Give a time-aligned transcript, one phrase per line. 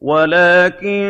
[0.00, 1.02] وَلَٰكِن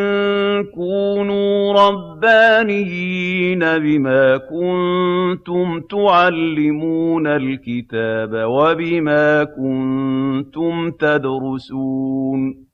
[0.75, 12.64] كُونُوا رَبَّانِيِّينَ بِمَا كُنتُمْ تُعَلِّمُونَ الْكِتَابَ وَبِمَا كُنتُمْ تَدْرُسُونَ.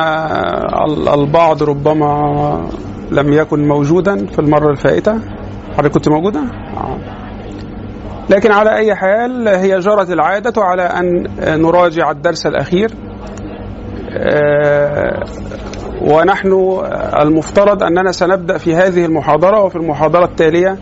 [1.14, 2.70] البعض ربما
[3.12, 5.20] لم يكن موجودا في المرة الفائتة
[5.78, 6.98] حضرتك كنت موجودة؟ آه.
[8.30, 11.28] لكن على أي حال هي جرت العادة على أن
[11.62, 12.92] نراجع الدرس الأخير
[16.02, 16.82] ونحن
[17.22, 20.78] المفترض أننا سنبدأ في هذه المحاضرة وفي المحاضرة التالية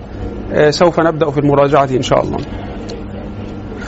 [0.69, 2.37] سوف نبدأ في المراجعة إن شاء الله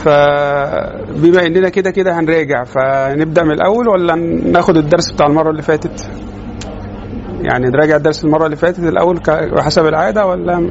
[0.06, 4.16] فبما اننا كده كده هنراجع فنبدأ من الأول ولا
[4.52, 6.10] ناخد الدرس بتاع المرة اللي فاتت؟
[7.42, 9.20] يعني نراجع الدرس المرة اللي فاتت الأول
[9.60, 10.70] حسب العادة ولا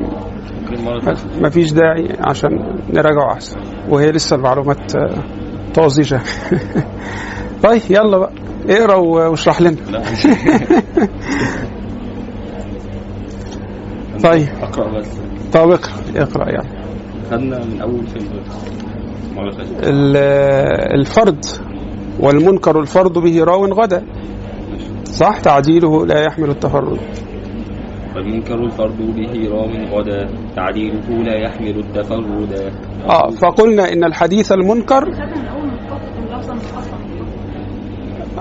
[1.40, 2.50] مفيش داعي عشان
[2.92, 3.58] نراجعه أحسن؟
[3.88, 4.92] وهي لسه المعلومات
[5.74, 6.20] طازجة.
[7.64, 8.30] طيب يلا بقى
[8.68, 9.76] اقرأ واشرح لنا.
[14.24, 14.48] طيب.
[14.62, 15.08] أقرأ بس.
[15.52, 16.68] طب اقرأ اقرأ يعني
[17.30, 18.28] خدنا من أول فين؟
[20.94, 21.44] الفرد
[22.20, 24.02] والمنكر الفرد به راو غدا.
[25.04, 26.98] صح؟ تعديله لا يحمل التفرد.
[28.16, 30.28] والمنكر الفرد به راو غدا.
[30.56, 32.72] تعديله لا يحمل التفرد.
[33.10, 35.02] آه فقلنا إن الحديث المنكر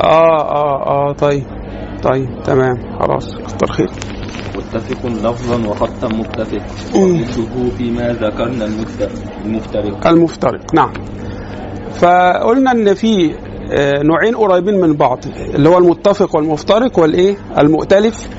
[0.03, 1.43] آه آه آه طيب
[2.03, 3.89] طيب تمام خلاص كتر خير
[4.55, 6.61] متفق لفظا وخطا متفق.
[6.95, 8.65] ومثله فيما ذكرنا
[9.45, 10.75] المفترق المفترق.
[10.75, 10.93] نعم.
[11.95, 13.35] فقلنا إن في
[14.03, 15.19] نوعين قريبين من بعض
[15.55, 18.29] اللي هو المتفق والمفترق والإيه؟ المؤتلف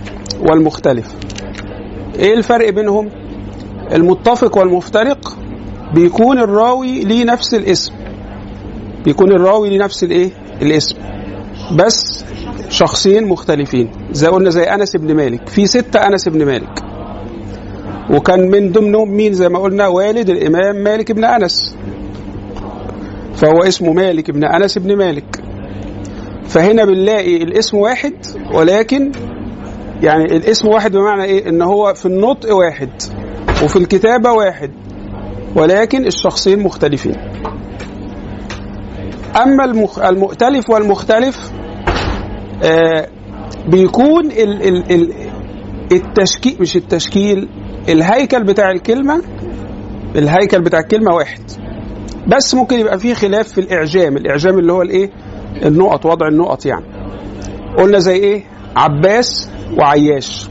[0.41, 1.15] والمختلف.
[2.19, 3.11] إيه الفرق بينهم؟
[3.93, 5.37] المتفق والمفترق
[5.95, 7.93] بيكون الراوي ليه نفس الاسم.
[9.05, 10.31] بيكون الراوي ليه نفس الإيه؟
[10.63, 10.97] الاسم.
[11.79, 12.25] بس
[12.75, 13.91] شخصين مختلفين.
[14.13, 15.49] زي قلنا زي أنس بن مالك.
[15.49, 16.83] في ستة أنس بن مالك.
[18.11, 21.77] وكان من ضمنهم مين زي ما قلنا؟ والد الإمام مالك بن أنس.
[23.35, 25.43] فهو اسمه مالك بن أنس بن مالك.
[26.47, 28.13] فهنا بنلاقي الاسم واحد
[28.55, 29.13] ولكن
[30.03, 32.91] يعني الاسم واحد بمعنى إيه؟ إن هو في النطق واحد
[33.65, 34.71] وفي الكتابة واحد
[35.57, 37.15] ولكن الشخصين مختلفين.
[39.37, 39.99] أما المخ...
[39.99, 41.51] المؤتلف والمختلف
[43.69, 45.13] بيكون ال ال ال
[45.93, 47.49] التشكيل مش التشكيل
[47.89, 49.23] الهيكل بتاع الكلمة
[50.17, 51.41] الهيكل بتاع الكلمة واحد.
[52.27, 55.11] بس ممكن يبقى فيه خلاف في الإعجام الإعجام اللي هو الإيه؟
[55.65, 56.85] النقط وضع النقط يعني.
[57.79, 58.45] قلنا زي إيه؟
[58.77, 60.49] عباس وعياش.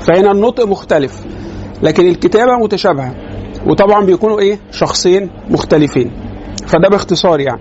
[0.00, 1.20] فهنا النطق مختلف
[1.82, 3.14] لكن الكتابة متشابهة
[3.66, 6.10] وطبعا بيكونوا إيه؟ شخصين مختلفين.
[6.66, 7.60] فده باختصار يعني.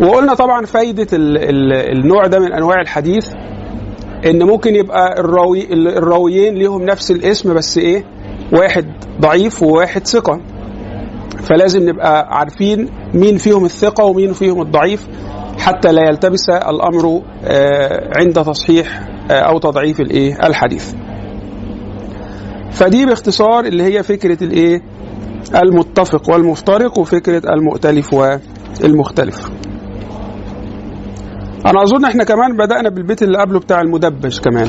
[0.00, 3.32] وقلنا طبعا فايدة ال ال النوع ده من أنواع الحديث
[4.26, 8.04] إن ممكن يبقى الراوي الراويين ليهم نفس الاسم بس إيه؟
[8.52, 8.86] واحد
[9.20, 10.40] ضعيف وواحد ثقة.
[11.38, 15.08] فلازم نبقى عارفين مين فيهم الثقة ومين فيهم الضعيف
[15.58, 17.22] حتى لا يلتبس الأمر
[18.16, 20.94] عند تصحيح أو تضعيف الإيه؟ الحديث.
[22.70, 24.82] فدي باختصار اللي هي فكرة الإيه؟
[25.62, 29.50] المتفق والمفترق وفكرة المؤتلف والمختلف.
[31.66, 34.68] أنا أظن إحنا كمان بدأنا بالبيت اللي قبله بتاع المدبج كمان.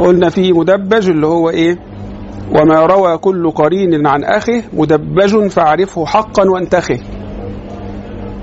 [0.00, 1.78] قلنا في مدبج اللي هو إيه؟
[2.54, 6.98] وما روى كل قرين عن اخه مدبج فاعرفه حقا وانتخه.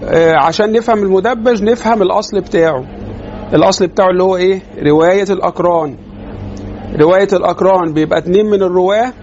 [0.06, 2.84] آه، عشان نفهم المدبج نفهم الأصل بتاعه.
[3.54, 5.96] الأصل بتاعه اللي هو إيه؟ رواية الأقران.
[7.00, 9.14] رواية الأقران بيبقى اتنين من الرواة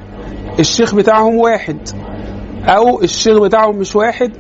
[0.59, 1.79] الشيخ بتاعهم واحد.
[2.65, 4.33] أو الشيخ بتاعهم مش واحد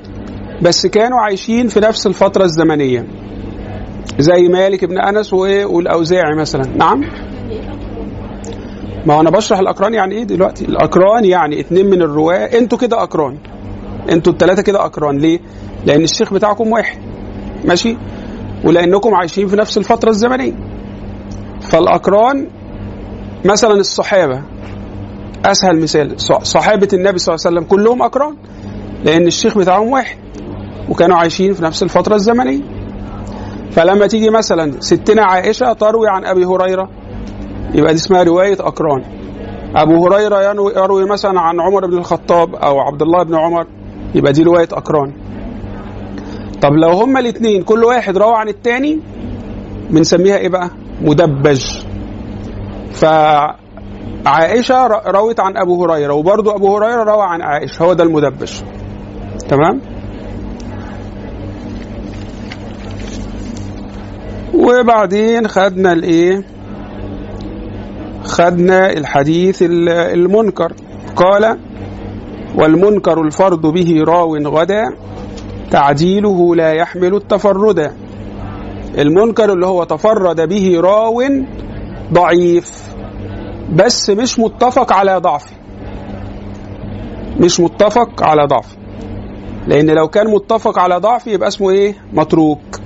[0.63, 3.07] بس كانوا عايشين في نفس الفترة الزمنية.
[4.19, 6.63] زي مالك بن أنس وايه والأوزاعي مثلا.
[6.77, 7.05] نعم.
[9.07, 12.45] ما أنا بشرح الأقران يعني إيه دلوقتي؟ الأقران يعني اتنين من الرواة.
[12.59, 13.39] أنتوا كده أقران.
[14.11, 15.19] أنتوا الثلاثه كده أقران.
[15.19, 15.41] ليه؟
[15.87, 16.99] لأن الشيخ بتاعكم واحد.
[17.65, 17.97] ماشي؟
[18.65, 20.53] ولأنكم عايشين في نفس الفترة الزمنية.
[21.61, 22.49] فالأقران
[23.45, 24.43] مثلا الصحابة
[25.45, 26.21] أسهل مثال.
[26.43, 28.37] صحابة النبي صلى الله عليه وسلم كلهم أقران
[29.05, 30.19] لأن الشيخ بتاعهم واحد.
[30.89, 32.80] وكانوا عايشين في نفس الفترة الزمنية.
[33.71, 36.89] فلما تيجي مثلا ستنا عائشة تروي عن أبي هريرة
[37.75, 39.03] يبقى دي اسمها رواية أقران.
[39.77, 43.67] أبو هريرة ينوي- يروي مثلا عن عمر بن الخطاب أو عبد الله بن عمر
[44.15, 45.13] يبقى دي رواية أقران.
[46.63, 49.01] طب لو هما الاثنين كل واحد روى عن الثاني
[49.91, 50.71] بنسميها إيه بقى؟
[51.03, 51.65] مدبج.
[52.93, 58.53] فعائشة ر- روت عن أبو هريرة وبرضه أبو هريرة روى عن عائشة هو ده المدبج.
[59.49, 59.81] تمام؟
[64.55, 66.45] وبعدين خدنا الإيه؟
[68.25, 70.73] خدنا الحديث ال- المنكر.
[71.17, 71.59] قال
[72.59, 74.83] والمنكر الفرد به راو غدا
[75.71, 77.93] تعديله لا يحمل التفردا
[78.99, 81.23] المنكر اللي هو تفرد به راو
[82.13, 82.95] ضعيف
[83.75, 85.57] بس مش متفق على ضعفه
[87.41, 88.77] مش متفق على ضعفه
[89.69, 92.80] لأن لو كان متفق على ضعفه يبقى اسمه إيه؟ متروك.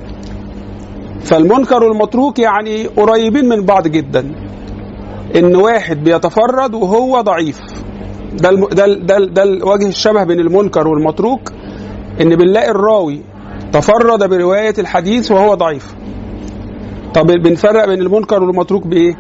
[1.25, 4.35] فالمنكر والمتروك يعني قريبين من بعض جدا.
[5.37, 7.61] إن واحد بيتفرد وهو ضعيف.
[8.33, 8.67] ده الم...
[8.69, 11.41] ده ده, ال- ده الوجه الشبه بين المنكر والمتروك.
[12.21, 13.21] إن بنلاقي الراوي
[13.73, 15.95] تفرد برواية الحديث وهو ضعيف.
[17.15, 19.15] طب بنفرق بين المنكر والمتروك بإيه؟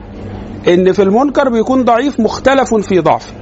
[0.69, 3.33] إن في المنكر بيكون ضعيف مختلف في ضعفه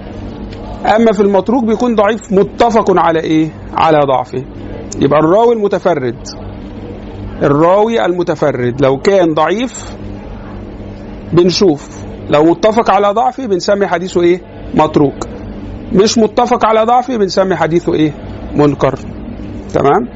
[0.96, 4.44] أما في المتروك بيكون ضعيف متفق على إيه؟ على ضعفه.
[5.00, 6.16] يبقى الراوي المتفرد.
[7.42, 8.82] الراوي المتفرد.
[8.82, 9.96] لو كان ضعيف
[11.32, 12.02] بنشوف.
[12.30, 14.40] لو متفق على ضعفه بنسمي حديثه إيه؟
[14.74, 15.26] متروك.
[15.92, 18.12] مش متفق على ضعفه بنسمي حديثه إيه؟
[18.54, 18.98] منكر.
[19.74, 20.08] تمام؟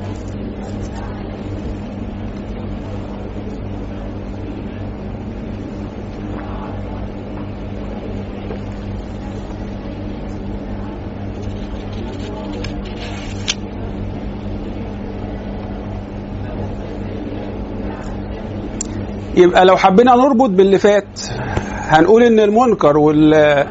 [19.37, 21.21] يبقى لو حبينا نربط باللي فات
[21.69, 23.67] هنقول إن المنكر وال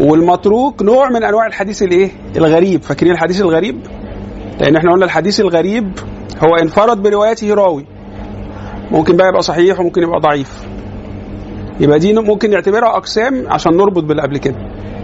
[0.00, 2.82] والمتروك نوع من أنواع الحديث الإيه؟ الغريب.
[2.82, 3.80] فاكرين الحديث الغريب؟
[4.60, 5.98] لأن إحنا قلنا الحديث الغريب
[6.44, 7.86] هو انفرد بروايته راوي.
[8.90, 10.64] ممكن بقى يبقى صحيح وممكن يبقى ضعيف.
[11.80, 14.56] يبقى دي ممكن نعتبرها أقسام عشان نربط باللي قبل كده.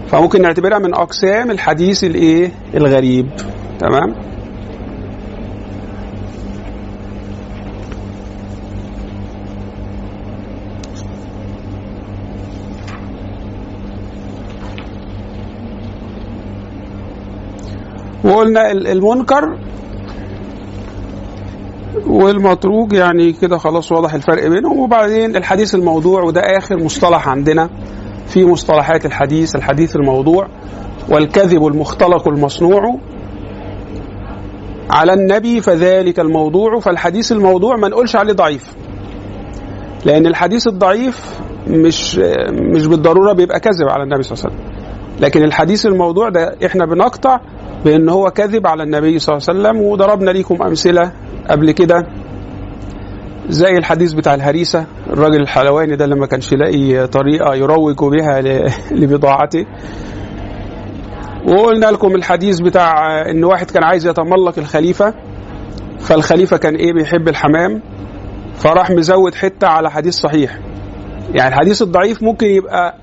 [0.09, 3.27] فممكن نعتبرها من أقسام الحديث الإيه؟ الغريب.
[3.79, 4.15] تمام؟
[18.27, 19.57] وقلنا ال- المنكر
[22.07, 24.79] والمتروك يعني كده خلاص واضح الفرق بينهم.
[24.79, 27.71] وبعدين الحديث الموضوع وده آخر مصطلح عندنا
[28.27, 30.49] في مصطلحات الحديث الحديث الموضوع.
[31.09, 32.99] والكذب المختلق المصنوع
[34.91, 36.81] على النبي فذلك الموضوع.
[36.81, 38.75] فالحديث الموضوع ما نقولش عليه ضعيف
[40.05, 42.19] لأن الحديث الضعيف مش
[42.51, 44.77] مش بالضرورة بيبقى كذب على النبي صلى الله عليه وسلم.
[45.21, 47.41] لكن الحديث الموضوع ده إحنا بنقطع
[47.87, 51.13] بان هو كذب على النبي صلى الله عليه وسلم وضربنا ليكم أمثلة
[51.51, 52.07] قبل كده.
[53.49, 58.41] زي الحديث بتاع الهريسة الراجل الحلواني ده اللي ما كانش لاقي طريقة يروج بها
[59.01, 59.67] لبضاعته.
[61.49, 65.15] وقلنا لكم الحديث بتاع إن واحد كان عايز يتملق الخليفة
[65.99, 67.83] فالخليفة كان إيه بيحب الحمام
[68.55, 70.59] فراح مزود حتة على حديث صحيح.
[71.35, 72.95] يعني الحديث الضعيف ممكن يبقى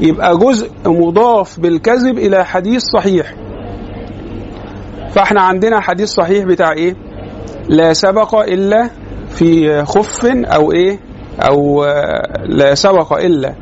[0.00, 3.34] يبقى جزء مضاف بالكذب إلى حديث صحيح.
[5.16, 6.96] فاحنا عندنا حديث صحيح بتاع إيه؟
[7.68, 8.90] لا سبق إلا
[9.28, 10.98] في خف أو إيه؟
[11.40, 13.54] أو آه، لا سبق إلا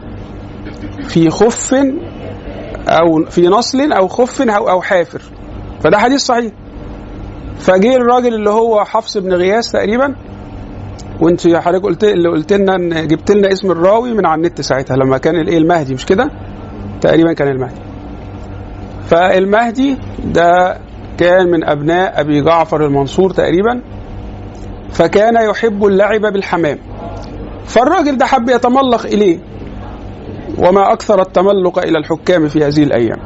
[1.09, 1.75] في خف
[2.89, 5.23] أو في نصل أو خف أو أو حافر.
[5.81, 6.53] فده حديث صحيح.
[7.59, 10.15] فجه الراجل اللي هو حفص بن غياث تقريبا
[11.21, 15.19] وانت حضرتك قلت اللي قلت لنا جبت لنا اسم الراوي من على النت ساعتها لما
[15.19, 16.31] كان الإيه؟ المهدي مش كده؟
[17.01, 17.81] تقريبا كان المهدي.
[19.07, 20.79] فالمهدي ده
[21.19, 23.81] كان من أبناء أبي جعفر المنصور تقريبا
[24.93, 26.79] فكان يحب اللعب بالحمام.
[27.67, 29.39] فالراجل ده حب يتملق إليه
[30.59, 33.19] وما أكثر التملق إلى الحكام في هذه الأيام.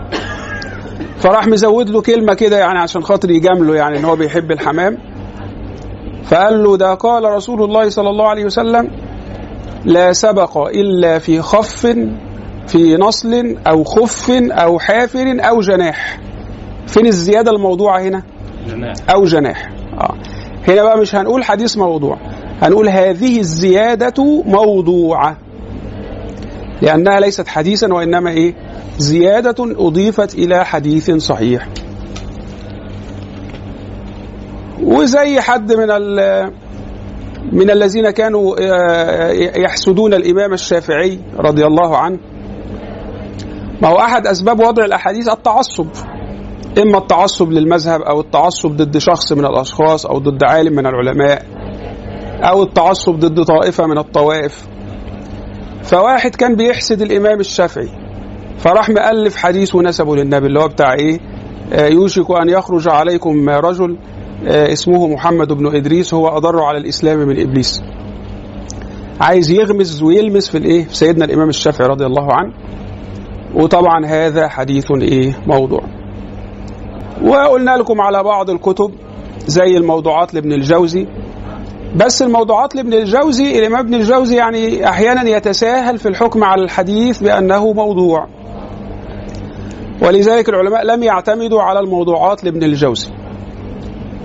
[1.19, 4.99] فراح مزود له كلمة كده يعني عشان خاطر يجامله يعني إن هو بيحب الحمام.
[6.25, 8.91] فقال له ده قال رسول الله صلى الله عليه وسلم
[9.85, 11.87] لا سبق إلا في خف
[12.67, 16.19] في نصل أو خف أو حافر أو جناح.
[16.89, 18.23] فين الزيادة الموضوعة هنا؟
[18.69, 18.95] جناح.
[19.11, 19.69] أو جناح.
[20.01, 20.15] آه.
[20.69, 22.19] هنا بقى مش هنقول حديث موضوع
[22.63, 25.37] هنقول هذه الزيادة موضوعة.
[26.83, 28.55] لأنها ليست حديثا وإنما إيه؟
[28.99, 31.69] زيادة أضيفت إلى حديث صحيح.
[34.83, 36.51] وزي حد من ال
[37.53, 42.19] من الذين كانوا آه، يحسدون الإمام الشافعي رضي الله عنه.
[43.83, 45.87] ما هو أحد أسباب وضع الأحاديث؟ التعصب.
[46.79, 51.43] إما التعصب للمذهب أو التعصب ضد شخص من الأشخاص أو ضد عالم من العلماء
[52.43, 54.69] أو التعصب ضد طائفة من الطوائف.
[55.83, 57.89] فواحد كان بيحسد الإمام الشافعي
[58.59, 61.19] فراح مألف حديث ونسبه للنبي اللي هو بتاع إيه؟
[61.73, 63.97] آه، يوشك أن يخرج عليكم رجل
[64.47, 67.83] آه، اسمه محمد بن إدريس هو أضر على الإسلام من إبليس.
[69.21, 72.53] عايز يغمز ويلمس في الإيه؟ في سيدنا الإمام الشافعي رضي الله عنه.
[73.55, 75.98] وطبعا هذا حديث إيه؟ موضوع.
[77.23, 78.91] وقلنا لكم على بعض الكتب
[79.47, 81.07] زي الموضوعات لابن الجوزي.
[81.97, 87.73] بس الموضوعات لابن الجوزي الإمام ابن الجوزي يعني أحيانا يتساهل في الحكم على الحديث بأنه
[87.73, 88.27] موضوع.
[90.03, 93.11] ولذلك العلماء لم يعتمدوا على الموضوعات لابن الجوزي.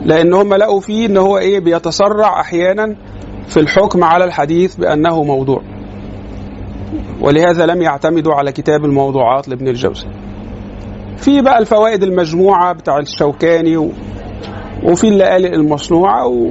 [0.05, 2.95] لأن هم لقوا فيه إن هو إيه بيتسرع أحيانا
[3.47, 5.61] في الحكم على الحديث بأنه موضوع.
[7.21, 10.07] ولهذا لم يعتمدوا على كتاب الموضوعات لابن الجوزي.
[11.17, 13.91] في بقى الفوائد المجموعة بتاع الشوكاني و...
[14.83, 16.49] وفي اللآلئ المصنوعة و...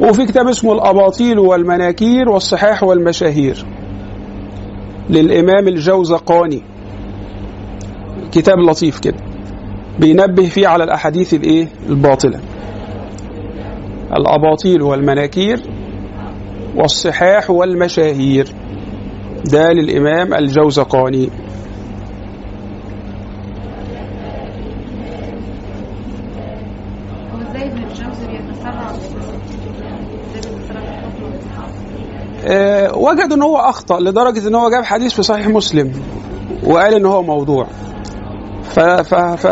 [0.00, 3.66] وفي كتاب اسمه الأباطيل والمناكير والصحاح والمشاهير
[5.10, 6.62] للإمام الجوزقاني.
[8.32, 9.16] كتاب لطيف كده.
[9.98, 12.40] بينبه فيه على الأحاديث الإيه؟ الباطلة.
[14.12, 15.62] الأباطيل والمناكير
[16.76, 18.48] والصحاح والمشاهير.
[19.52, 21.28] ده للإمام الجوزقاني
[27.34, 29.92] هو إزاي ابن الجوزي بيتسرع إزاي
[30.34, 31.70] بيتسرع في الحكم والإصحاب؟
[32.41, 32.41] آه،
[32.94, 35.92] وجد إن هو أخطأ لدرجة إن هو جاب حديث في صحيح مسلم
[36.66, 37.66] وقال إن هو موضوع
[38.62, 39.46] ف ف ف.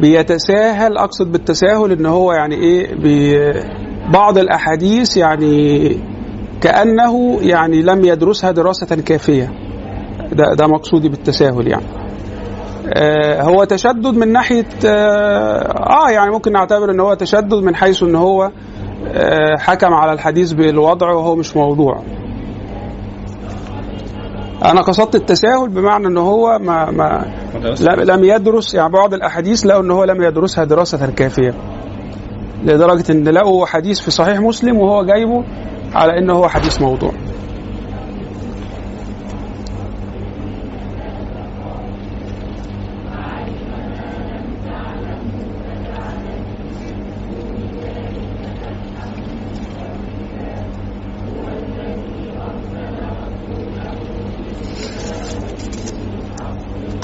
[0.00, 2.94] بيتساهل أقصد بالتساهل إن هو يعني إيه
[4.12, 5.96] بعض الأحاديث يعني
[6.60, 9.52] كأنه يعني لم يدرسها دراسة كافية
[10.32, 12.07] ده ده مقصودي بالتساهل يعني آه
[13.40, 18.14] هو تشدد من ناحية آه, آه يعني ممكن نعتبر إن هو تشدد من حيث إن
[18.14, 18.50] هو
[19.08, 22.02] آه حكم على الحديث بالوضع وهو مش موضوع.
[24.64, 27.24] أنا قصدت التساهل بمعنى إن هو ما ما
[27.80, 31.54] لم لم يدرس يعني بعض الأحاديث لقوا إن هو لم يدرسها دراسة كافيه
[32.64, 35.44] لدرجة إن لقوا حديث في صحيح مسلم وهو جايبه
[35.94, 37.12] على انه هو حديث موضوع.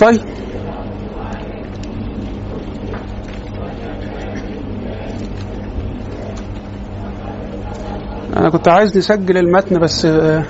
[0.05, 0.21] طيب.
[8.37, 10.45] أنا كنت عايز نسجل المتن بس آه،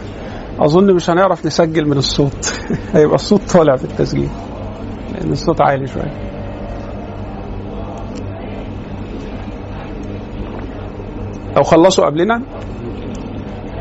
[0.58, 2.54] أظن مش هنعرف نسجل من الصوت.
[2.94, 4.28] هيبقى الصوت طالع في التسجيل
[5.14, 6.34] لأن الصوت عالي شوية.
[11.56, 12.42] لو خلصوا قبلنا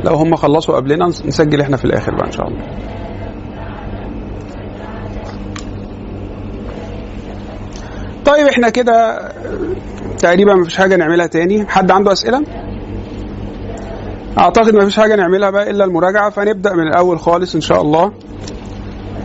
[0.06, 2.93] لو هم خلصوا قبلنا نسجل إحنا في الآخر بقى إن شاء الله.
[8.26, 9.20] طيب إحنا كده
[10.18, 11.66] تقريبا مفيش حاجة نعملها تاني.
[11.68, 12.44] حد عنده أسئلة؟
[14.38, 16.30] أعتقد مفيش حاجة نعملها بقى إلا المراجعة.
[16.30, 18.12] فنبدأ من الأول خالص إن شاء الله.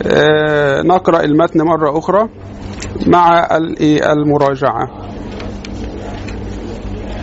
[0.07, 2.29] آه، نقرأ المتن مرة أخرى
[3.07, 3.49] مع
[3.81, 4.91] إيه، المراجعة.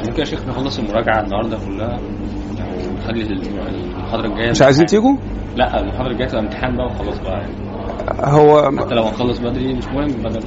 [0.07, 1.99] ممكن يا شيخ نخلص المراجعة النهارده كلها؟
[2.91, 4.85] ونخلي المحاضرة الجاية مش عايزين.
[4.85, 5.15] تيجوا؟
[5.55, 7.31] لا المحاضرة الجاية تبقى امتحان بقى وخلاص بقى.
[7.31, 7.51] يعني
[8.23, 10.41] هو حتى لو هنخلص بدري مش مهم بدل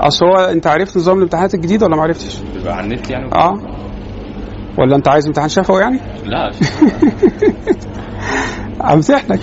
[0.00, 3.30] أصل هو أنت عرفت نظام الامتحانات الجديد ولا ما عرفتش؟ بيبقى على النت يعني.
[3.34, 3.54] آه.
[4.78, 6.50] ولا أنت عايز امتحان شفوي يعني؟ لا.
[8.94, 9.40] أمتحنك.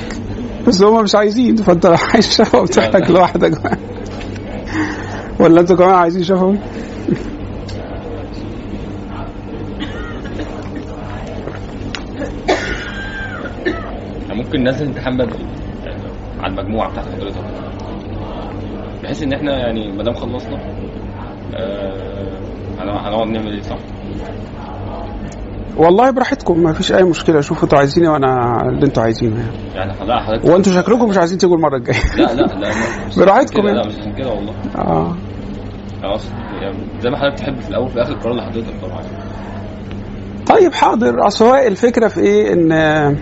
[0.67, 3.77] بس هم مش عايزين فأنت لو عايز شفوي بتاعك لوحدك.
[5.39, 6.57] ولا أنتوا كمان عايزين شفوي؟
[14.29, 15.45] ممكن ننزل امتحان بدري.
[16.39, 17.70] على المجموعة بتاعت حضرتك.
[19.11, 20.57] بحيث إن إحنا يعني ما دام خلصنا
[21.55, 22.31] آه،
[22.79, 23.77] هن- هنقعد نعمل إيه صح؟
[25.77, 27.41] والله براحتكم ما فيش أي مشكلة.
[27.41, 29.35] شوفوا أنتوا عايزين إيه وأنا اللي أنتوا عايزينه.
[29.39, 32.15] يعني يعني حضرتك وانتوا شكلكم مش عايزين تيجوا المرة الجاية.
[32.17, 32.71] لا لا لا
[33.17, 33.87] براحتكم كده، لا يعني.
[33.87, 34.53] مش عشان كده والله.
[34.77, 35.15] آه.
[36.03, 36.29] أقصد
[36.61, 39.01] يعني زي ما حضرتك تحب في الأول وفي الآخر القرار لحضرتك طبعا.
[40.47, 41.27] طيب حاضر.
[41.27, 43.15] اصل هو الفكرة في إيه؟ إن آه،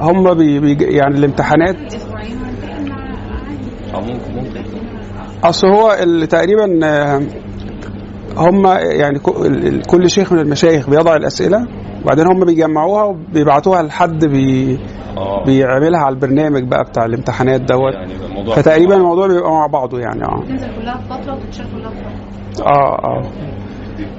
[0.00, 1.94] هم بي بي يعني الامتحانات
[3.94, 4.69] أو ممكن ممكن.
[5.44, 7.20] أصل هو اللي تقريبا آه،
[8.36, 9.18] هم يعني
[9.90, 11.66] كل شيخ من المشايخ بيضع الأسئلة
[12.04, 14.78] وبعدين هم بيجمعوها وبيبعتوها لحد بي
[15.16, 15.44] آه.
[15.44, 17.94] بيعملها على البرنامج بقى بتاع الامتحانات دوت.
[17.94, 18.14] يعني
[18.56, 20.40] فتقريبا الموضوع بيبقى مع بعضه يعني آه.
[20.48, 21.96] تنزل كلها في فترة وتتشال كلها في
[22.54, 22.66] فترة.
[22.66, 23.22] آه آه.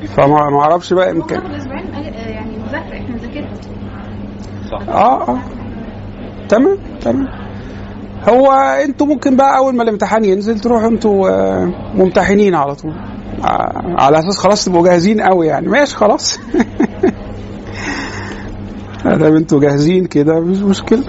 [0.08, 3.50] فما ما أعرفش بقى يمكن آه، يعني مذاكرة إحنا نذاكرها.
[4.72, 4.90] صح.
[4.90, 5.40] آه آه.
[6.50, 7.28] تمام تمام.
[8.30, 8.52] هو
[8.86, 12.94] أنتوا ممكن بقى اول ما الامتحان ينزل تروحوا أنتوا آه، ممتحنين على طول.
[13.44, 15.68] آه، على أساس خلاص تبقوا جاهزين قوي يعني.
[15.68, 16.40] ماشي خلاص.
[19.06, 21.04] ادام أنتوا جاهزين كده مفيش مشكلة.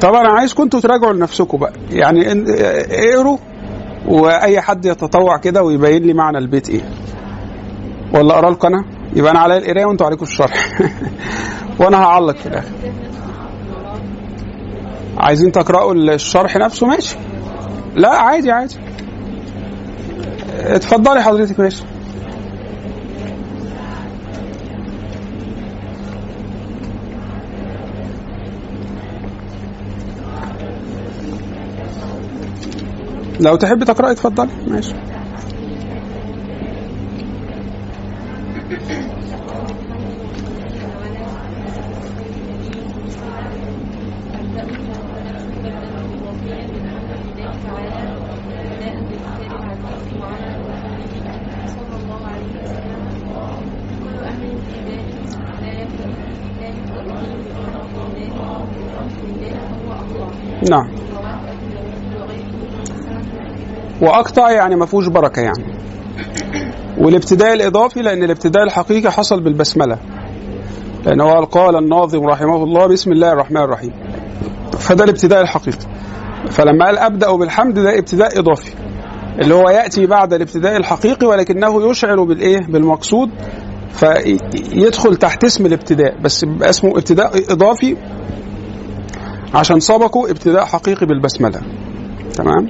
[0.00, 1.72] طبعا أنا عايزكم أنتوا تراجعوا لنفسكم بقى.
[1.90, 2.32] يعني
[2.90, 3.38] اقروا
[4.08, 6.82] وأي حد يتطوع كده ويبين لي معنى البيت إيه.
[8.14, 8.84] ولا أقرأ لكم أنا؟
[9.16, 10.80] يبقى أنا عليا القراية وأنتوا عليكم الشرح.
[11.80, 12.68] وأنا هعلق في الآخر.
[15.18, 17.16] عايزين تقرأوا الشرح نفسه؟ ماشي.
[17.94, 18.76] لا عادي عادي.
[20.60, 21.82] اتفضلي حضرتك ماشي.
[33.40, 34.50] لو تحب تقرأي اتفضلي.
[34.66, 34.94] ماشي.
[60.70, 60.88] نعم.
[64.02, 65.64] وأقطع يعني ما فيهوش بركة يعني.
[66.98, 69.98] والابتداء الإضافي لأن الابتداء الحقيقي حصل بالبسملة.
[71.06, 73.92] لأن هو قال الناظم رحمه الله بسم الله الرحمن الرحيم.
[74.78, 75.86] فده الابتداء الحقيقي.
[76.50, 78.72] فلما قال أبدأ بالحمد ده ابتداء إضافي.
[79.38, 83.30] اللي هو يأتي بعد الابتداء الحقيقي ولكنه يشعر بالإيه؟ بالمقصود.
[83.90, 86.20] فيدخل تحت اسم الابتداء.
[86.20, 87.96] بس اسمه ابتداء إضافي
[89.54, 91.60] عشان سبقوا ابتداء حقيقي بالبسملة.
[92.34, 92.68] تمام؟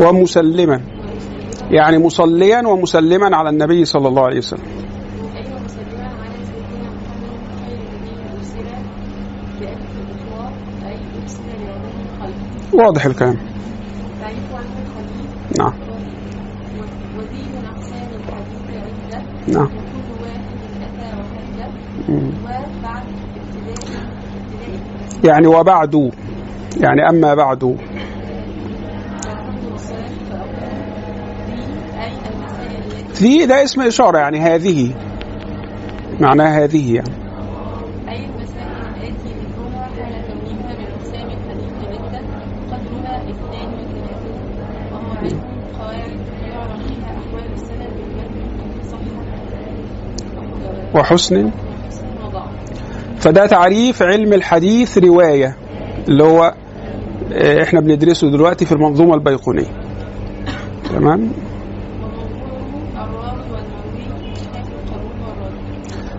[0.00, 0.80] ومسلما.
[1.70, 4.64] يعني مصليا ومسلما على النبي صلى الله عليه وسلم.
[5.36, 5.44] أي
[12.74, 13.53] مسلما
[15.58, 15.72] نعم.
[18.74, 19.68] عدة نعم.
[22.44, 24.04] وبعد ابتداء
[25.24, 26.10] يعني وبعد
[26.80, 27.76] يعني أما بعد.
[33.14, 34.94] ذي ده اسم إشارة يعني هذه.
[36.20, 37.10] معناها هذه يعني
[38.08, 42.20] أي المسائل التي ذكرها حال كونها من أقسام الحديث عدة
[42.70, 44.40] قدرها اثنان وثلاثون
[44.92, 45.40] وهو علم
[45.78, 46.20] قواعد
[46.52, 49.24] يعرف فيها أحوال السند بالمتن صحة
[50.94, 51.50] وحسن.
[53.18, 55.56] فده تعريف علم الحديث رواية
[56.08, 56.54] اللي هو
[57.32, 59.66] آه، إحنا بندرسه دلوقتي في المنظومة البيقونية.
[60.90, 61.32] تمام؟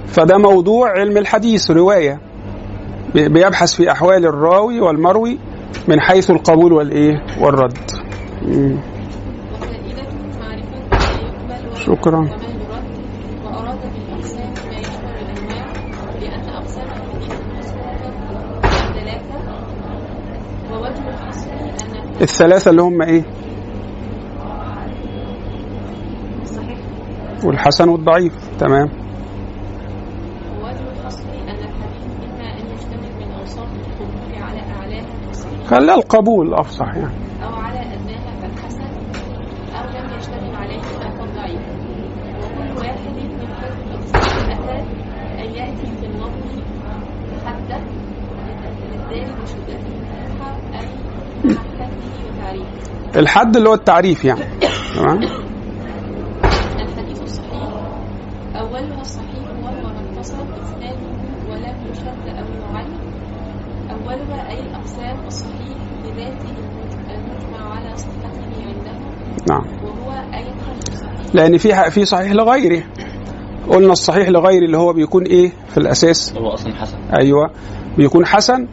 [0.08, 2.20] فده موضوع علم الحديث رواية.
[3.14, 5.38] بي- بيبحث في أحوال الراوي والمروي
[5.88, 7.78] من حيث القبول والإيه؟ والرد.
[11.76, 12.45] شكراً.
[22.22, 23.24] الثلاثة اللي هم إيه؟
[27.46, 28.34] والحسن والضعيف.
[28.60, 28.90] تمام.
[30.62, 34.62] ووجه الحصر أن الحديث إما أن يشتمل من أوصاف القبول على
[35.66, 38.84] خليها القبول افصح يعني أو على أدناها فالحسن
[39.76, 41.62] أو لم يشتمل عليه فالضعيف
[42.40, 44.84] وكل واحد من هذه الأقسام أتى
[45.44, 46.62] أن يأتي في النظم
[47.46, 47.80] حده
[48.92, 50.88] للدال بشدته الفتحة أي
[51.46, 51.90] مع حده
[52.28, 54.42] وتعريفه الحد اللي هو التعريف يعني.
[54.96, 55.20] تمام؟
[56.80, 57.70] الحديث الصحيح
[58.56, 61.08] أولها الصحيح وهو ما اتصل إسناده
[61.50, 62.86] ولم يشد أو يعل
[64.60, 66.56] الأقسام الصحيح بذاته
[67.10, 68.30] المجمع على صحته
[68.68, 68.92] عنده
[69.50, 69.64] نعم.
[69.84, 70.12] وهو
[70.92, 72.84] الصحيح لأن في في صحيح لغيره.
[73.70, 76.98] قلنا الصحيح لغيره اللي هو بيكون إيه في الأساس؟ هو أصلا حسن.
[77.20, 77.50] أيوه.
[77.98, 78.68] بيكون حسن.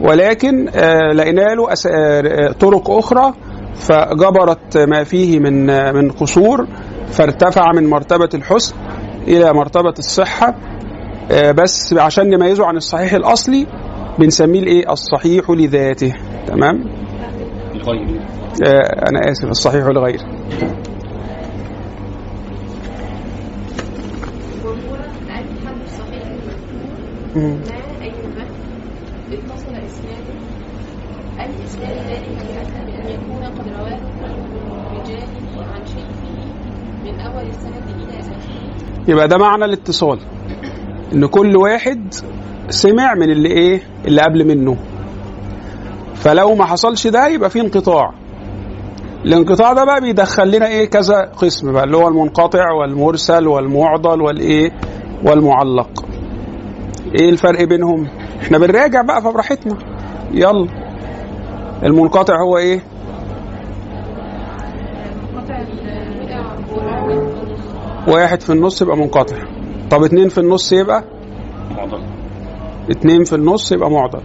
[0.00, 3.32] ولكن آه، لقينا له أس- آه، طرق أخرى
[3.74, 6.66] فجبرت ما فيه من من قصور
[7.10, 8.74] فارتفع من مرتبة الحسن
[9.28, 10.54] إلى مرتبة الصحة
[11.30, 13.66] آه، بس عشان نميزه عن الصحيح الأصلي
[14.18, 16.14] بنسميه الإيه؟ الصحيح لذاته.
[16.46, 16.84] تمام؟
[18.66, 20.24] آه، أنا آسف الصحيح لغيره.
[24.64, 24.94] وهو
[25.30, 26.22] أي الحديث الصحيح
[27.36, 27.42] مم.
[27.42, 28.48] ما أي المتن
[29.32, 30.34] اتصل إسناده
[31.40, 32.28] أي إسناد ذلك
[32.86, 34.34] بأن يكون قد رواه كل
[34.98, 36.34] رجاله عن شيخه
[37.04, 40.18] من أول السند إلى آخره يبقى ده معنى الاتصال.
[41.12, 42.14] إن كل واحد
[42.68, 44.76] سمع من اللي إيه؟ اللي قبل منه.
[46.14, 48.10] فلو ما حصلش ده يبقى في انقطاع.
[49.24, 54.70] الانقطاع ده بقى بيدخل لنا إيه؟ كذا قسم بقى اللي هو المنقطع والمرسل والمعضل والإيه؟
[55.24, 56.04] والمعلق.
[57.14, 58.08] إيه الفرق بينهم؟
[58.42, 59.78] إحنا بنراجع بقى فبراحتنا.
[60.32, 60.68] يلا.
[61.82, 62.80] المنقطع هو إيه؟
[68.08, 69.36] واحد في النص يبقى منقطع.
[69.90, 71.04] طب اتنين في النص يبقى؟
[71.76, 72.02] معضل.
[72.90, 74.20] اتنين في النص يبقى معضل.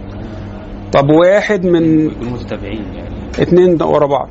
[0.92, 3.14] طب واحد من يكونوا متتابعين يعني.
[3.38, 4.28] اتنين ورا بعض.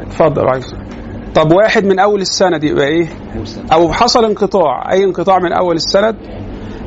[0.00, 0.74] اتفضل عايز
[1.34, 3.08] طب واحد من أول السند يبقى إيه؟
[3.72, 4.92] أو حصل انقطاع.
[4.92, 6.16] أي انقطاع من أول السند؟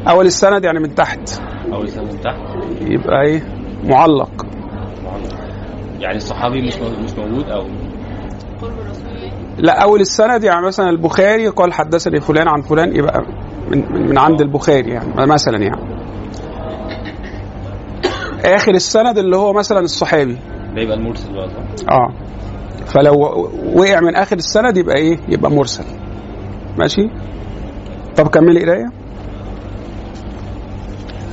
[0.10, 1.42] أول السند يعني من تحت.
[1.74, 2.40] أول سنه من تحت.
[2.82, 3.44] يبقى إيه؟
[3.84, 4.46] معلق.
[6.00, 7.64] يعني الصحابي مش مش موجود أو
[9.58, 13.26] لا أول السند يعني مثلا البخاري قال حدثني فلان عن فلان يبقى
[13.72, 15.82] من, من, عند البخاري يعني مثلا يعني.
[18.46, 20.38] آخر السند اللي هو مثلا الصحابي.
[20.76, 22.14] ده يبقى المرسل بقى صح؟ آه.
[22.86, 23.14] فلو
[23.76, 25.84] وقع من آخر السند يبقى إيه؟ يبقى مرسل.
[26.78, 27.10] ماشي؟
[28.18, 28.86] طب كملي قراية.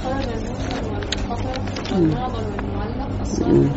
[0.04, 3.70] خرج المرسل والمنقطع والمعضل والمعلق الصالح ممن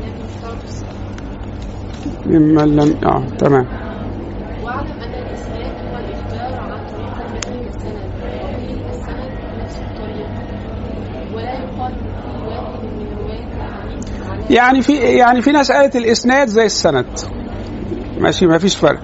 [0.00, 0.90] لم يشترط الصحة
[2.30, 3.66] ممن لم آه تمام.
[14.50, 17.06] يعني في يعني في ناس قالت الإسناد زي السند.
[18.20, 19.00] ماشي ما فيش فرق.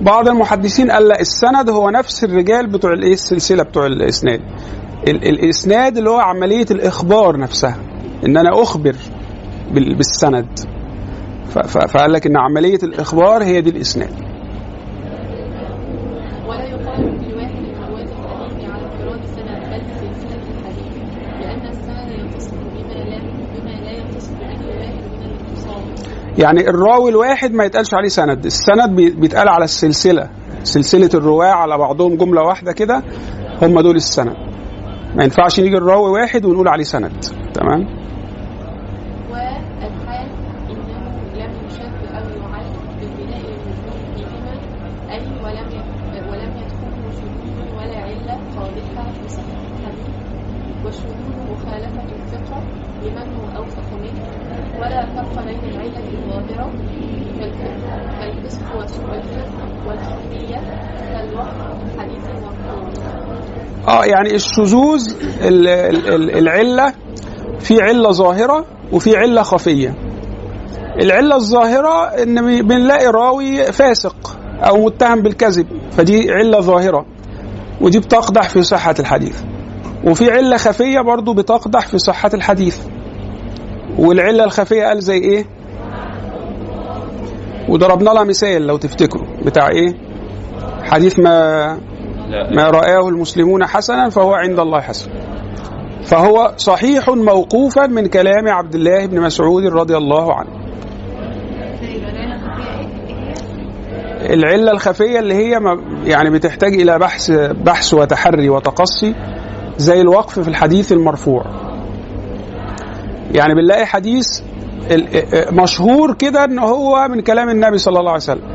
[0.00, 4.40] بعض المحدثين قال لا السند هو نفس الرجال بتوع الإيه؟ السلسلة بتوع الإسناد.
[5.08, 7.76] ال- الإسناد اللي هو عملية الإخبار نفسها.
[8.26, 8.96] إن أنا أخبر
[9.70, 10.46] بال- بالسند.
[11.62, 14.10] فقال لك إن عملية الإخبار هي دي الإسناد.
[16.48, 18.06] ولا يقال الحديث على
[19.26, 23.18] سند بل الحديث السند يتصف بما لا
[23.54, 25.82] بما لا يتصف به واحد من الاتصال.
[26.38, 28.44] يعني الراوي الواحد ما يتقالش عليه سند.
[28.44, 30.28] السند بي- بيتقال على السلسلة.
[30.62, 33.02] سلسلة الرواة على بعضهم جملة واحدة كده
[33.62, 34.36] هم دول السند.
[35.16, 37.24] ما ينفعش نيجي الراوي واحد ونقول عليه سند.
[37.54, 37.86] تمام
[39.30, 40.28] والحال
[40.70, 41.00] إنه
[41.34, 42.64] لم يشد أو يعل
[43.00, 44.52] بالبناء المجنون فيهما
[45.12, 50.06] أي ولم ي- ولم يدخله شذوذ ولا علة قادحة في صحة الحديث
[50.84, 52.60] والشذوذ مخالفة الثقة
[53.02, 54.22] لمن هو أوثق منه
[54.80, 56.70] ولا فرق بين العلة الظاهرة
[57.40, 59.52] كالفقه كالفسق والفسق
[59.86, 60.60] والخفية
[61.12, 62.90] كالوقت حديث المرفوع
[63.88, 66.92] آه يعني الشذوذ ال- ال- ال- العلة
[67.60, 69.94] في علة ظاهرة وفي علة خفية.
[71.00, 77.06] العلة الظاهرة إن بنلاقي راوي فاسق أو متهم بالكذب فدي علة ظاهرة
[77.80, 79.42] ودي بتقدح في صحة الحديث.
[80.04, 82.78] وفي علة خفية برضو بتقدح في صحة الحديث.
[83.98, 85.44] والعلة الخفية قال زي إيه؟
[87.68, 89.94] وضربنا لها مثال لو تفتكروا بتاع إيه؟
[90.84, 91.78] حديث ما
[92.30, 95.10] ما رآه المسلمون حسنا فهو عند الله حسن.
[96.02, 100.48] فهو صحيح موقوفا من كلام عبد الله بن مسعود رضي الله عنه.
[104.30, 105.60] العلة الخفية اللي هي
[106.04, 107.30] يعني بتحتاج إلى بحث
[107.64, 109.14] بحث وتحري وتقصي
[109.76, 111.44] زي الوقف في الحديث المرفوع.
[113.34, 114.40] يعني بنلاقي حديث
[115.52, 118.48] مشهور كده إن هو من كلام النبي صلى الله عليه وسلم.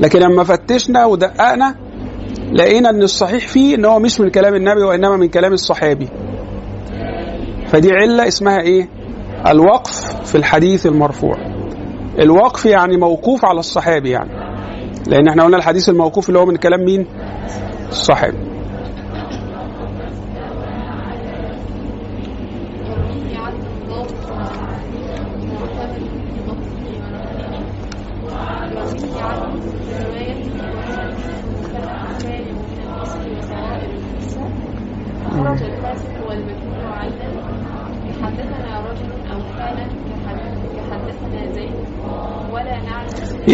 [0.00, 1.74] لكن لما فتشنا ودققنا
[2.54, 6.08] لقينا إن الصحيح فيه إن هو مش من كلام النبي وإنما من كلام الصحابي.
[7.66, 8.88] فدي علة اسمها إيه؟
[9.46, 11.36] الوقف في الحديث المرفوع.
[12.18, 14.30] الوقف يعني موقوف على الصحابي يعني.
[15.06, 17.06] لأن إحنا قلنا الحديث الموقوف اللي هو من كلام مين؟
[17.88, 18.53] الصحابي.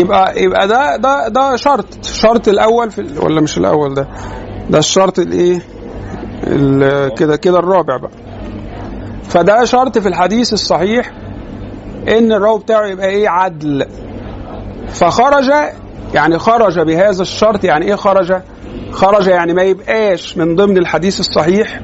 [0.00, 1.86] يبقى يبقى ده ده ده شرط.
[2.04, 4.06] الشرط الأول في ولا مش الأول ده؟
[4.70, 5.62] ده الشرط الإيه؟
[6.46, 8.10] ال- كده كده الرابع بقى.
[9.24, 11.12] فده شرط في الحديث الصحيح
[12.08, 13.86] إن الراوي بتاعه يبقى إيه؟ عدل.
[14.88, 15.50] فخرج
[16.14, 17.64] يعني خرج بهذا الشرط.
[17.64, 18.40] يعني إيه خرج؟
[18.92, 21.80] خرج يعني ما يبقاش من ضمن الحديث الصحيح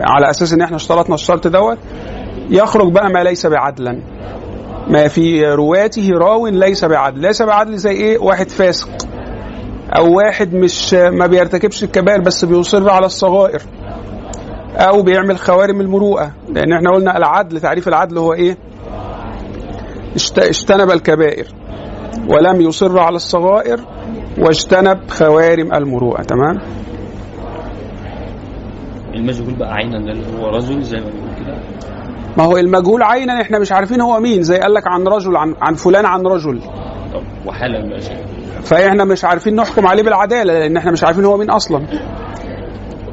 [0.00, 1.78] على أساس إن إحنا اشترطنا الشرط دوت.
[2.50, 3.98] يخرج بقى ما ليس بعدلا.
[4.88, 7.20] ما في رواته راو ليس بعدل.
[7.20, 8.88] ليس بعدل زي إيه؟ واحد فاسق.
[9.96, 13.62] أو واحد مش ما بيرتكبش الكبائر بس بيصر على الصغائر.
[14.76, 16.30] أو بيعمل خوارم المروءة.
[16.48, 18.56] لأن إحنا قلنا العدل تعريف العدل هو إيه؟
[20.38, 21.46] اجتنب الكبائر.
[22.28, 23.80] ولم يصر على الصغائر
[24.38, 26.22] واجتنب خوارم المروءة.
[26.22, 26.60] تمام؟
[29.14, 31.10] المجهول بقى عينا اللي هو رجل زي ما
[32.38, 34.42] ما هو المجهول عينا إحنا مش عارفين هو مين.
[34.42, 36.60] زي قال لك عن رجل عن, عن فلان عن رجل.
[37.14, 37.98] طب وحالا
[38.64, 41.86] فإحنا مش عارفين نحكم عليه بالعدالة لأن إحنا مش عارفين هو مين أصلا.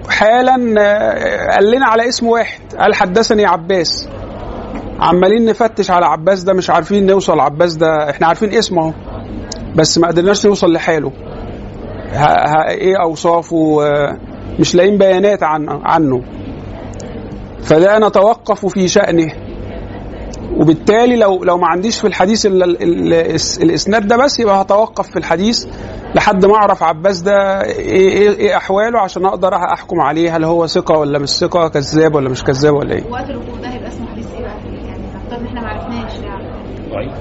[0.10, 4.10] حالا آه، قال لنا على اسم واحد قال حدثني عباس.
[5.00, 7.40] عمالين نفتش على عباس ده مش عارفين نوصل.
[7.40, 8.94] عباس ده إحنا عارفين اسمه أهو
[9.76, 11.12] بس ما قدرناش نوصل لحاله.
[12.12, 14.18] ها ها إيه أوصافه؟ آه،
[14.60, 16.22] مش لاقيين بيانات عن عنه.
[17.64, 19.34] فده نتوقف في شأنه.
[20.58, 23.14] وبالتالي لو لو ما عنديش في الحديث ال ال ال
[23.64, 25.66] الإسناد ده بس يبقى هتوقف في الحديث
[26.16, 30.68] لحد ما أعرف عباس ده إيه إيه, إيه أحواله عشان أقدر أحكم عليه هل هو
[30.68, 33.12] ثقة ولا مش ثقة كذاب ولا مش كذاب ولا إيه.
[33.12, 34.54] وقت الوقوف ده هيبقى اسمه حديث إيه بقى؟
[34.88, 36.48] يعني نفترض إن إحنا ما عرفناش يعني.
[36.92, 37.14] ضعيف.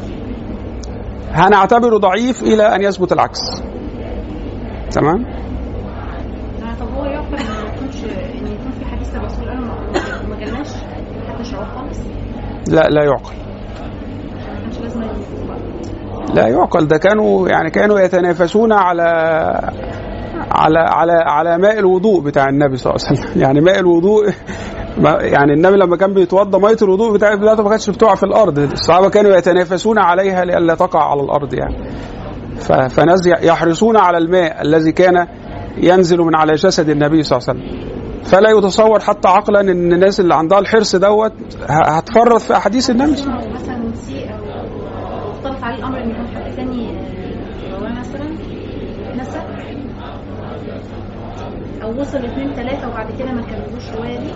[1.33, 3.41] هنعتبره ضعيف إلى أن يثبت العكس.
[4.91, 5.25] تمام؟
[6.81, 10.69] طب هو يعقل ان ما يكونش ان يكون في حديث الرسول قاله ما- ما جالناش
[11.29, 11.99] حتى شعور خالص
[12.71, 13.35] لا لا يعقل.
[16.35, 16.89] لا يعقل.
[16.89, 19.03] ده كانوا يعني كانوا يتنافسون على
[20.51, 23.41] على على على ماء الوضوء بتاع النبي صلى الله عليه وسلم.
[23.43, 24.31] يعني ماء الوضوء
[25.21, 28.59] يعني النبي لما كان بيتوضا مية الوضوء بتاع- بتاعته ما كانتش بتقع في الأرض.
[28.59, 31.77] الصحابة كانوا يتنافسون عليها لئلا تقع على الأرض يعني.
[32.89, 35.27] فناس يحرصون على الماء الذي كان
[35.77, 38.00] ينزل من على جسد النبي صلى الله عليه وسلم.
[38.25, 41.33] فلا يتصور حتى عقلا إن الناس اللي عندها الحرص دوت
[41.71, 44.45] هتفرط في أحاديث النبي مثلا نسي أو
[45.23, 48.25] أو اختلط عليه الأمر إن يكون حد آه، رواه مثلا.
[49.17, 49.41] نسى
[51.83, 54.31] أو وصل لاثنين ثلاثة وبعد كده ما كملوش روايه دي.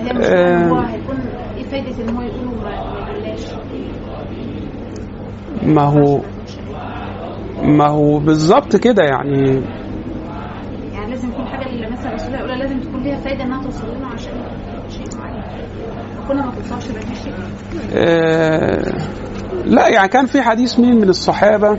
[0.00, 0.68] هي مش آه.
[0.68, 1.16] هو هيكون
[1.56, 2.70] إيه فايدة إن هو يقوله ما
[3.10, 3.40] يقولهاش؟
[5.62, 6.20] ما هو
[7.62, 9.62] ما هو بالظبط كده يعني.
[11.20, 14.32] لازم يكون حاجة اللي مثلا الرسول يقولها لازم تكون ليها فايدة إنها توصل لنا عشان
[14.88, 15.42] شيء معين.
[16.28, 17.32] ما توصلش فيش شيء.
[17.94, 18.94] آه
[19.64, 21.78] لا يعني كان في حديث مين من الصحابة؟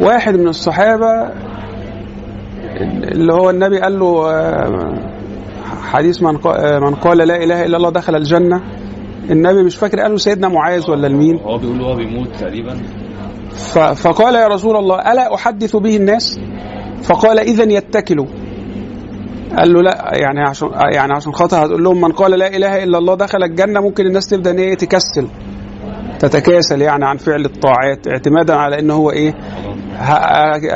[0.00, 1.32] واحد من الصحابة
[3.12, 4.94] اللي هو النبي قال له آه،
[5.82, 8.62] حديث من آه، من قال لا إله إلا الله دخل الجنة.
[9.30, 12.80] النبي مش فاكر قال له سيدنا معاذ ولا لمين؟ هو بيقول هو بيموت تقريبا.
[13.94, 16.40] فقال يا رسول الله ألا أحدث به الناس؟
[17.02, 18.26] فقال إذا يتكلوا.
[19.58, 22.98] قال له لا يعني عشان يعني عشان خاطر هتقول لهم من قال لا إله إلا
[22.98, 25.28] الله دخل الجنة ممكن الناس تبدأ إن هي تكسل
[26.18, 29.34] تتكاسل يعني عن فعل الطاعات اعتمادا على إن هو إيه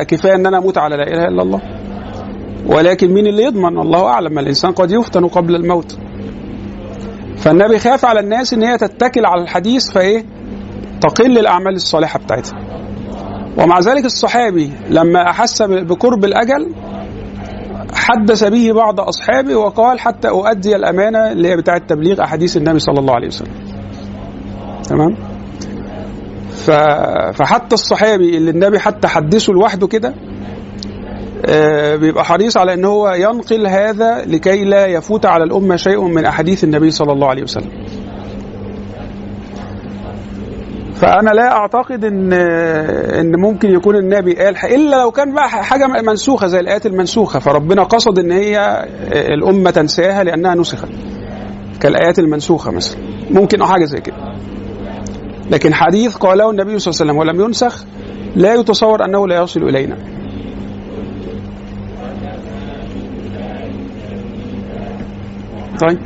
[0.09, 1.61] كفاية إن أنا أموت على لا إله إلا الله.
[2.66, 5.99] ولكن مين اللي يضمن؟ الله أعلم الإنسان قد يفتن قبل الموت.
[7.37, 10.25] فالنبي خاف على الناس إن هي تتكل على الحديث فإيه
[11.01, 12.62] تقل الأعمال الصالحة بتاعتها.
[13.59, 16.73] ومع ذلك الصحابي لما أحس ب- بقرب الأجل
[17.95, 22.99] حدث به بعض اصحابه وقال حتى أؤدي الأمانة اللي هي بتاعة تبليغ أحاديث النبي صلى
[23.01, 23.53] الله عليه وسلم.
[24.88, 25.17] تمام؟
[27.33, 30.15] فحتى الصحابي اللي النبي حتى حدثه لوحده كده
[31.47, 36.25] آه، بيبقى حريص على إن هو ينقل هذا لكي لا يفوت على الأمة شيء من
[36.25, 37.71] أحاديث النبي صلى الله عليه وسلم.
[41.03, 46.47] فأنا لا أعتقد إن إن ممكن يكون النبي قال إلا لو كان بقى حاجة منسوخة
[46.47, 50.88] زي الآيات المنسوخة فربنا قصد إن هي الأمة تنساها لأنها نسخت.
[51.81, 54.17] كالآيات المنسوخة مثلا ممكن أو حاجة زي كده.
[55.51, 57.85] لكن حديث قاله النبي صلى الله عليه وسلم ولم ينسخ
[58.37, 59.97] لا يتصور أنه لا يصل إلينا.
[65.81, 65.99] طيب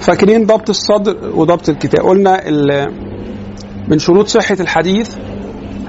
[0.00, 2.42] فاكرين ضبط الصدر وضبط الكتاب؟ قلنا
[3.88, 5.16] من شروط صحة الحديث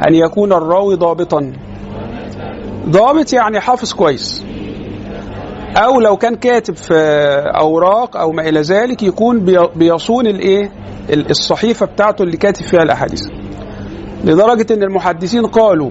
[0.08, 1.54] أن يكون الراوي ضابطا.
[2.90, 4.46] ضابط يعني حافظ كويس.
[5.78, 6.94] أو لو كان كاتب في
[7.60, 10.72] أوراق أو ما إلى ذلك يكون بي- بيصون الإيه؟
[11.10, 13.22] ال- الصحيفة بتاعته اللي كاتب فيها الأحاديث.
[14.24, 15.90] لدرجة أن المحدثين قالوا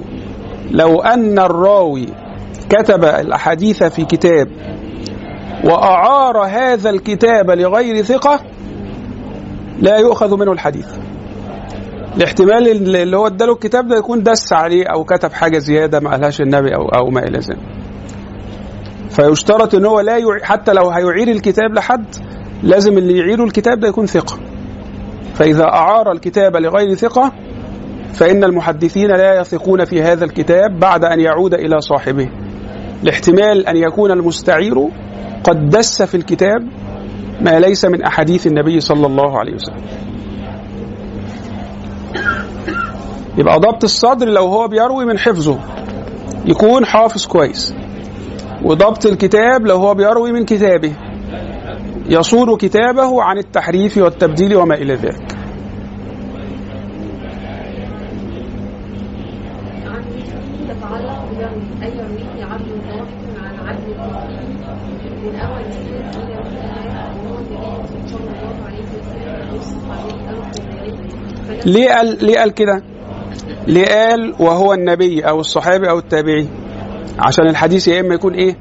[0.71, 2.07] لو أن الراوي
[2.69, 4.49] كتب الأحاديث في كتاب
[5.65, 8.41] وأعار هذا الكتاب لغير ثقة
[9.81, 10.87] لا يؤخذ منه الحديث.
[12.17, 16.41] الاحتمال اللي هو اداله الكتاب ده يكون دس عليه أو كتب حاجة زيادة ما قالهاش
[16.41, 17.82] النبي أو أو ما إلى ذلك.
[19.13, 22.05] فيشترط إن هو لا يعي حتى لو هيعير الكتاب لحد
[22.63, 24.39] لازم اللي يعيره الكتاب ده يكون ثقة.
[25.35, 27.33] فإذا أعار الكتاب لغير ثقة
[28.13, 32.29] فإن المحدثين لا يثقون في هذا الكتاب بعد أن يعود إلى صاحبه.
[33.03, 34.89] الاحتمال أن يكون المستعير
[35.45, 36.69] قد دس في الكتاب
[37.41, 39.83] ما ليس من أحاديث النبي صلى الله عليه وسلم.
[43.39, 45.59] يبقى ضبط الصدر لو هو بيروي من حفظه
[46.47, 47.75] يكون حافظ كويس.
[48.65, 50.93] وضبط الكتاب لو هو بيروي من كتابه
[52.09, 55.43] يصون كتابه عن التحريف والتبديل وما ذلك إلى كذلك
[71.67, 72.83] ليه قال ليه قال كده؟
[73.67, 76.62] ليه قال وهو النبي أو الصحابي أو التابعي؟
[77.19, 78.57] عشان الحديث يا إما يكون إيه؟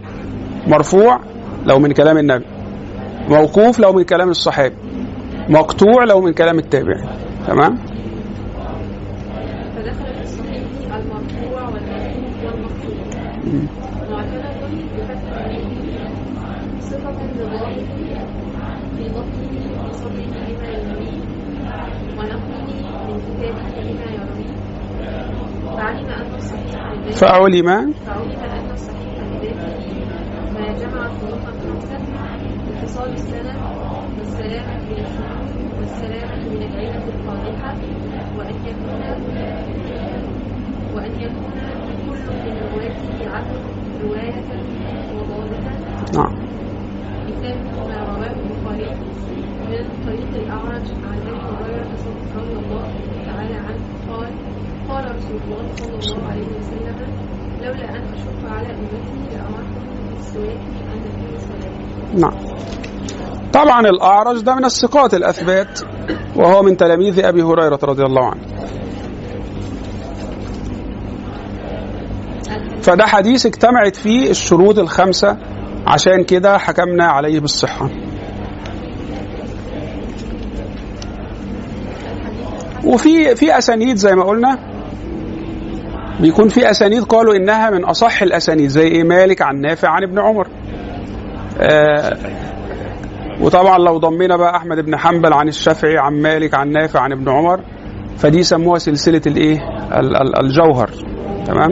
[0.67, 1.19] مرفوع
[1.65, 2.45] لو من كلام النبي
[3.29, 4.75] موقوف لو من كلام الصحابي
[5.49, 7.03] مقطوع لو من كلام التابعي
[7.47, 7.77] تمام؟
[22.17, 22.65] ونقله
[23.07, 24.55] من كتابه لما يرويه
[25.77, 27.93] فعلم الصحيح لذاته فعلم
[46.13, 46.33] نعم
[47.27, 48.89] مثال ما رواه البخاري
[49.69, 51.91] من طريق الأعرج عن أبي هريرة
[52.35, 52.87] رضي الله
[53.25, 54.31] تعالى عنه قال
[54.91, 56.95] قال رسول الله صلى الله عليه وسلم
[57.61, 60.57] لولا أن أشق على أمتي لأمرتهم بالسواك
[60.91, 62.37] عند صلاة نعم.
[63.53, 65.79] طبعا الأعرج ده من الثقات الأثبات
[66.35, 68.41] وهو من تلاميذ أبي هريرة رضي الله عنه.
[72.81, 75.37] فده حديث اجتمعت فيه الشروط الخمسة
[75.87, 77.89] عشان كده حكمنا عليه بالصحة.
[82.85, 84.70] وفي في أسانيد زي ما قلنا
[86.21, 90.19] بيكون في أسانيد قالوا إنها من أصح الأسانيد زي إيه؟ مالك عن نافع عن ابن
[90.19, 90.47] عمر.
[91.59, 92.17] آه
[93.41, 97.29] وطبعا لو ضمينا بقى أحمد بن حنبل عن الشافعي عن مالك عن نافع عن ابن
[97.29, 97.59] عمر
[98.17, 99.57] فدي سموها سلسلة الإيه؟
[99.99, 100.89] ال- ال- الجوهر.
[101.45, 101.69] تمام؟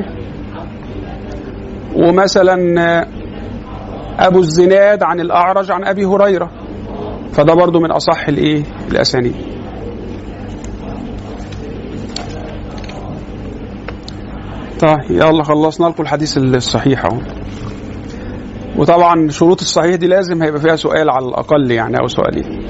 [1.96, 3.08] ومثلا آه،
[4.28, 6.50] أبو الزناد عن الأعرج عن أبي هريرة
[7.34, 9.36] فده برضو من أصح الإيه؟ الأسانيد.
[14.80, 17.18] طيب يلا خلصنا لكم الحديث الصحيح أهو.
[18.78, 22.68] وطبعا شروط الصحيح دي لازم هيبقى فيها سؤال على الأقل يعني أو سؤالين.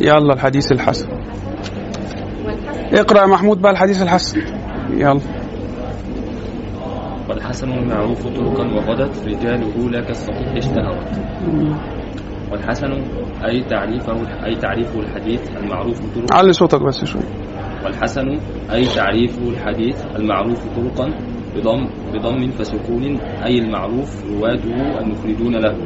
[0.00, 1.08] يلا الحديث الحسن.
[2.92, 4.40] اقرأ يا محمود بقى الحديث الحسن.
[4.90, 5.20] يلا
[7.28, 11.20] والحسن المعروف طرقا وغدت رجاله لا كالصحيح اشتهرت.
[12.52, 12.92] والحسن
[13.44, 17.22] أي تعريفه أي تعريفه الحديث المعروف طرقا؟ علي صوتك بس شوية
[17.84, 18.38] والحسن
[18.72, 21.10] أي تعريفه الحديث المعروف طرقا؟
[21.56, 25.76] بضم بضم فسكون أي المعروف رواته المفردون له.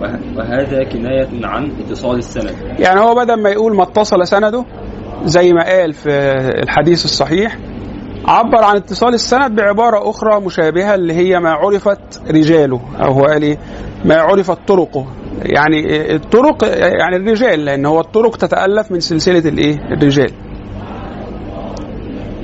[0.00, 2.54] وه- وهذا كناية عن اتصال السند.
[2.78, 4.64] يعني هو بدل ما يقول ما اتصل سنده
[5.24, 6.10] زي ما قال في
[6.62, 7.58] الحديث الصحيح
[8.24, 13.42] عبر عن اتصال السند بعبارة أخرى مشابهة اللي هي ما عرفت رجاله أو هو قال
[13.42, 13.58] إيه؟
[14.04, 15.06] ما عرفت طرقه.
[15.42, 16.64] يعني الطرق
[16.98, 20.30] يعني الرجال لأن هو الطرق تتألف من سلسلة الإيه؟ الرجال.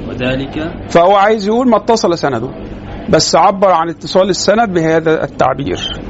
[0.09, 2.49] وذلك؟ فهو عايز يقول ما اتصل سنده
[3.09, 6.01] بس عبر عن اتصال السند بهذا التعبير.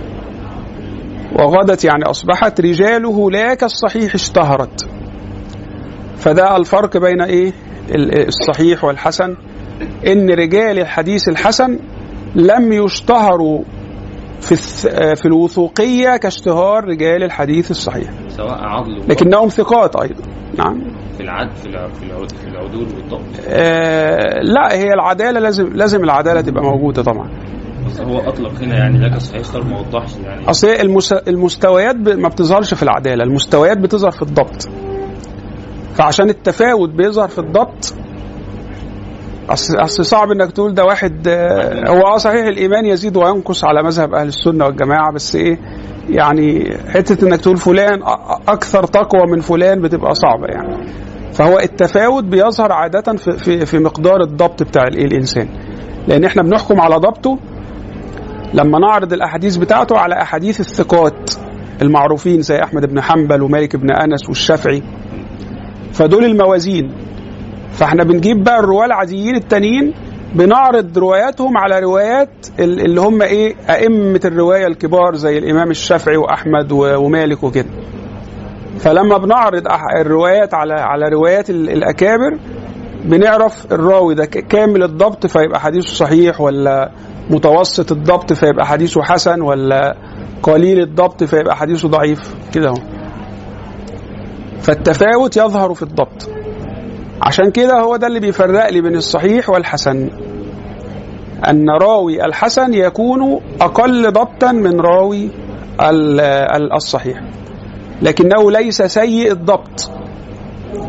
[1.38, 4.88] وغدت يعني أصبحت رجاله لا كالصحيح اشتهرت.
[6.16, 9.36] فده الفرق بين ال- الصحيح والحسن
[10.06, 11.78] إن رجال الحديث الحسن
[12.34, 13.62] لم يشتهروا
[14.44, 18.10] في الث- في الوثوقية كاشتهار رجال الحديث الصحيح.
[18.28, 20.22] سواء عضل لكنهم ثقات أيضا.
[20.58, 20.80] نعم.
[21.16, 23.20] في العد في الع- في العد- في العدول والضبط.
[23.48, 27.30] آه لا هي العدالة لازم لازم العدالة تبقى موجودة طبعا.
[27.86, 30.50] بس هو أطلق هنا يعني لك اشتهر ما وضحش يعني.
[30.50, 31.12] أصل المس...
[31.12, 32.08] المستويات ب...
[32.08, 34.68] ما بتظهرش في العدالة المستويات بتظهر في الضبط.
[35.94, 37.94] فعشان التفاوت بيظهر في الضبط
[39.50, 43.82] اصل أصل صعب إنك تقول ده واحد آه، هو آه صحيح الإيمان يزيد وينقص على
[43.82, 45.58] مذهب أهل السنة والجماعة بس إيه
[46.10, 48.00] يعني حتة إنك تقول فلان
[48.48, 50.88] أكثر تقوى من فلان بتبقى صعبة يعني.
[51.32, 55.48] فهو التفاوت بيظهر عادة في في, في مقدار الضبط بتاع الايه الإنسان.
[56.08, 57.38] لأن إحنا بنحكم على ضبطه
[58.54, 61.30] لما نعرض الأحاديث بتاعته على أحاديث الثقات
[61.82, 64.82] المعروفين زي أحمد بن حنبل ومالك بن أنس والشافعي.
[65.92, 66.92] فدول الموازين.
[67.74, 69.94] فاحنا بنجيب بقى الرواة العاديين التانيين
[70.34, 72.28] بنعرض رواياتهم على روايات
[72.60, 77.68] ال- اللي هم إيه أئمة الرواية الكبار زي الإمام الشافعي وأحمد ومالك وكده.
[78.78, 79.62] فلما بنعرض
[80.00, 82.38] الروايات على على روايات ال- الأكابر
[83.04, 86.90] بنعرف الراوي ده كامل الضبط فيبقى حديثه صحيح ولا
[87.30, 89.96] متوسط الضبط فيبقى حديثه حسن ولا
[90.42, 92.76] قليل الضبط فيبقى حديثه ضعيف؟ كده أهو.
[94.60, 96.30] فالتفاوت يظهر في الضبط.
[97.22, 100.10] عشان كده هو ده اللي بيفرق لي بين الصحيح والحسن.
[101.48, 105.30] أن راوي الحسن يكون أقل ضبطا من راوي
[105.80, 106.20] ال-
[106.56, 107.20] ال- الصحيح.
[108.02, 109.90] لكنه ليس سيء الضبط.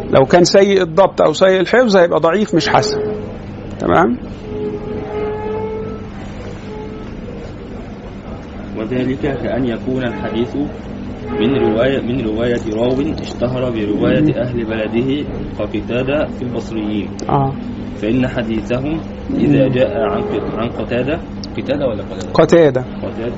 [0.09, 2.99] لو كان سيء الضبط أو سيء الحفظ هيبقى ضعيف مش حسن.
[3.79, 4.17] تمام؟
[8.77, 10.55] وذلك كأن يكون الحديث
[11.39, 15.25] من رواية من رواية راو اشتهر برواية أهل بلده
[15.59, 17.07] كقتادة في البصريين.
[17.29, 17.51] آه.
[17.95, 18.99] فإن حديثهم
[19.35, 20.23] إذا جاء عن
[20.57, 21.19] عن قتادة
[21.57, 22.81] قتادة ولا قتادة؟ قتادة.
[23.03, 23.35] قتادة.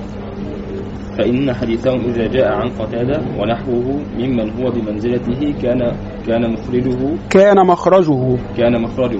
[1.18, 5.92] فإن حديثهم إذا جاء عن قتادة ونحوه ممن هو بمنزلته كان
[6.28, 8.38] كان مخرجه كان مخرجه.
[8.58, 9.20] كان مخرجه.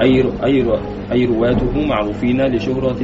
[0.00, 0.64] أي أي
[1.12, 2.96] أي رواته معروفين لشهرة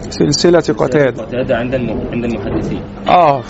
[0.00, 1.22] سلسلة قتادة.
[1.22, 1.74] قتادة عند
[2.12, 2.82] عند المحدثين.
[3.08, 3.42] آه.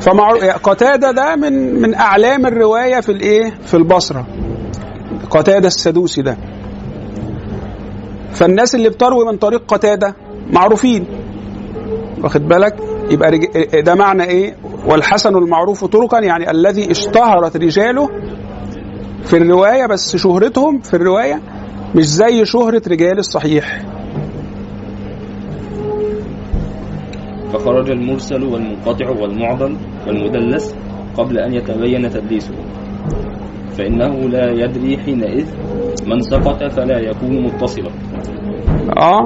[0.00, 4.26] فمعروف قتادة ده من من أعلام الرواية في الإيه؟ في البصرة.
[5.30, 6.36] قتادة السدوسي ده.
[8.32, 10.14] فالناس اللي بتروي من طريق قتادة
[10.52, 11.06] معروفين.
[12.22, 12.76] واخد بالك؟
[13.10, 13.46] يبقى رج...
[13.80, 18.08] ده معنى إيه؟ والحسن المعروف طرقا يعني الذي اشتهرت رجاله
[19.24, 21.40] في الرواية بس شهرتهم في الرواية
[21.94, 23.82] مش زي شهرة رجال الصحيح.
[27.52, 29.76] فخرج المرسل والمنقطع والمعضل
[30.06, 30.74] والمدلس
[31.16, 32.54] قبل أن يتبين تدليسه.
[33.78, 35.46] فإنه لا يدري حينئذ
[36.06, 37.90] من سقط فلا يكون متصلا.
[38.98, 39.20] آه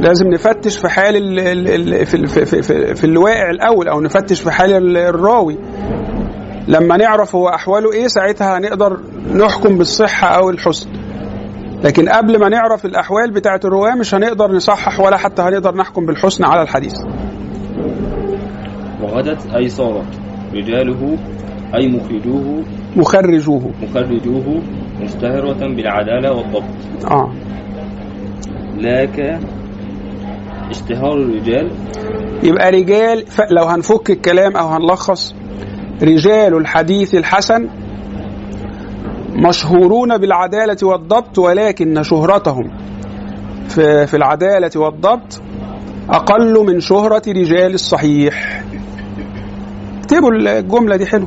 [0.00, 3.88] لازم نفتش في حال ال ال ال في, ال- في, في, في, في الواقع الأول
[3.88, 5.58] أو نفتش في حال ال- الراوي.
[6.68, 8.98] لما نعرف هو أحواله إيه ساعتها هنقدر
[9.34, 10.88] نحكم بالصحة أو الحسن.
[11.84, 16.44] لكن قبل ما نعرف الأحوال بتاعة الرواه مش هنقدر نصحح ولا حتى هنقدر نحكم بالحسن
[16.44, 16.94] على الحديث.
[19.02, 20.20] وغدت أي صارت.
[20.54, 21.16] رجاله
[21.74, 22.64] أي مخرجوه.
[22.96, 23.70] مخرجوه.
[23.82, 24.62] مخرجوه
[25.02, 27.04] مشتهرة بالعدالة والضبط.
[27.10, 27.32] آه.
[28.78, 29.40] لاك
[30.70, 31.70] اشتهار الرجال.
[32.42, 33.40] يبقى رجال ف...
[33.50, 35.34] لو هنفك الكلام أو هنلخص
[36.02, 37.68] رجال الحديث الحسن
[39.34, 42.70] مشهورون بالعدالة والضبط ولكن شهرتهم
[43.68, 45.42] في, في العدالة والضبط
[46.10, 48.62] أقل من شهرة رجال الصحيح.
[50.08, 51.26] اكتبوا الجملة دي حلو.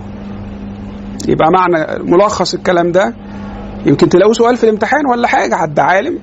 [1.28, 3.14] يبقى معنى ملخص الكلام ده.
[3.86, 6.20] يمكن تلاقوه سؤال في الامتحان ولا حاجة حد عالم.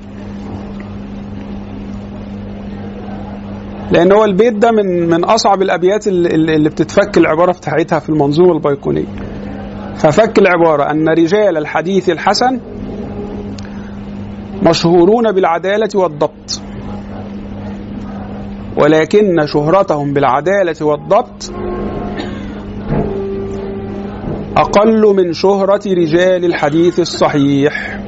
[3.93, 8.53] لأن هو البيت ده من من أصعب الأبيات اللي, اللي بتتفك العبارة بتاعتها في المنظومه
[8.53, 9.05] البيقونيه
[9.97, 12.61] ففك العبارة أن رجال الحديث الحسن
[14.63, 16.61] مشهورون بالعدالة والضبط.
[18.83, 21.53] ولكن شهرتهم بالعدالة والضبط
[24.59, 27.99] أقل من شهرة رجال الحديث الصحيح.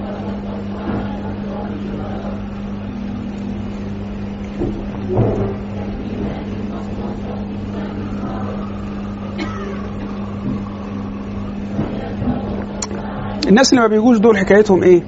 [13.48, 15.02] الناس اللي ما بيجوش دول حكايتهم إيه؟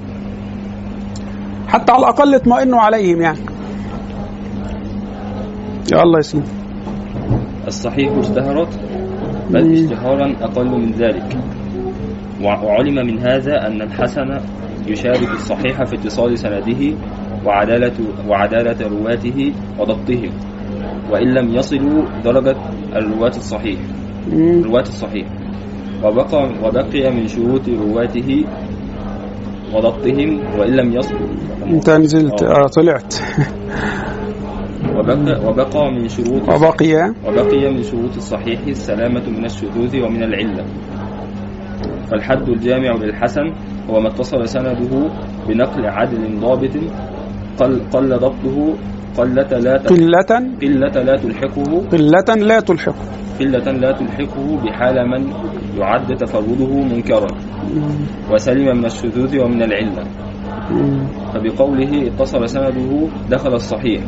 [1.67, 3.39] حتى على الأقل اطمئنوا عليهم يعني.
[5.93, 6.43] يا الله سيدي
[7.67, 8.79] الصحيح اشتهرت
[9.49, 9.73] بل.
[9.73, 11.37] اشتهارا أقل من ذلك
[12.43, 14.37] وع- وعلم من هذا أن الحسن
[14.87, 16.93] يشارك الصحيح في اتصال سنده
[17.45, 17.93] وعدالة,
[18.27, 20.29] وعدالة رواته وضبطهم
[21.11, 22.55] وإن لم يصلوا درجة
[22.95, 23.79] الرواة الصحيح.
[24.65, 25.27] رواة الصحيح
[26.03, 28.43] وبقى, وبقي من شروط رواته
[29.73, 31.27] وضبطهم وإن لم يصلوا
[31.67, 32.47] أنت نزلت آه.
[32.63, 33.13] آه طلعت
[34.97, 40.65] وبقى, وبقى من شروط وبقي وبقي من شروط الصحيح السلامة من الشذوذ ومن العلة.
[42.11, 43.53] فالحد الجامع للحسن
[43.89, 45.09] هو ما اتصل سنده
[45.47, 46.75] بنقل عدل ضابط
[47.59, 48.73] قل, قل ضبطه
[49.17, 50.31] قلة لا قلة
[50.61, 51.87] قلة لا تلحقه.
[51.91, 52.95] قلة لا تلحق
[53.39, 55.33] قلة لا تلحقه بحال من
[55.77, 57.27] يعد تفرده منكرا.
[58.31, 60.03] وسلم من الشذوذ ومن العلة.
[61.33, 64.01] فبقوله اتصل سنده دخل الصحيح.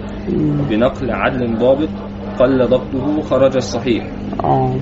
[0.70, 1.90] بنقل عدل ضابط
[2.40, 4.08] قل ضبطه خرج الصحيح.
[4.44, 4.76] آه.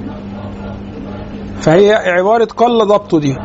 [1.62, 3.38] فهي عبارة قل ضبطه دي.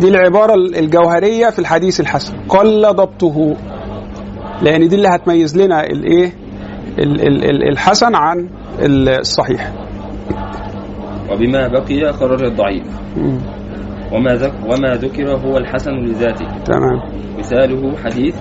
[0.00, 2.34] دي العبارة الجوهرية في الحديث الحسن.
[2.48, 3.56] قل ضبطه.
[4.62, 6.32] لأن دي اللي هتميز لنا الإيه
[6.98, 8.48] ال- ال- ال- الحسن عن
[8.80, 9.72] الصحيح.
[11.32, 12.84] وبما بقي خرج الضعيف.
[14.12, 16.48] وما ذك وما ذكر هو الحسن لذاته.
[16.64, 17.00] تمام.
[17.38, 18.36] مثاله حديث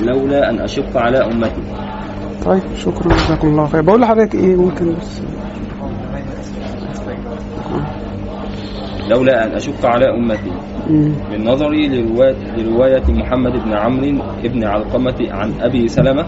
[0.00, 1.62] لولا أن أشق على أمتي.
[2.44, 3.14] طيب شكرا.
[3.14, 3.82] جزاكم الله خير.
[3.82, 5.22] بقول لحضرتك إيه ممكن بس؟
[9.10, 10.50] لولا أن أشق على أمتي.
[11.88, 16.24] لرواية, لرواية محمد بن عمرو بن علقمة عن أبي سلمة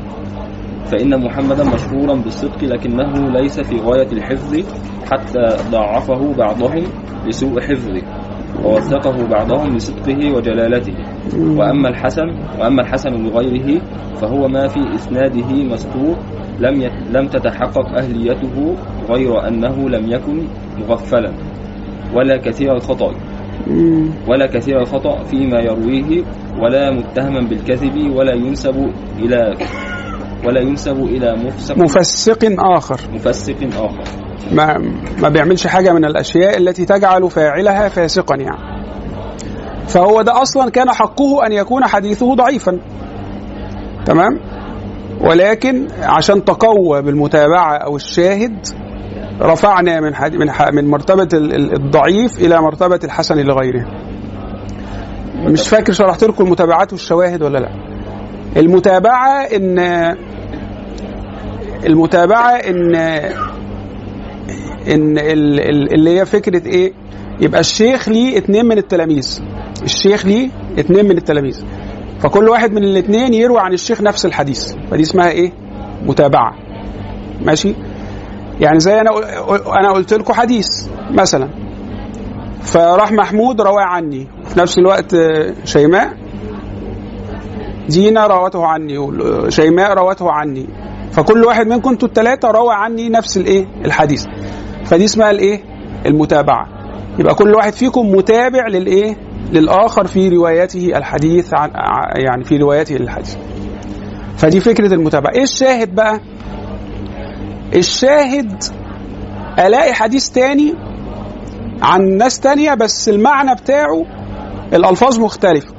[0.93, 4.57] فإن محمدا مشهورا بالصدق لكنه ليس في غاية الحفظ
[5.13, 6.85] حتى ضعفه بعضهم
[7.27, 8.03] لسوء حفظه
[8.65, 10.95] ووثقه بعضهم لصدقه وجلالته
[11.59, 12.29] وأما الحسن
[12.61, 13.81] وأما الحسن لغيره
[14.21, 16.17] فهو ما في إسناده مستور
[16.61, 18.75] لم لم تتحقق أهليته
[19.11, 20.43] غير أنه لم يكن
[20.89, 21.33] مغفلا
[22.15, 23.13] ولا كثير الخطأ.
[24.29, 26.23] ولا كثير الخطأ فيما يرويه
[26.61, 29.55] ولا متهما بالكذب ولا ينسب إلى
[30.47, 33.01] ولا ينسب إلى مفسق مفسق آخر.
[33.15, 34.05] مفسق آخر.
[34.53, 34.79] ما
[35.23, 38.83] ما بيعملش حاجة من الأشياء التي تجعل فاعلها فاسقا يعني.
[39.89, 42.79] فهو ده أصلا كان حقه أن يكون حديثه ضعيفا.
[44.05, 44.41] تمام؟
[45.21, 48.67] ولكن عشان تقوى بالمتابعة أو الشاهد
[49.41, 50.89] رفعنا من حد من ح- من
[51.55, 53.87] ال- الضعيف إلى مرتبة الحسن لغيره.
[55.45, 57.69] مش فاكر شرحت لكم المتابعات والشواهد ولا لا.
[58.57, 59.79] المتابعة إن
[61.87, 62.95] المتابعة إن
[64.95, 66.93] إن ال- اللي هي فكرة إيه؟
[67.41, 69.41] يبقى الشيخ ليه اتنين من التلاميذ.
[69.83, 71.65] الشيخ ليه اتنين من التلاميذ.
[72.21, 74.75] فكل واحد من الاتنين يروي عن الشيخ نفس الحديث.
[74.91, 75.53] فدي اسمها إيه؟
[76.07, 76.55] متابعة.
[77.43, 77.75] ماشي؟
[78.61, 79.11] يعني زي أنا
[79.81, 81.49] أنا قلت لكم حديث مثلا.
[82.61, 84.27] فراح محمود رواه عني.
[84.45, 86.13] في نفس الوقت آه، شيماء.
[87.89, 88.99] دينا روته عني.
[88.99, 90.67] وشيماء روته عني.
[91.13, 94.25] فكل واحد منكم أنتوا الثلاثه روى عني نفس الايه؟ الحديث.
[94.85, 95.61] فدي اسمها الايه؟
[96.07, 96.67] المتابعة.
[97.19, 99.17] يبقى كل واحد فيكم متابع للايه؟
[99.53, 101.71] للآخر في روايته الحديث عن
[102.27, 103.37] يعني في روايته للحديث.
[104.37, 105.35] فدي فكرة المتابعة.
[105.35, 106.21] إيه الشاهد بقى؟
[107.77, 108.63] الشاهد
[109.59, 110.75] ألاقي حديث تاني
[111.83, 114.05] عن ناس تانية بس المعنى بتاعه
[114.73, 115.75] الألفاظ مختلفة.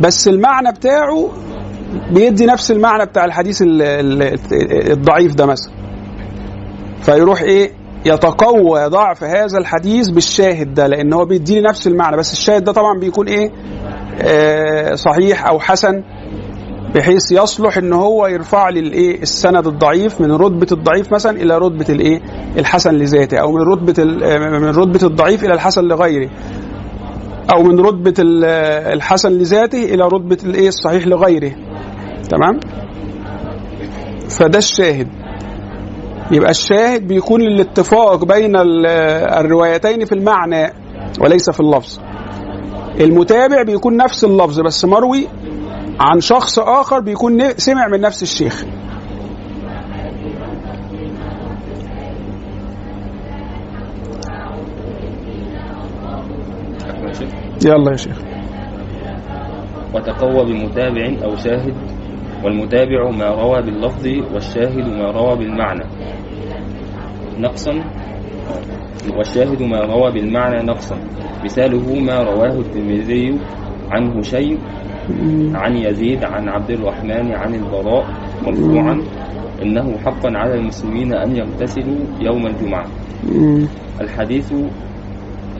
[0.00, 1.28] بس المعنى بتاعه
[2.10, 4.38] بيدي نفس المعنى بتاع الحديث ال- ال-
[4.92, 5.72] الضعيف ده مثلا.
[7.02, 7.70] فيروح إيه؟
[8.06, 12.16] يتقوى ضعف هذا الحديث بالشاهد ده لأن هو بيديني نفس المعنى.
[12.16, 13.50] بس الشاهد ده طبعا بيكون إيه؟
[14.22, 16.02] آه صحيح أو حسن
[16.94, 21.86] بحيث يصلح إن هو يرفع لي الإيه؟ السند الضعيف من رتبة الضعيف مثلا إلى رتبة
[21.88, 22.20] الإيه؟
[22.58, 26.30] الحسن لذاته أو من رتبة آه، من رتبة الضعيف إلى الحسن لغيره.
[27.54, 28.14] أو من رتبة
[28.44, 31.52] آه، الحسن لذاته إلى رتبة الإيه؟ الصحيح لغيره.
[32.28, 32.60] تمام؟
[34.28, 35.08] فده الشاهد.
[36.32, 38.86] يبقى الشاهد بيكون الاتفاق بين ال-
[39.40, 40.72] الروايتين في المعنى
[41.20, 41.98] وليس في اللفظ.
[43.00, 45.28] المتابع بيكون نفس اللفظ بس مروي
[46.00, 48.64] عن شخص آخر بيكون سمع من نفس الشيخ.
[57.64, 58.18] يلا يا شيخ.
[59.94, 61.74] وتقوى بمتابع أو شاهد؟
[62.44, 65.84] والمتابع ما روى باللفظ والشاهد ما روى بالمعنى.
[67.38, 67.84] نقصا.
[69.16, 70.96] والشاهد ما روى بالمعنى نقصا.
[71.44, 73.38] مثاله ما رواه الترمذي
[73.90, 74.58] عن هشيم
[75.54, 78.06] عن يزيد عن عبد الرحمن عن البراء.
[78.46, 79.02] مرفوعا.
[79.62, 82.86] إنه حقا على المسلمين أن يغتسلوا يوم الجمعة.
[83.32, 83.66] مم.
[84.00, 84.52] الحديث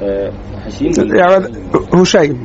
[0.02, 0.30] آه،
[0.66, 1.44] هشيم يعني
[1.94, 2.38] هشيم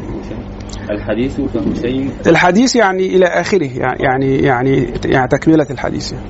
[0.92, 6.26] الحديث كهشيم الحديث يعني إلى آخره يعني يعني يعني, يعني تكملة الحديث يعني.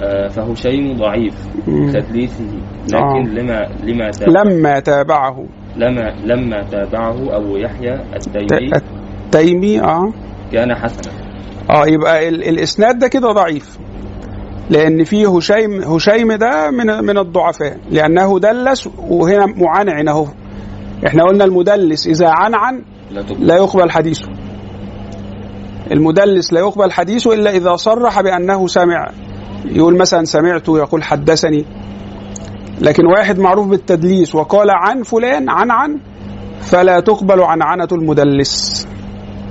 [0.00, 1.34] آه، فهشيم ضعيف.
[1.66, 2.44] تدليسه
[2.94, 3.18] آه.
[3.18, 5.44] لكن لما لما تاب لما تابعه
[5.76, 8.70] لما لما تابعه أبو يحيى التيمي
[9.26, 10.12] التيمي آه
[10.52, 11.12] كان حسنا
[11.70, 13.78] آه يبقى ال الإسناد ده كده ضعيف
[14.70, 20.26] لأن فيه هشيم هشيم ده من من الضعفاء لأنه دلس وهنا معنعن اهو
[21.06, 22.82] إحنا قلنا المدلس إذا عنعن
[23.38, 24.28] لا يقبل حديثه
[25.92, 29.10] المدلس لا يقبل حديثه إلا إذا صرح بأنه سمع.
[29.64, 31.64] يقول مثلا سمعت يقول حدثني.
[32.80, 36.00] لكن واحد معروف بالتدليس وقال عن فلان عن عن
[36.60, 38.86] فلا تقبل عنعنة المدلس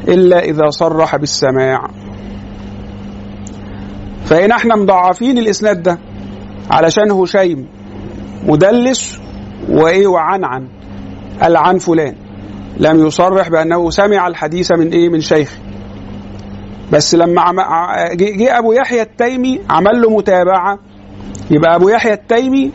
[0.08, 1.88] إلا إذا صرح بالسماع.
[4.26, 6.00] فهنا إحنا مضاعفين الإسناد ده
[6.72, 7.68] علشان هشيم
[8.48, 9.20] مدلس
[9.70, 10.68] وإيه وعنعن
[11.42, 12.27] قال عن فلان.
[12.80, 15.58] لم يصرح بأنه سمع الحديث من إيه من شيخ
[16.92, 17.56] بس لما عم...
[18.14, 20.80] جه أبو يحيى التيمي عمل له متابعة
[21.52, 22.72] يبقى أبو يحيى التيمي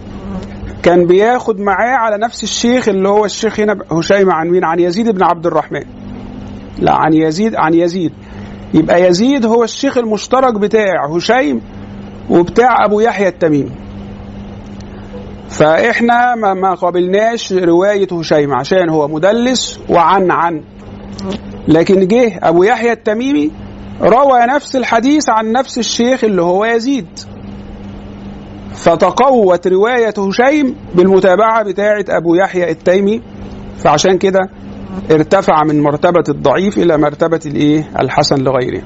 [0.82, 5.08] كان بياخد معاه على نفس الشيخ اللي هو الشيخ هنا هشيم عن مين؟ عن يزيد
[5.08, 5.82] بن عبد الرحمن.
[6.78, 8.12] لا عن يزيد عن يزيد.
[8.74, 11.60] يبقى يزيد هو الشيخ المشترك بتاع هشيم
[12.30, 13.70] وبتاع أبو يحيى التميمي.
[15.52, 20.62] فإحنا ما, ما قابلناش رواية هشيم عشان هو مدلس وعن عن.
[21.68, 23.50] لكن جه أبو يحيى التميمي
[24.00, 27.06] روى نفس الحديث عن نفس الشيخ اللي هو يزيد.
[28.74, 33.22] فتقوت رواية هشيم بالمتابعة بتاعة أبو يحيى التيمي
[33.76, 34.40] فعشان كده
[35.10, 38.82] ارتفع من مرتبة الضعيف إلى مرتبة الإيه الحسن لغيره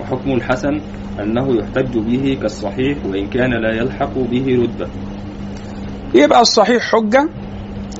[0.00, 0.80] وحكم الحسن
[1.20, 4.88] أنه يحتج به كالصحيح وإن كان لا يلحق به رتبة
[6.14, 7.28] يبقى الصحيح حجة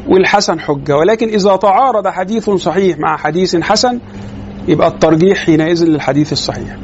[0.09, 4.01] والحسن حجة ولكن إذا تعارض حديث صحيح مع حديث حسن
[4.69, 6.77] يبقى الترجيح حينئذ للحديث الصحيح.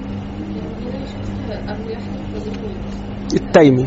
[1.68, 3.87] أبو يحيى الفضيلي التيمي.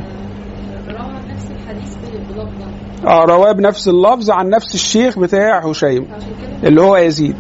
[3.08, 7.36] آه رواه بنفس اللفظ عن نفس الشيخ بتاع هشيم عشان كده اللي هو يزيد.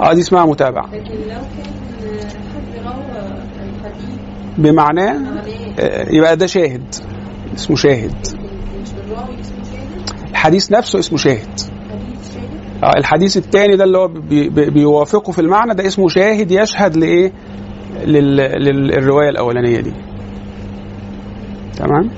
[0.00, 0.86] آه دي اسمها متابعة.
[0.86, 1.81] لكن لو كان
[4.58, 5.44] بمعناه معناه
[6.10, 6.94] يبقى ده شاهد
[7.54, 8.26] اسمه شاهد.
[10.30, 11.60] الحديث نفسه اسمه شاهد.
[12.84, 16.96] آه الحديث الثاني ده اللي هو بي بي بيوافقه في المعنى ده اسمه شاهد يشهد
[16.96, 17.32] لإيه؟
[18.04, 19.92] لل للرواية الأولانية دي.
[21.76, 22.10] تمام؟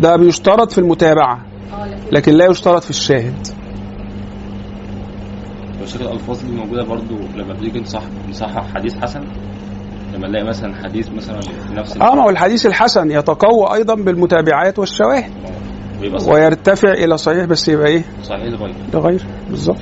[0.00, 1.40] ده بيشترط في المتابعة
[2.12, 3.46] لكن لا يشترط في الشاهد.
[5.82, 9.20] وشكل الألفاظ دي موجودة برضو لما بنيجي نصح نصحح حديث حسن؟
[10.14, 14.78] لما نلاقي مثلا حديث مثلا في نفس آه ما هو الحديث الحسن يتقوى أيضا بالمتابعات
[14.78, 15.32] والشواهد.
[16.28, 19.78] ويرتفع إلى صحيح بس يبقى إيه؟ صحيح لغيره لغير بالظبط.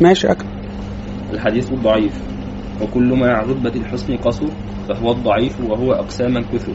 [0.00, 0.50] ماشي أكمل.
[1.32, 2.12] الحديث الضعيف
[2.82, 4.46] وكل ما عن رتبة الحسن قصر.
[4.88, 6.72] فهو الضعيف وهو أقساما كثر.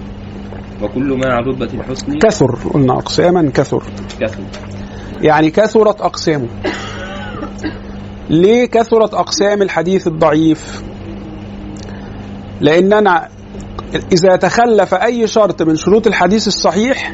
[0.81, 3.83] وكل ما عن رتبة الحسن كثر قلنا أقساما كثر.
[4.19, 4.43] كثر.
[5.21, 6.47] يعني كثرت أقسامه.
[8.29, 10.83] ليه كثرت أقسام الحديث الضعيف؟
[12.61, 13.29] لأن أنا
[14.11, 17.13] إذا تخلف أي شرط من شروط الحديث الصحيح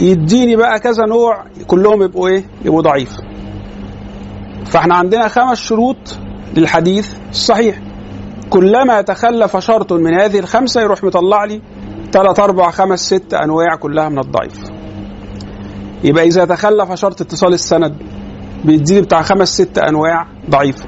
[0.00, 3.12] يديني بقى كذا نوع كلهم يبقوا إيه؟ يبقوا ضعيف.
[4.66, 6.18] فإحنا عندنا خمس شروط
[6.56, 7.80] للحديث الصحيح.
[8.52, 11.62] كلما تخلف شرط من هذه الخمسة يروح مطلع لي
[12.12, 14.60] ثلاث أربع خمس ست أنواع كلها من الضعيف.
[16.04, 17.94] يبقى إذا تخلف شرط اتصال السند
[18.64, 20.84] بيديني بتاع خمس ست أنواع ضعيفة.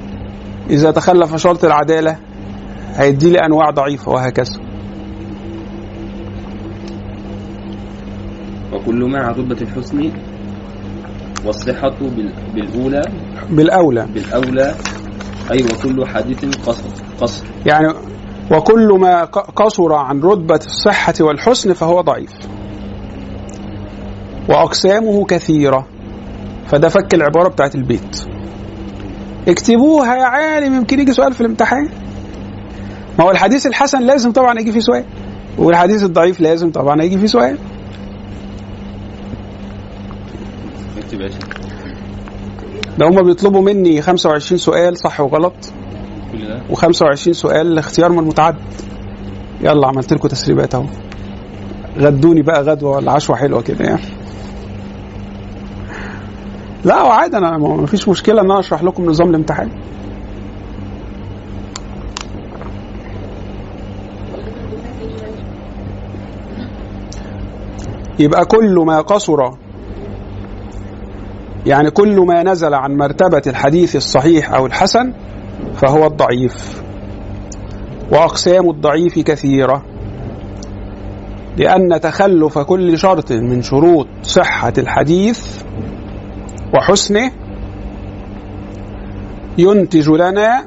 [0.71, 2.17] إذا تخلف شرط العدالة
[2.95, 4.61] هيدي لي أنواع ضعيفة وهكذا.
[8.73, 10.13] وكل ما عن رتبة الحسن
[11.47, 13.03] والصحة بال- بالأولى.
[13.51, 14.07] بالأولى.
[14.15, 14.75] بالأولى.
[15.51, 17.04] أي وكل حديث قصر.
[17.21, 17.45] قصر.
[17.67, 17.89] يعني
[18.51, 19.25] وكل ما
[19.57, 22.31] قصر عن رتبة الصحة والحسن فهو ضعيف.
[24.49, 25.87] وأقسامه كثيرة.
[26.67, 28.25] فده فك العبارة بتاعت البيت.
[29.49, 31.89] اكتبوها يا عالم يمكن يجي سؤال في الامتحان.
[33.19, 35.05] ما هو الحديث الحسن لازم طبعا يجي فيه سؤال.
[35.59, 37.59] والحديث الضعيف لازم طبعا يجي فيه سؤال.
[42.99, 45.55] ده هم بيطلبوا مني 25 سؤال صح وغلط؟
[46.39, 48.57] كل ده و25 سؤال اختيار من المتعدد.
[49.61, 50.85] يلا عملت لكم تسريبات أهو.
[51.99, 54.03] غدوني بقى غدوة ولا عشوة حلوة كده يعني.
[56.85, 59.71] لا وعادي أنا ما فيش مشكلة إن أنا أشرح لكم نظام الامتحان.
[68.19, 69.51] يبقى كل ما قصر
[71.67, 75.13] يعني كل ما نزل عن مرتبة الحديث الصحيح أو الحسن
[75.75, 76.83] فهو الضعيف.
[78.13, 79.83] وأقسام الضعيف كثيرة
[81.57, 85.63] لأن تخلف كل شرط من شروط صحة الحديث
[86.75, 87.31] وحسنه
[89.59, 90.65] ينتج لنا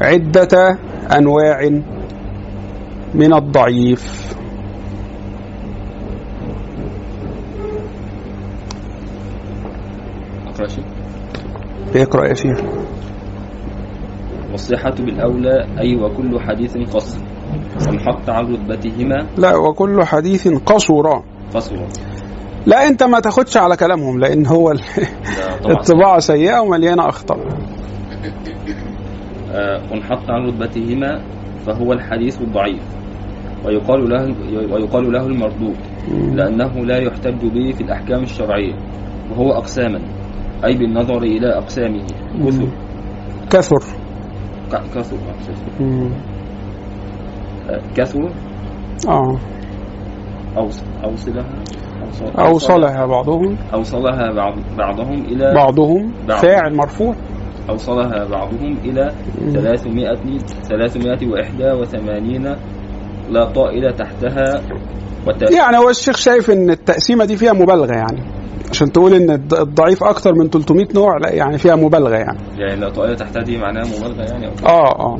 [0.00, 0.78] عدة
[1.18, 1.80] أنواع
[3.14, 4.34] من الضعيف.
[10.46, 10.84] أقرأ شيء؟
[11.94, 12.60] اقرأ يا شيخ.
[14.56, 17.18] والصحة بالأولى أي وكل حديث قصر.
[17.88, 19.26] وانحط عن رتبتهما.
[19.38, 21.22] لا وكل حديث قصر
[21.54, 21.76] قصر
[22.66, 24.72] لا أنت ما تاخدش على كلامهم لأن هو
[25.70, 27.38] الطباعة سيئة ومليانة أخطاء.
[29.52, 31.22] آه، وانحط عن رتبتهما
[31.66, 32.82] فهو الحديث الضعيف.
[33.64, 34.34] ويقال له
[34.72, 35.76] ويقال له المردود
[36.34, 38.74] لأنه لا يحتج به في الأحكام الشرعية
[39.30, 40.00] وهو أقساما
[40.64, 42.06] أي بالنظر إلى أقسامه.
[42.46, 42.68] كثر.
[43.50, 44.05] كثر.
[44.94, 45.16] كثر
[45.80, 46.10] مم.
[47.70, 48.30] آه، كثر
[49.08, 49.36] آه
[50.56, 51.44] أوص- أوصلها
[52.10, 53.56] أوصل- اوصلها بعضهم.
[53.74, 56.12] أوصلها بعض بعضهم إلى بعضهم.
[56.28, 56.38] بعض.
[56.42, 57.14] فاعل مرفوع.
[57.70, 59.12] أوصلها بعضهم إلى
[59.52, 60.38] 300
[60.68, 62.56] 381
[63.30, 64.60] لا طائل تحتها.
[65.56, 68.35] يعني هو الشيخ شايف إن التقسيمة دي فيها مبالغة يعني.
[68.70, 72.38] عشان تقول إن الض- الضعيف أكتر من 300 نوع لا يعني فيها مبالغة يعني.
[72.58, 74.46] يعني لا طائل تحتها دي معناها مبالغة يعني.
[74.46, 75.18] آه آه.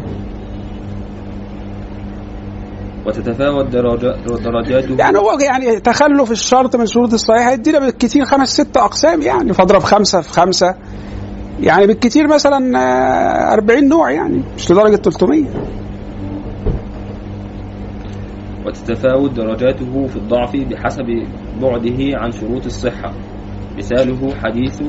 [3.07, 8.77] وتتفاوت درجات درجاته؟ يعني هو يعني تخلف الشرط من شروط الصحيح هيدينا بالكثير خمس ست
[8.77, 10.75] أقسام يعني فاضرب خمسة في خمسة.
[11.61, 15.45] يعني بالكثير مثلا آه، 40 نوع يعني مش لدرجة 300
[18.67, 21.27] وتتفاوت درجاته في الضعف بحسب
[21.63, 23.13] بعده عن شروط الصحة.
[23.79, 24.81] مثاله حديث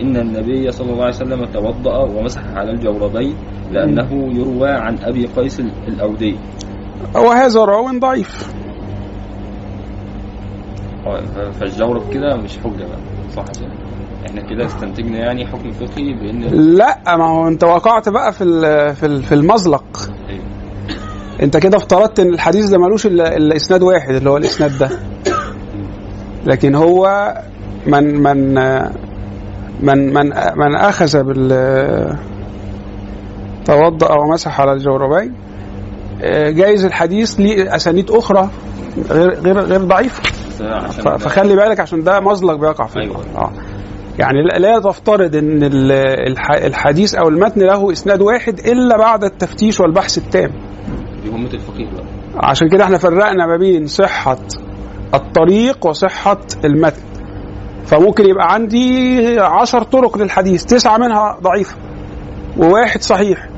[0.00, 3.34] إن النبي صلى الله عليه وسلم توضأ ومسح على الجوربين
[3.72, 6.36] لأنه يروى عن أبي قيس الأودي.
[7.14, 8.54] وهذا راو ضعيف.
[11.04, 12.98] ف- فالجورب كده مش حجة بقى.
[13.36, 13.72] صح كده.
[14.26, 16.40] إحنا كده استنتجنا يعني حكم فقهي بأن
[16.76, 18.44] لا ما هو أنت وقعت بقى في
[18.94, 20.10] في في المزلق.
[20.28, 20.44] أيوه.
[21.42, 24.90] أنت كده افترضت إن الحديث ده ملوش إلا إسناد واحد اللي هو الإسناد ده.
[26.50, 27.06] لكن هو
[27.86, 28.54] من من
[29.80, 30.26] من من
[30.56, 32.16] من أخذ بال
[33.64, 35.34] توضأ ومسح على الجوربين
[36.22, 38.48] آه، جايز الحديث ليه اسانيد أخرى
[39.10, 39.86] غير غير غير
[40.88, 43.00] ف- فخلي بالك عشان ده مزلق بيقع فيه.
[43.00, 43.16] أيوة.
[43.36, 43.50] آه.
[44.18, 45.92] يعني لا- تفترض إن ال-
[46.32, 50.50] الح- الحديث أو المتن له إسناد واحد إلا بعد التفتيش والبحث التام.
[51.24, 52.04] دي همة الفقيه بقى.
[52.48, 54.38] عشان كده إحنا فرقنا ما بين صحة
[55.14, 57.02] الطريق وصحة المتن.
[57.86, 61.76] فممكن يبقى عندي عشر طرق للحديث تسعة منها ضعيفة
[62.58, 63.48] وواحد صحيح.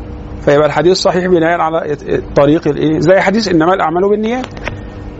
[0.40, 4.46] فيبقى الحديث صحيح بناء على الطريق الايه زي حديث إنما الأعمال بالنيات.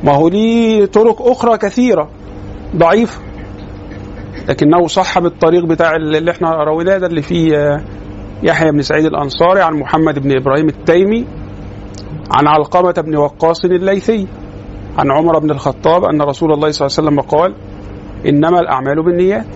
[0.04, 2.09] ما هو ليه طرق أخرى كثيرة
[2.76, 3.20] ضعيفة
[4.48, 7.80] لكنه صح بالطريق بتاع اللي إحنا رويناه ده اللي فيه آه،
[8.42, 11.26] يحيى بن سعيد الأنصاري عن محمد بن إبراهيم التيمي
[12.38, 14.26] عن علقمة بن وقاص الليثي
[14.98, 17.54] عن عمر بن الخطاب أن رسول الله صلى الله عليه وسلم قال
[18.27, 19.47] إنما الأعمال بالنيات.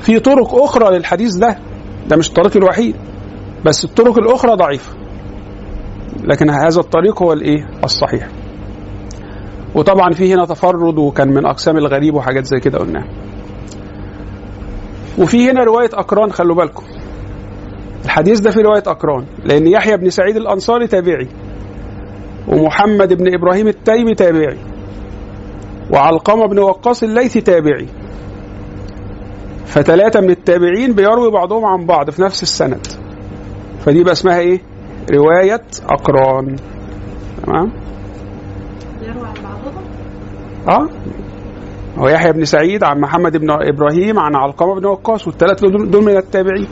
[0.00, 1.58] في طرق أخرى للحديث ده
[2.08, 2.96] ده مش الطريق الوحيد
[3.66, 4.92] بس الطرق الأخرى ضعيفة.
[6.24, 8.28] لكن هذا الطريق هو الإيه؟ الصحيح.
[9.74, 13.08] وطبعا في هنا تفرد وكان من أقسام الغريب وحاجات زي كده قلناها.
[15.18, 16.84] وفي هنا رواية أقران خلوا بالكم.
[18.04, 21.28] الحديث ده في رواية أقران لأن يحيى بن سعيد الأنصاري تابعي
[22.48, 24.58] ومحمد بن إبراهيم التيمي تابعي.
[25.92, 27.86] وعلقمة بن وقاص الليثي تابعي.
[29.66, 32.86] فثلاثة من التابعين بيروي بعضهم عن بعض في نفس السند.
[33.84, 34.60] فدي بقى اسمها إيه؟
[35.12, 36.56] رواية أقران.
[37.46, 37.72] تمام؟
[39.02, 39.84] يروى عن بعضهم؟
[40.68, 40.88] آه.
[41.98, 46.16] هو يحيى بن سعيد عن محمد بن إبراهيم عن علقمة بن وقاص والثلاث دول من
[46.16, 46.66] التابعين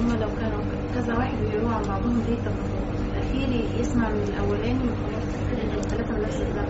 [0.00, 0.60] هم لو كانوا
[0.94, 2.52] كذا واحد بيروى عن بعضهم دي طب
[3.12, 5.28] الاخير يسمع من الاولاني وخلاص
[5.78, 6.68] الثلاثه من نفس الزمن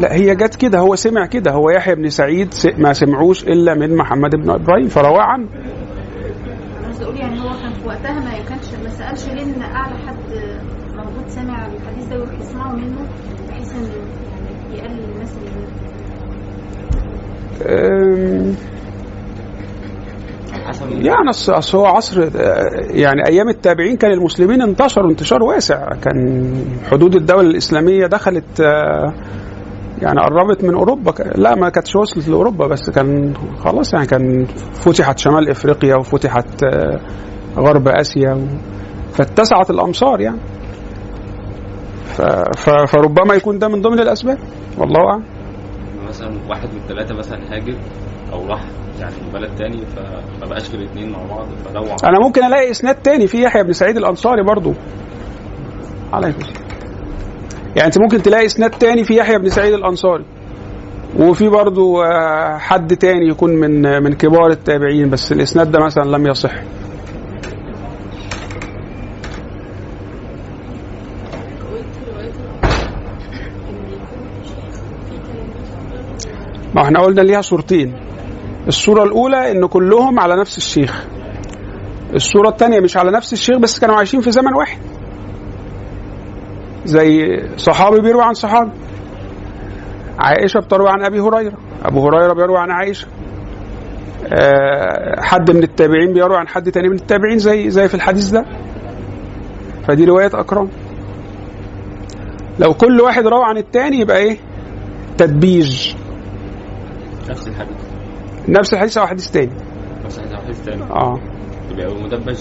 [0.00, 3.96] لا هي جت كده هو سمع كده هو يحيى بن سعيد ما سمعوش إلا من
[3.96, 5.48] محمد بن إبراهيم فروى عنه.
[6.78, 9.94] أنا عايز أقول يعني هو كان في وقتها ما كانش ما سألش ليه إن أعلى
[10.06, 10.16] حد
[10.96, 13.06] موجود سامع الحديث ده ويروح يسمعه منه
[13.48, 13.88] بحيث إن
[14.32, 15.60] يعني يقلل الناس اللي
[21.06, 22.28] يعني اصل هو عصر
[22.90, 26.52] يعني أيام التابعين كان المسلمين انتشروا انتشار واسع كان
[26.90, 29.12] حدود الدولة الإسلامية دخلت آه،
[30.02, 31.12] يعني قربت من أوروبا.
[31.36, 37.00] لا ما كانتش وصلت لأوروبا بس كان خلاص يعني كان فتحت شمال إفريقيا وفتحت آه،
[37.56, 38.48] غرب آسيا
[39.12, 40.38] فاتسعت الأمصار يعني.
[42.86, 44.38] فربما يكون ده من ضمن الأسباب.
[44.78, 45.24] والله أعلم.
[46.08, 47.74] مثلا واحد من الثلاثه مثلا هاجر
[48.32, 48.60] أو راح
[49.00, 53.26] يعني بلد تاني فما بقاش غير اتنين مع بعض فروع أنا ممكن ألاقي إسناد تاني
[53.26, 54.72] في يحيى بن سعيد الأنصاري برضو.
[56.12, 56.69] عليكم السلام.
[57.76, 60.24] يعني انت ممكن تلاقي اسناد تاني في يحيى بن سعيد الأنصاري.
[61.18, 66.26] وفي برضو آه، حد تاني يكون من من كبار التابعين بس الاسناد ده مثلا لم
[66.26, 66.52] يصح.
[76.74, 77.94] ما إحنا قلنا ليها صورتين.
[78.68, 81.04] الصورة الأولى إن كلهم على نفس الشيخ.
[82.14, 84.89] الصورة الثانية مش على نفس الشيخ بس كانوا عايشين في زمن واحد.
[86.84, 88.70] زي صحابي بيروي عن صحابي.
[90.18, 91.56] عائشة بتروي عن أبي هريرة.
[91.84, 93.06] أبو هريرة بيروي عن عائشة.
[94.32, 98.44] آه، حد من التابعين بيروي عن حد تاني من التابعين زي زي في الحديث ده.
[99.88, 100.68] فدي رواية أكرم.
[102.58, 104.36] لو كل واحد روى عن التاني يبقى إيه؟
[105.18, 105.94] تدبيج.
[107.30, 107.76] نفس الحديث.
[108.48, 109.52] نفس الحديث أو حديث تاني.
[110.04, 110.82] نفس الحديث أو حديث تاني.
[110.82, 111.20] آه.
[111.70, 112.38] يبقى مدبج.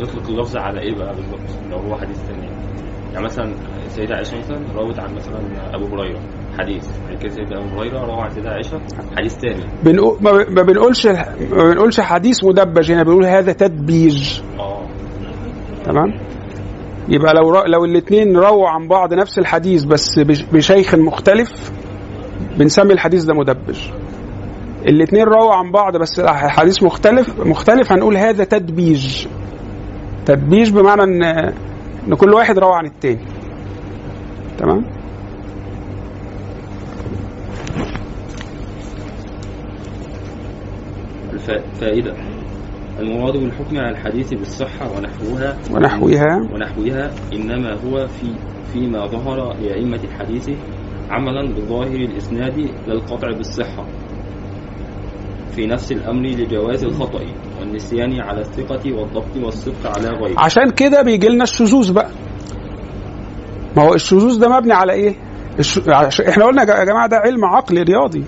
[0.00, 2.51] نطلق اللفظ على إيه بقى بالظبط؟ لو هو حديث تاني.
[3.12, 3.52] يعني مثلا
[3.86, 5.38] السيدة عائشة مثلا روت عن مثلا
[5.74, 6.20] أبو هريرة
[6.58, 6.88] حديث.
[7.08, 8.80] بعد كده سيدة أبو هريرة روى عن السيدة عائشة
[9.16, 9.64] حديث تاني.
[9.84, 10.18] بنقول
[10.50, 11.24] ما بنقولش ما
[11.70, 14.40] بنقولش حديث مدبج هنا بنقول هذا تدبيج.
[14.58, 14.86] آه.
[15.84, 16.12] تمام؟
[17.08, 17.62] يبقى لو رو...
[17.66, 20.42] لو الاثنين رووا عن بعض نفس الحديث بس بش...
[20.42, 21.72] بشيخ مختلف
[22.58, 23.78] بنسمي الحديث ده مدبج.
[24.86, 29.26] الاثنين رووا عن بعض بس الحديث مختلف مختلف هنقول هذا تدبيج.
[30.26, 31.52] تدبيج بمعنى إن
[32.08, 33.24] ان كل واحد روى عن التاني.
[34.58, 34.84] تمام؟
[41.32, 42.14] الفائدة
[43.00, 46.36] المراد بالحكم على الحديث بالصحة ونحوها ونحوها.
[46.54, 48.34] ونحوها إنما هو في
[48.72, 50.50] فيما ظهر لأئمة الحديث
[51.10, 53.86] عملا بظاهر الإسناد لا القطع بالصحة.
[55.56, 57.20] في نفس الأمر لجواز الخطأ
[57.60, 60.34] والنسيان على الثقة والضبط والصدق على غيره.
[60.40, 62.08] عشان كده بيجي لنا الشذوذ بقى.
[63.76, 65.14] ما هو الشذوذ ده مبني على إيه؟
[65.58, 65.78] الش...
[66.28, 68.24] إحنا قلنا يا جماعة ده علم عقلي رياضي.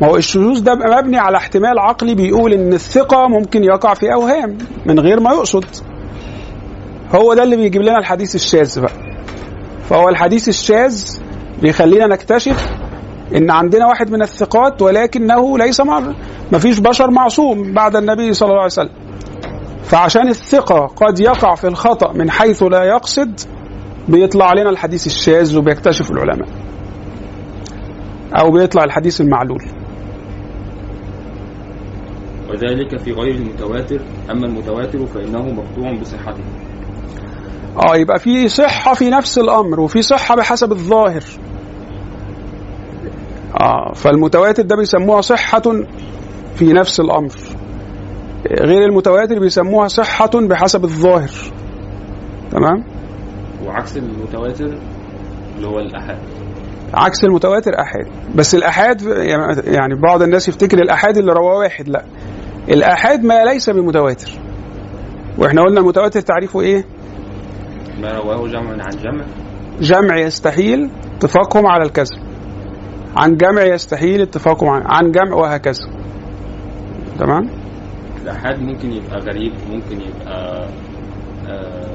[0.00, 4.58] ما هو الشذوذ ده مبني على احتمال عقلي بيقول إن الثقة ممكن يقع في أوهام
[4.86, 5.64] من غير ما يقصد.
[7.14, 8.92] هو ده اللي بيجيب لنا الحديث الشاذ بقى.
[9.88, 11.18] فهو الحديث الشاذ
[11.62, 12.77] بيخلينا نكتشف
[13.36, 16.12] إن عندنا واحد من الثقات ولكنه ليس مع
[16.52, 18.94] مفيش بشر معصوم بعد النبي صلى الله عليه وسلم.
[19.82, 23.40] فعشان الثقة قد يقع في الخطأ من حيث لا يقصد
[24.08, 26.48] بيطلع لنا الحديث الشاذ وبيكتشف العلماء.
[28.40, 29.64] أو بيطلع الحديث المعلول.
[32.50, 34.00] وذلك في غير المتواتر.
[34.30, 36.42] أما المتواتر فإنه مقطوع بصحته.
[37.84, 41.24] آه يبقى في صحة في نفس الأمر وفي صحة بحسب الظاهر.
[43.60, 45.62] آه فالمتواتر ده بيسموها صحة
[46.54, 47.32] في نفس الأمر.
[48.60, 51.30] غير المتواتر بيسموها صحة بحسب الظاهر.
[52.50, 52.84] تمام؟
[53.66, 54.78] وعكس المتواتر
[55.56, 56.18] اللي هو الأحاد.
[56.94, 59.02] عكس المتواتر احاد بس الأحاد
[59.66, 62.04] يعني بعض الناس يفتكر الأحاد اللي رواه واحد لا.
[62.68, 64.30] الأحاد ما ليس بمتواتر.
[65.38, 66.84] وإحنا قلنا المتواتر تعريفه إيه؟
[68.00, 69.24] ما رواه جمع عن جمع.
[69.80, 72.27] جمع يستحيل اتفاقهم على الكذب.
[73.16, 75.88] عن جمع يستحيل اتفاقهم عن, عن جمع وهكذا.
[77.18, 77.50] تمام؟
[78.22, 80.68] الآحاد ممكن يبقى غريب ممكن يبقى
[81.48, 81.88] آه،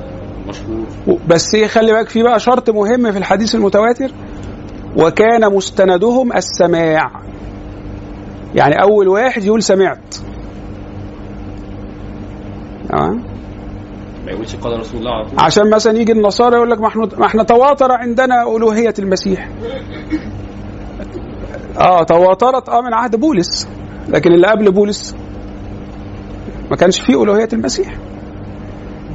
[0.47, 0.85] مشهور.
[1.27, 4.11] بس إيه خلي بالك في بقى شرط مهم في الحديث المتواتر.
[4.97, 7.11] وكان مستندهم السماع.
[8.55, 10.15] يعني أول واحد يقول سمعت.
[12.89, 13.23] تمام؟
[14.25, 17.09] ما يقولش قال رسول الله على طول عشان مثلا يجي النصارى يقول لك ما إحنا
[17.17, 19.49] ما إحنا تواتر عندنا ألوهية المسيح.
[21.79, 23.67] آه تواترت آه من عهد بولس.
[24.09, 25.15] لكن اللي قبل بولس
[26.71, 27.95] ما كانش فيه ألوهية المسيح.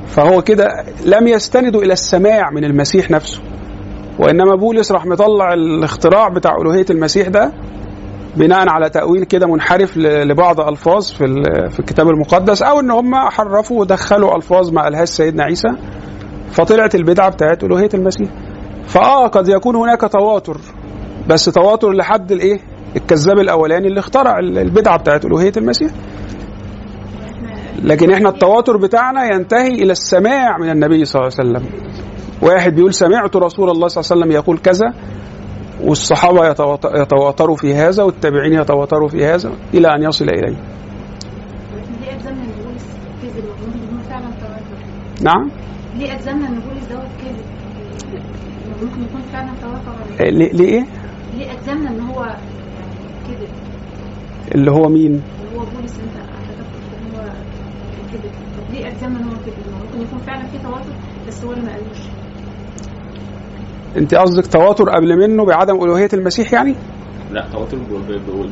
[0.07, 0.69] فهو كده
[1.07, 3.41] لم يستندوا إلى السماع من المسيح نفسه.
[4.19, 7.53] وإنما بولس راح مطلع الاختراع بتاع ألوهية المسيح ده
[8.37, 13.81] بناء على تأويل كده منحرف لبعض ألفاظ في في الكتاب المقدس أو إن هم حرفوا
[13.81, 15.69] ودخلوا ألفاظ ما قالهاش سيدنا عيسى
[16.51, 18.29] فطلعت البدعة بتاعت ألوهية المسيح.
[18.87, 20.61] فآه قد يكون هناك تواتر.
[21.29, 22.61] بس تواتر لحد الايه؟
[22.97, 25.91] الكذاب الاولاني اللي اخترع ال- البدعة بتاعت ألوهية المسيح.
[27.83, 31.70] لكن إحنا التواتر بتاعنا ينتهي إلى السماع من النبي صلى الله عليه وسلم.
[32.43, 34.95] واحد بيقول سمعت رسول الله صلى الله عليه وسلم يقول كذا
[35.85, 40.57] والصحابة يتوات- يتواتروا في هذا والتابعين يتواتروا في هذا إلى أن يصل إليه.
[45.22, 45.51] نعم؟
[45.99, 47.45] ليه أجزمنا إن بولس دوت كذب؟
[48.83, 50.24] ممكن يكون فعلا تواتر
[50.57, 50.85] ليه؟
[51.39, 52.24] ليه ليه أجزمنا إن هو
[53.28, 53.49] كذب
[54.55, 57.24] اللي هو مين؟ اللي هو بولس اللي أنت حضرتك هو
[58.12, 60.93] كذب طب ليه أجزمنا إن هو كذب ما ممكن يكون فعلا في تواتر
[61.28, 61.99] بس هو اللي ما قالوش.
[63.97, 66.74] أنت قصدك تواتر قبل منه بعدم ألوهية المسيح يعني؟
[67.32, 67.78] لا تواتر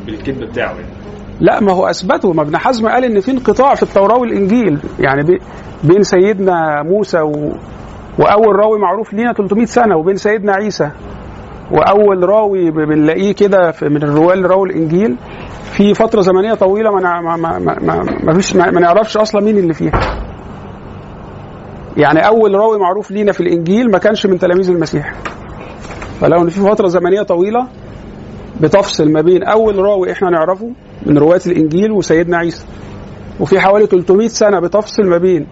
[0.07, 0.93] بالكذب بتاعه يعني.
[1.41, 2.33] لا ما هو أثبته.
[2.33, 4.79] ما ابن حزم قال إن في انقطاع في التوراة والإنجيل.
[5.01, 5.41] يعني بي-
[5.85, 7.53] بين سيدنا موسى و...
[8.19, 10.91] وأول راوي معروف لينا 300 سنة وبين سيدنا عيسى.
[11.71, 15.17] وأول راوي بنلاقيه كده من الرواه اللي راوا الانجيل
[15.73, 19.59] في فترة زمنية طويلة ما ما ما ما, ما, فيش ما, ما نعرفش أصلا مين
[19.59, 20.01] اللي فيها.
[21.97, 25.15] يعني أول راوي معروف لينا في الإنجيل ما كانش من تلاميذ المسيح.
[26.21, 27.69] فلو إن في فترة زمنية طويلة
[28.61, 30.71] بتفصل ما بين أول راوي إحنا نعرفه
[31.07, 32.67] من رواة الإنجيل وسيدنا عيسى.
[33.41, 35.47] وفي حوالي 300 سنة بتفصل ما بين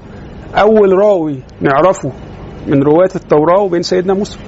[0.54, 2.12] أول راوي نعرفه
[2.66, 4.38] من رواة التوراة وبين سيدنا موسى.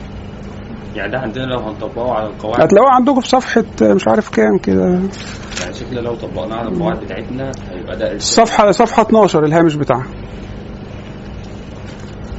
[0.96, 2.60] يعني ده عندنا لو هنطبقه على القواعد.
[2.62, 4.84] هتلاقوه عندكم في صفحة مش عارف كام كده.
[4.84, 8.12] يعني شكل لو طبقناه على القواعد بتاعتنا هيبقى ده.
[8.12, 10.06] الصفحه صفحة 12 الهامش بتاعها.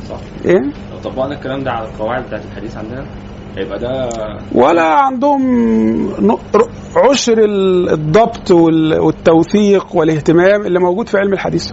[0.10, 0.20] صح.
[0.46, 0.60] إيه؟
[0.94, 3.06] لو طبقنا الكلام ده على القواعد بتاعت الحديث عندنا
[3.58, 4.10] هيبقى ده
[4.52, 6.40] ولا عندهم
[7.10, 11.72] عشر ال- الضبط وال- والتوثيق والاهتمام اللي موجود في علم الحديث.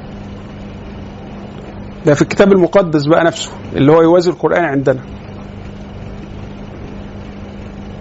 [2.06, 5.00] ده في الكتاب المقدس بقى نفسه اللي هو يوازي القرآن عندنا.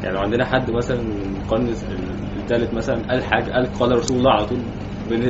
[0.03, 0.99] يعني لو عندنا حد مثلا
[1.43, 1.69] القرن
[2.41, 4.59] الثالث مثلا قال حاجة قال قال رسول الله على طول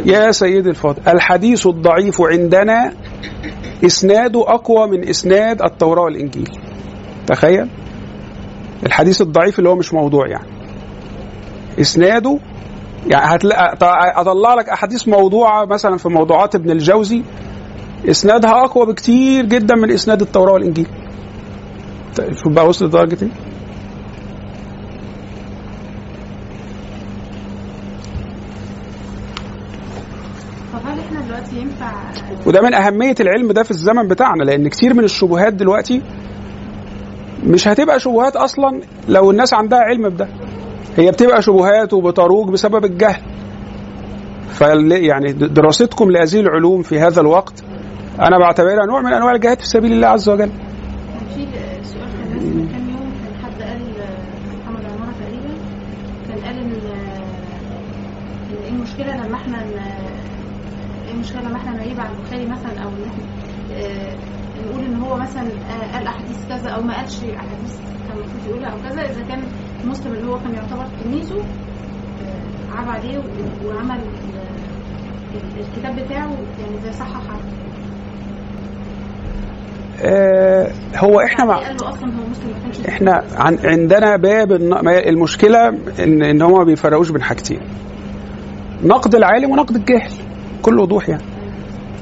[0.05, 2.93] يا سيدي الفاضل الحديث الضعيف عندنا
[3.85, 6.49] إسناده أقوى من إسناد التوراة والإنجيل.
[7.27, 7.67] تخيل؟
[8.85, 10.47] الحديث الضعيف اللي هو مش موضوع يعني.
[11.79, 12.39] إسناده
[13.07, 13.77] يعني هتلاقي
[14.21, 17.23] أطلع لك أحاديث موضوعة مثلا في موضوعات ابن الجوزي.
[18.09, 20.87] إسنادها أقوى بكتير جدا من إسناد التوراة والإنجيل.
[22.15, 23.29] ت- شوف بقى وصل لدرجة إيه
[30.73, 31.72] طب هل إحنا دلوقتي ينفع
[32.45, 36.01] وده من أهمية العلم ده في الزمن بتاعنا لأن كتير من الشبهات دلوقتي
[37.43, 40.27] مش هتبقى شبهات أصلا لو الناس عندها علم بده.
[40.97, 43.21] هي بتبقى شبهات وبتروج بسبب الجهل.
[44.49, 47.63] فال يعني دراستكم لهذه العلوم في هذا الوقت
[48.19, 50.49] أنا بعتبرها نوع من أنواع الجهاد في سبيل الله عز وجل.
[51.35, 51.47] في
[51.83, 53.81] سؤال كان من كام يوم كان حد قال
[54.63, 55.53] محمد عمارة تقريبا
[56.27, 61.57] كان قال إن إن إيه المشكلة لما إحنا إيه المشكلة لما
[61.93, 63.23] إحنا نعيب على البخاري مثلا أو ان إحنا
[63.75, 64.15] آه،
[64.69, 67.77] نقول إن هو مثلا آه، قال أحاديث كذا أو ما قالش أحاديث
[68.07, 69.41] كان المفروض يقولها أو كذا إذا كان
[69.85, 73.17] مسلم اللي هو كان يعتبر تلميذه آه، عاب عليه
[73.65, 74.39] وعمل ال-
[75.35, 77.21] ال- الكتاب بتاعه يعني زي صحح.
[80.05, 80.67] آه
[80.97, 84.51] هو مع مسلم ما كانش إحنا عن عندنا باب
[85.09, 85.67] المشكلة
[85.99, 87.59] ان إن هم ما بيفرقوش بين حاجتين
[88.83, 90.11] نقد العالم ونقد الجاهل
[90.59, 91.21] بكل وضوح يعني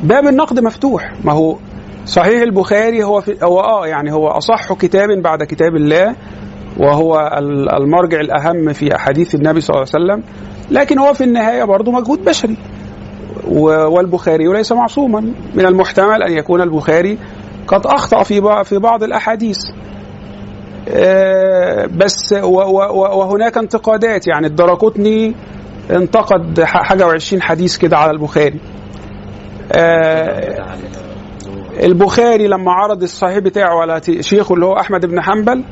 [0.04, 1.12] باب النقد مفتوح.
[1.24, 1.58] ما هو
[2.06, 6.16] صحيح البخاري هو في هو آه يعني هو أصح كتاب بعد كتاب الله
[6.78, 10.24] وهو ال- المرجع الأهم في احاديث النبي صلى الله عليه وسلم
[10.72, 12.58] لكن هو في النهاية برضه مجهود بشري.
[13.88, 15.20] والبخاري ليس معصوما.
[15.56, 17.18] من المحتمل أن يكون البخاري
[17.68, 19.58] قد أخطأ في في بعض الأحاديث.
[20.90, 22.34] آه، بس
[23.14, 24.28] وهناك انتقادات.
[24.28, 25.34] يعني الدراقطني
[25.92, 28.60] انتقد حاجة وعشرين حديث كده على البخاري.
[29.72, 30.78] آه،
[31.84, 35.64] البخاري لما عرض الصحيح بتاعه على شيخه اللي هو أحمد بن حنبل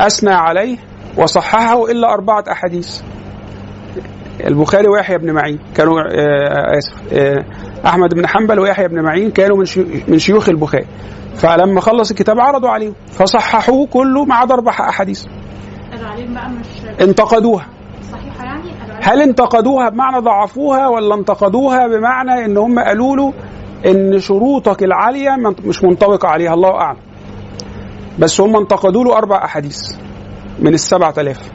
[0.00, 0.76] أثنى عليه
[1.18, 3.00] وصححه إلا أربعة أحاديث.
[4.46, 7.44] البخاري ويحيى بن معين كانوا آه، آسف آه،
[7.86, 9.66] أحمد بن حنبل ويحيى بن معين كانوا من
[10.08, 10.86] من شيوخ البخاري.
[11.34, 15.24] فلما خلص الكتاب عرضوا عليه فصححوه كله ما عدا أربع أحاديث.
[17.00, 17.66] انتقدوها
[18.12, 23.32] صحيحه يعني قالوا عليهم هل انتقدوها بمعنى ضعفوها ولا انتقدوها بمعنى إن هم قالوا له
[23.86, 25.30] إن شروطك العالية
[25.64, 26.98] مش منطبقه عليها الله أعلم.
[28.18, 29.80] بس هم انتقدوا له أربع أحاديث
[30.58, 31.52] من السبعة آلاف.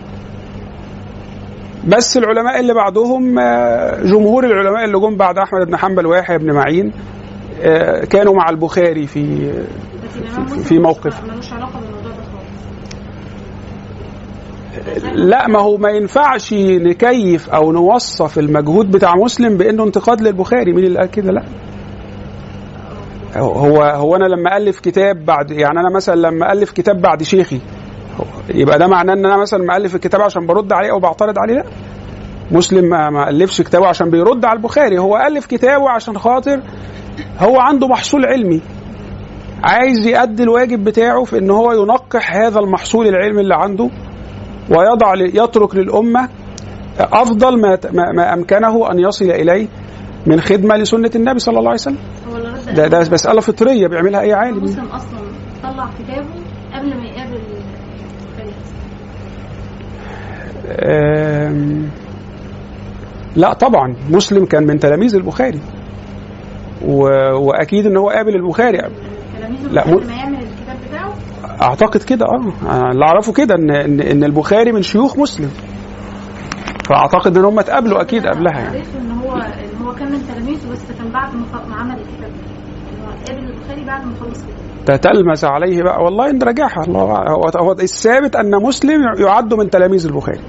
[1.87, 6.51] بس العلماء اللي بعدهم آه، جمهور العلماء اللي جم بعد أحمد بن حنبل ويحيى بن
[6.53, 6.91] معين
[7.61, 9.21] آه، كانوا مع البخاري في
[10.23, 11.23] مسلم في موقف.
[11.23, 12.23] ملوش علاقه بالموضوع ده
[14.73, 14.76] خالص
[15.13, 20.73] لا ما هو ما ينفعش نكيف أو نوصف المجهود بتاع مسلم بإنه انتقاد للبخاري.
[20.73, 21.43] مين اللي قال كده؟ لا.
[23.37, 27.59] هو هو أنا لما ألف كتاب بعد يعني أنا مثلا لما ألف كتاب بعد شيخي
[28.49, 31.63] يبقى ده معناه إن أنا مثلا مالف الكتاب عشان برد عليه أو بعترض عليه؟ لا.
[32.51, 34.97] مسلم ما ألفش كتابه عشان بيرد على البخاري.
[34.97, 36.61] هو ألف كتابه عشان خاطر
[37.39, 38.61] هو عنده محصول علمي.
[39.63, 43.89] عايز يأدي الواجب بتاعه في إن هو ينقح هذا المحصول العلمي اللي عنده.
[44.69, 45.13] ويضع
[45.43, 46.29] يترك للأمة
[46.99, 49.67] أفضل ما ما أمكنه أن يصل إليه
[50.25, 51.97] من خدمة لسنة النبي صلى الله عليه وسلم.
[52.75, 54.63] ده ده مسألة فطرية بيعملها أي عالم.
[54.63, 55.19] مسلم أصلا
[55.63, 56.27] طلع كتابه
[56.73, 57.39] قبل ما يقابل
[63.35, 65.59] لا طبعا مسلم كان من تلاميذ البخاري.
[66.85, 67.01] و...
[67.33, 68.77] وأكيد إن هو قابل البخاري.
[69.71, 71.13] لا، قبل مو- ما يعمل الكتاب بتاعه
[71.61, 72.91] أعتقد كده آه.
[72.91, 75.49] اللي أعرفه كده إن إن إن البخاري من شيوخ مسلم.
[76.89, 78.77] فأعتقد إن هم اتقابلوا أكيد قبلها يعني.
[78.77, 81.35] إن هو إن هو كان من تلاميذه بس كان بعد
[81.69, 82.31] ما عمل الكتاب
[83.27, 84.39] قابل البخاري بعد ما خلص
[84.85, 86.03] تتلمس عليه بقى.
[86.03, 86.81] والله إن رجعها.
[86.87, 90.39] الله هو, هو الثابت أن مسلم يعد من تلاميذ البخاري.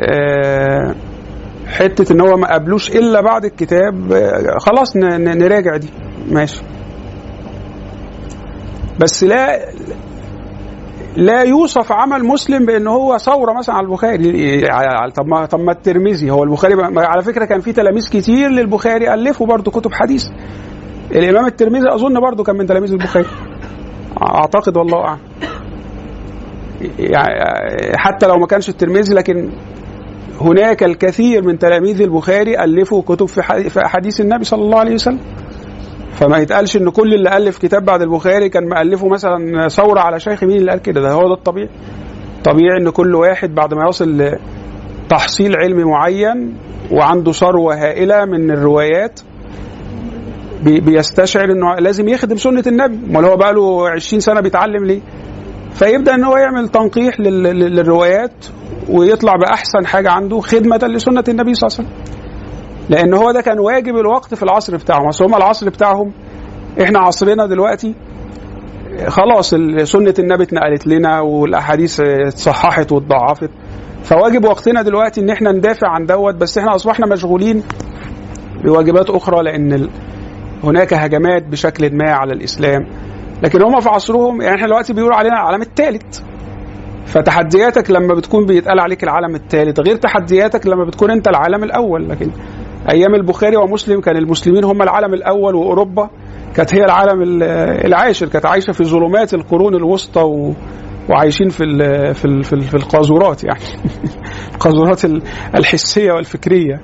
[0.00, 0.94] آه،
[1.66, 5.88] حتة إن هو ما قابلوش إلا بعد الكتاب آه، خلاص نراجع دي.
[6.30, 6.62] ماشي.
[9.00, 9.58] بس لا
[11.16, 14.60] لا يوصف عمل مسلم بان هو ثورة مثلا على البخاري.
[15.16, 19.46] طب ما طب ما الترمذي هو البخاري على فكرة كان في تلاميذ كتير للبخاري ألفوا
[19.46, 20.24] برضه كتب حديث.
[21.10, 23.26] الإمام الترمذي أظن برضه كان من تلاميذ البخاري.
[24.22, 25.20] أعتقد والله أعلم.
[26.98, 29.50] يعني حتى لو ما كانش الترمذي لكن
[30.40, 33.42] هناك الكثير من تلاميذ البخاري ألفوا كتب في
[33.88, 35.18] حديث- النبي صلى الله عليه وسلم.
[36.14, 40.44] فما يتقالش إن كل اللي ألف كتاب بعد البخاري كان مألفه مثلا ثورة على شيخ
[40.44, 41.68] مين اللي قال كده؟ ده هو ده الطبيعي.
[42.44, 44.22] طبيعي إن كل واحد بعد ما يصل
[45.06, 46.56] لتحصيل علمي معين
[46.90, 49.20] وعنده ثروة هائلة من الروايات
[50.62, 52.98] بي- بيستشعر إنه لازم يخدم سنة النبي.
[53.10, 55.00] امال هو بقى له 20 سنة بيتعلم ليه؟
[55.74, 58.46] فيبدأ إن هو يعمل تنقيح لل- لل- للروايات
[58.90, 62.23] ويطلع بأحسن حاجة عنده خدمة لسنة النبي صلى الله عليه وسلم.
[62.88, 65.08] لأن هو ده كان واجب الوقت في العصر بتاعهم.
[65.08, 66.12] أصل هم العصر بتاعهم
[66.82, 67.94] إحنا عصرنا دلوقتي
[69.08, 69.50] خلاص
[69.82, 73.50] سنة النبي اتنقلت لنا والأحاديث اتصححت واتضاعفت
[74.02, 77.62] فواجب وقتنا دلوقتي إن إحنا ندافع عن دوت بس إحنا أصبحنا مشغولين
[78.64, 79.90] بواجبات أخرى لأن ال-
[80.64, 82.86] هناك هجمات بشكل ما على الإسلام.
[83.42, 86.20] لكن هم في عصرهم يعني إحنا دلوقتي بيقولوا علينا العالم الثالث
[87.06, 92.08] فتحدياتك لما بتكون بيتقال عليك العالم الثالث غير تحدياتك لما بتكون أنت العالم الأول.
[92.08, 92.30] لكن
[92.92, 96.10] أيام البخاري ومسلم كان المسلمين هم العالم الأول وأوروبا.
[96.54, 97.42] كانت هي العالم ال-
[97.86, 98.28] العاشر.
[98.28, 100.52] كانت عايشة في ظلمات القرون الوسطى و
[101.10, 103.60] وعايشين في ال في ال في, ال في القاذورات يعني.
[104.54, 105.22] القاذورات ال-
[105.54, 106.80] الحسية والفكرية.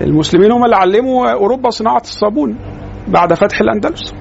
[0.00, 2.56] المسلمين هم اللي علموا أوروبا صناعة الصابون
[3.08, 4.14] بعد فتح الأندلس.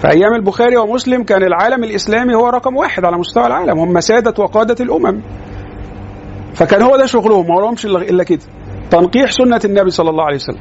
[0.00, 3.78] في أيام البخاري ومسلم كان العالم الإسلامي هو رقم واحد على مستوى العالم.
[3.78, 5.20] هم سادة وقادة الأمم.
[6.54, 8.40] فكان هو ده شغلهم ما لهمش الا كده.
[8.90, 10.60] تنقيح سنة النبي صلى الله عليه وسلم.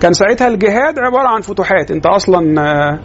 [0.00, 1.90] كان ساعتها الجهاد عبارة عن فتوحات.
[1.90, 2.98] أنت أصلا آه،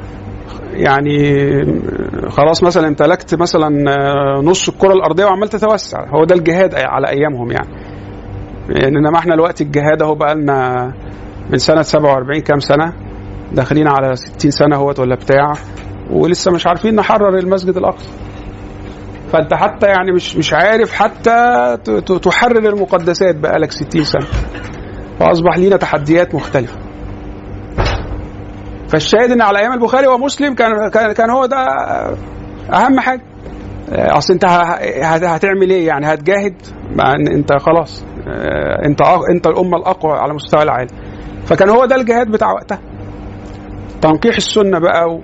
[0.73, 6.75] يعني آه، خلاص مثلا امتلكت مثلا آه، نص الكرة الأرضية وعمال تتوسع هو ده الجهاد
[6.75, 7.69] على أيامهم يعني.
[8.69, 10.91] يعني إنما إحنا الوقت الجهاد أهو بقى لنا
[11.49, 12.93] من سنة 47 كام سنة.
[13.51, 15.53] داخلين على 60 سنة أهوت ولا بتاع.
[16.11, 18.09] ولسه مش عارفين نحرر المسجد الأقصى.
[19.33, 21.77] فانت حتى يعني مش مش عارف حتى
[22.23, 24.25] تحرر المقدسات بقالك 60 سنة.
[25.19, 26.77] فأصبح لينا تحديات مختلفة.
[28.89, 31.57] فالشاهد إن على أيام البخاري ومسلم كان كان كان هو ده
[32.73, 33.21] أهم حاجة.
[33.91, 34.45] أصل أنت
[35.25, 36.55] هتعمل إيه يعني؟ هتجاهد؟
[36.95, 39.01] مع إن أنت خلاص آه، أنت
[39.35, 40.89] أنت الأمة الأقوى على مستوى العالم.
[41.45, 42.79] فكان هو ده الجهاد بتاع وقتها.
[44.01, 45.19] تنقيح السنة بقى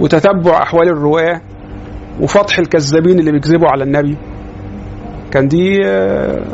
[0.00, 1.40] وتتبع أحوال الرواة.
[2.20, 4.16] وفتح الكذابين اللي بيكذبوا على النبي.
[5.30, 6.44] كان دي آه،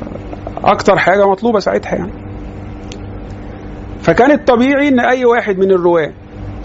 [0.65, 2.13] أكتر حاجة مطلوبة ساعتها يعني.
[4.01, 6.13] فكان الطبيعي إن أي واحد من الرواة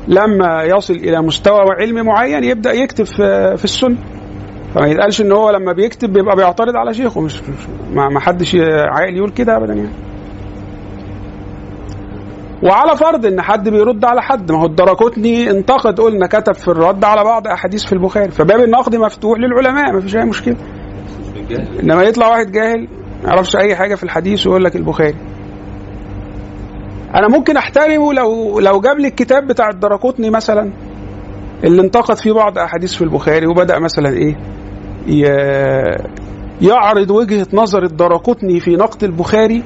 [0.08, 3.06] لما يصل إلى مستوى علمي معين يبدأ يكتب
[3.56, 3.98] في السنة.
[4.76, 7.42] فما يتقالش إن هو لما بيكتب بيبقى بيعترض على شيخه مش
[7.94, 8.56] ما حدش
[8.90, 9.90] عاقل يقول كده ابدا يعني.
[12.64, 14.52] وعلى فرض إن حد بيرد على حد.
[14.52, 18.32] ما هو الدرقطني انتقد قلنا كتب في الرد على بعض أحاديث في البخاري.
[18.32, 20.56] فباب النقد مفتوح للعلماء ما فيش أي مشكلة.
[21.84, 22.88] إنما يطلع واحد جاهل
[23.24, 25.16] ما يعرفش أي حاجة في الحديث ويقول لك البخاري.
[27.16, 30.72] أنا ممكن أحترمه لو لو جاب لي الكتاب بتاع الدرقطني مثلا
[31.64, 34.36] اللي انتقد فيه بعض أحاديث في البخاري وبدأ مثلا إيه؟
[36.62, 39.64] يعرض وجهة نظر الدرقطني في نقد البخاري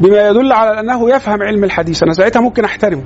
[0.00, 2.02] بما يدل على أنه يفهم علم الحديث.
[2.02, 3.02] أنا ساعتها ممكن أحترمه.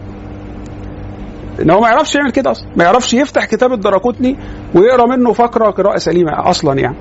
[1.62, 2.68] إن هو ما يعرفش يعمل كده أصلا.
[2.76, 4.36] ما يعرفش يفتح كتاب الدرقطني
[4.74, 6.96] ويقرأ منه فقرة قراءة سليمة أصلا يعني.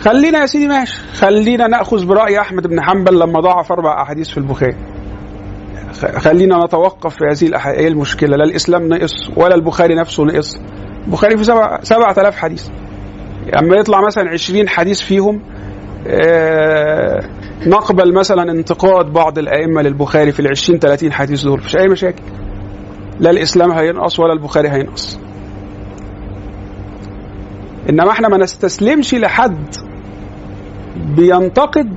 [0.00, 1.02] خلينا يا سيدي ماشي.
[1.12, 4.76] خلينا نأخذ برأي أحمد بن حنبل لما ضعف أربع أحاديث في البخاري.
[6.16, 7.66] خلينا نتوقف في هذه الأح...
[7.66, 10.60] إيه المشكلة؟ لا الإسلام نقص ولا البخاري نفسه نقص.
[11.06, 12.68] البخاري في سبع سبعة آلاف حديث.
[13.54, 15.40] أما يطلع مثلا عشرين حديث فيهم
[16.06, 17.20] آه
[17.66, 21.58] نقبل مثلا انتقاد بعض الأئمة للبخاري في العشرين 30 حديث دول.
[21.58, 22.22] مفيش أي مشاكل.
[23.20, 25.18] لا الإسلام هينقص ولا البخاري هينقص.
[27.90, 29.74] إنما إحنا ما نستسلمش لحد
[31.16, 31.92] بينتقد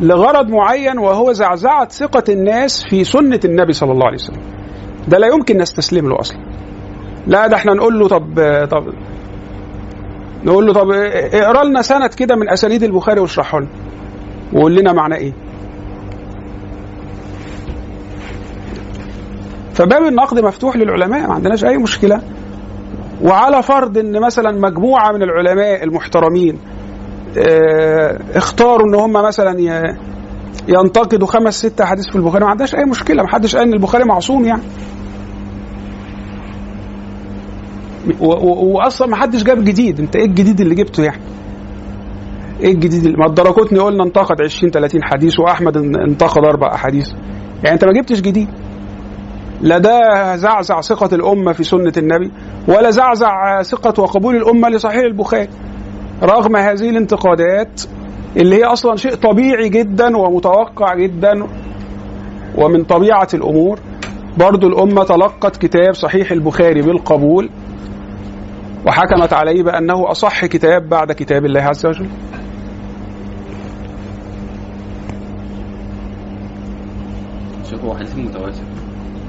[0.00, 4.42] لغرض معين وهو زعزعة ثقة الناس في سنة النبي صلى الله عليه وسلم.
[5.08, 6.38] ده لا يمكن نستسلم له أصلا.
[7.26, 8.34] لا ده إحنا نقول له طب
[8.70, 8.92] طب
[10.44, 10.90] نقول له طب
[11.32, 13.68] اقرا لنا سند كده من اسانيد البخاري واشرحه لنا.
[14.52, 15.32] وقول لنا معناه إيه.
[19.74, 22.20] فباب النقد مفتوح للعلماء ما عندناش أي مشكلة.
[23.22, 26.58] وعلى فرض إن مثلا مجموعة من العلماء المحترمين
[27.38, 29.56] آه اختاروا إن هم مثلا
[30.68, 34.04] ينتقدوا خمس ست أحاديث في البخاري ما عندناش أي مشكلة ما حدش قال إن البخاري
[34.04, 34.62] معصوم يعني
[37.97, 40.00] و- و- واصلا ما حدش جاب جديد.
[40.00, 41.20] انت إيه الجديد اللي جبته يعني؟
[42.60, 47.08] إيه الجديد اللي ما الدرقطني قلنا انتقد 20 30 حديث واحمد ان- انتقد أربع احاديث.
[47.64, 48.48] يعني انت ما جبتش جديد.
[49.60, 49.98] لا ده
[50.36, 52.30] زعزع ثقة الأمة في سنة النبي
[52.68, 55.48] ولا زعزع ثقة وقبول الأمة لصحيح البخاري.
[56.22, 57.82] رغم هذه الانتقادات
[58.36, 61.46] اللي هي أصلا شيء طبيعي جدا ومتوقع جدا
[62.58, 63.78] ومن طبيعة الأمور
[64.38, 67.50] برضو الأمة تلقت كتاب صحيح البخاري بالقبول.
[68.88, 72.08] وحكمت عليه بأنه أصح كتاب بعد كتاب الله عز وجل.
[77.70, 78.62] شوف هو حديث متواتر.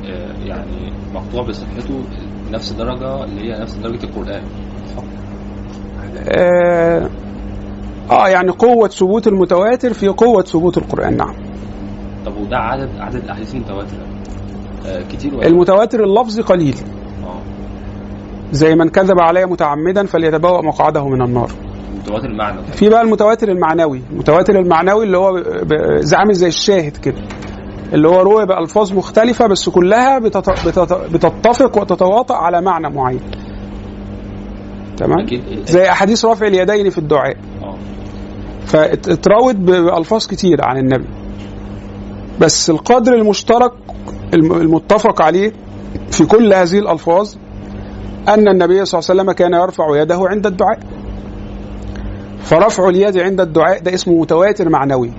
[0.06, 2.04] آه، يعني مقطوع بصحته
[2.52, 4.44] نفس درجة اللي هي نفس درجة القرآن.
[4.96, 5.04] صح؟
[6.28, 7.10] آه,
[8.12, 11.36] آه يعني قوة ثبوت المتواتر في قوة ثبوت القرآن نعم.
[12.26, 14.08] طب وده عدد عدد الأحاديث المتواترة
[14.88, 16.76] آه، كتير ولا؟ المتواتر اللفظي قليل.
[18.52, 21.52] زي من كذب علي متعمدا فليتبوأ مقعده من النار.
[22.00, 24.02] متواتر معنى في بقى المتواتر المعنوي.
[24.12, 25.44] المتواتر المعنوي اللي هو
[26.14, 27.22] عامل زي الشاهد كده.
[27.94, 33.20] اللي هو روى بألفاظ مختلفة بس كلها بتت- بتت- بتتفق وتتواطأ على معنى معين.
[34.98, 35.26] تمام؟
[35.66, 37.36] زي أحاديث رفع اليدين في الدعاء.
[37.64, 37.76] آه.
[38.66, 41.08] فاتروت بألفاز كتير عن النبي.
[42.42, 43.72] بس القدر المشترك
[44.34, 45.52] الم- المتفق عليه
[46.12, 47.36] في كل هذه الألفاظ
[48.28, 50.80] أن النبي صلى الله عليه وسلم كان يرفع يده عند الدعاء.
[52.40, 55.12] فرفع اليد عند الدعاء ده اسمه متواتر معنوي.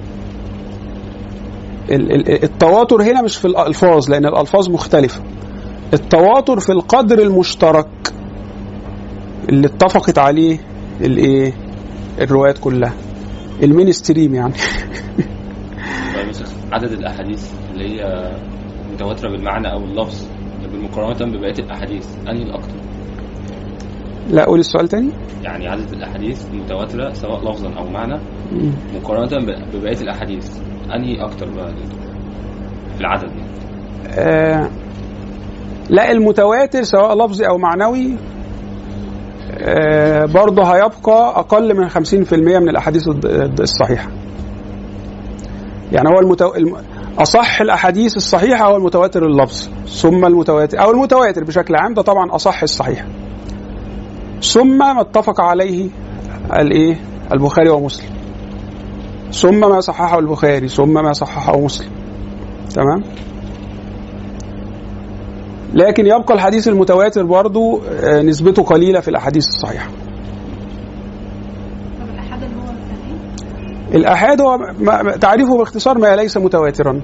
[1.90, 5.22] ال- ال- التواتر هنا مش في الألفاظ لأن الألفاظ مختلفة.
[5.94, 7.88] التواتر في القدر المشترك
[9.48, 10.58] اللي اتفقت عليه
[11.00, 11.52] الإيه؟
[12.20, 12.92] الروايات كلها.
[13.62, 14.52] المين ستريم يعني.
[16.14, 18.30] طيب عدد الأحاديث اللي هي
[18.92, 20.24] متواترة بالمعنى أو اللفظ
[20.72, 22.79] بالمقارنة ببقية الأحاديث أنهي الأكتر؟
[24.30, 25.10] لا قول السؤال تاني.
[25.42, 28.20] يعني عدد الأحاديث المتواترة سواء لفظا أو معنى
[28.52, 28.72] مم.
[28.94, 30.50] مقارنة ب- ببقية الأحاديث.
[30.94, 31.74] أنهي أكتر بقى
[32.94, 33.50] في العدد يعني؟
[34.08, 34.70] آه
[35.90, 38.16] لا المتواتر سواء لفظي أو معنوي
[39.58, 43.08] آه برضه هيبقى أقل من 50% من الأحاديث
[43.60, 44.08] الصحيحة.
[45.92, 46.54] يعني هو المتو...
[46.54, 46.76] الم...
[47.18, 52.62] أصح الأحاديث الصحيحة هو المتواتر اللفظي ثم المتواتر أو المتواتر بشكل عام ده طبعا أصح
[52.62, 53.06] الصحيح
[54.42, 55.88] ثم ما اتفق عليه
[56.52, 56.96] الايه؟
[57.32, 58.10] البخاري ومسلم.
[59.32, 61.90] ثم ما صححه البخاري ثم ما صححه مسلم.
[62.74, 63.02] تمام؟
[65.74, 69.90] لكن يبقى الحديث المتواتر برضو آه، نسبته قليلة في الأحاديث الصحيحة.
[73.94, 74.58] اللي هو
[75.20, 77.00] تعريفه باختصار ما ليس متواترا.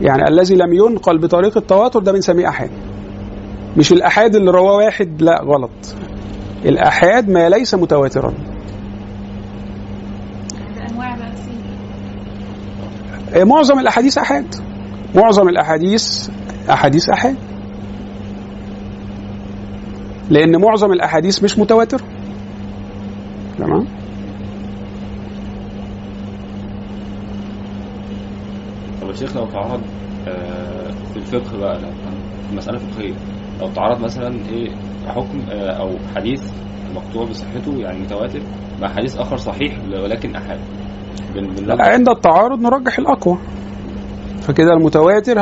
[0.00, 2.70] يعني الذي لم ينقل بطريق التواتر ده بنسميه أحاد.
[3.76, 5.70] مش الأحاد اللي رواه واحد لا غلط.
[6.64, 8.34] الأحاد ما ليس متواترا.
[13.34, 14.54] آه، معظم الأحاديث أحاد.
[15.14, 16.28] معظم الأحاديث
[16.70, 17.36] أحاديث أحاد.
[20.30, 22.00] لأن معظم الأحاديث مش متواتر.
[23.58, 23.86] تمام؟
[29.02, 29.80] طب يا شيخ لو تعرض
[30.28, 31.80] آه، في الفقه بقى
[32.56, 33.14] مسألة فقهية
[33.60, 34.70] لو تعرض مثلا إيه
[35.08, 36.42] حكم آه، أو حديث
[36.94, 38.40] مقطوع بصحته يعني متواتر
[38.80, 40.58] مع حديث آخر صحيح ولكن أحاد.
[41.80, 43.38] عند التعارض نرجح الأقوى.
[44.40, 45.38] فكده المتواتر.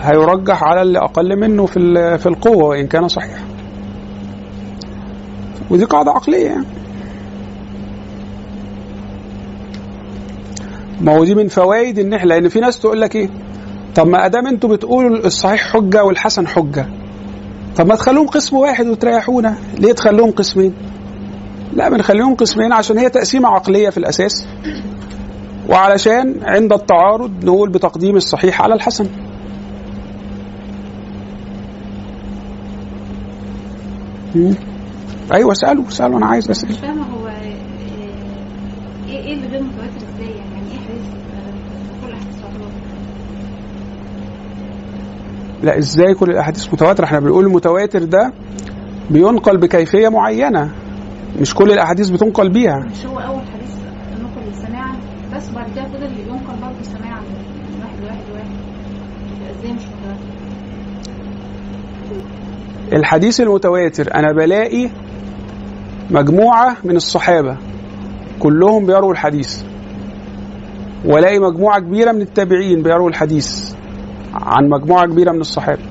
[0.00, 1.78] هيرجح على اللي أقل منه في
[2.18, 3.38] في القوة وإن كان صحيح.
[5.70, 6.66] ودي قاعدة عقلية يعني.
[11.00, 13.28] ما هو دي من فوائد ان لأن في ناس تقول لك إيه؟
[13.94, 16.86] طب ما أدام أنتوا بتقولوا الصحيح حجة والحسن حجة
[17.76, 19.58] طب ما تخلوهم قسم واحد وتريحونا.
[19.78, 20.74] ليه تخلوهم قسمين؟
[21.72, 24.46] لا بنخليهم قسمين عشان هي تقسيمة عقلية في الأساس.
[25.68, 29.06] وعلشان عند التعارض نقول بتقديم الصحيح على الحسن.
[35.32, 37.32] أيوه اسألوا اسألوا أنا عايز أسأل مش فاهمة هو آه،
[39.08, 42.70] إيه إيه اللي غير متواتر إزاي يعني يعني إيه حديث آه، كل أحاديث تعتبر
[45.62, 48.32] لا إزاي كل الأحاديث متواترة؟ إحنا بنقول المتواتر ده
[49.10, 50.70] بينقل بكيفية معينة
[51.40, 52.76] مش كل الأحاديث بتنقل بيها.
[52.90, 53.74] مش هو أول حديث
[54.22, 54.96] نقل سماعا
[55.36, 57.20] بس بعد كده فضل ينقل برضه سماعا
[57.82, 58.18] واحد لواحد
[59.40, 60.28] يبقى إزاي مش متواتر؟
[62.92, 64.88] الحديث المتواتر أنا بلاقي
[66.10, 67.56] مجموعة من الصحابة
[68.38, 69.62] كلهم بيروا الحديث
[71.04, 73.72] وألاقي مجموعة كبيرة من التابعين بيروا الحديث.
[74.34, 75.82] عن مجموعة كبيرة من الصحابة.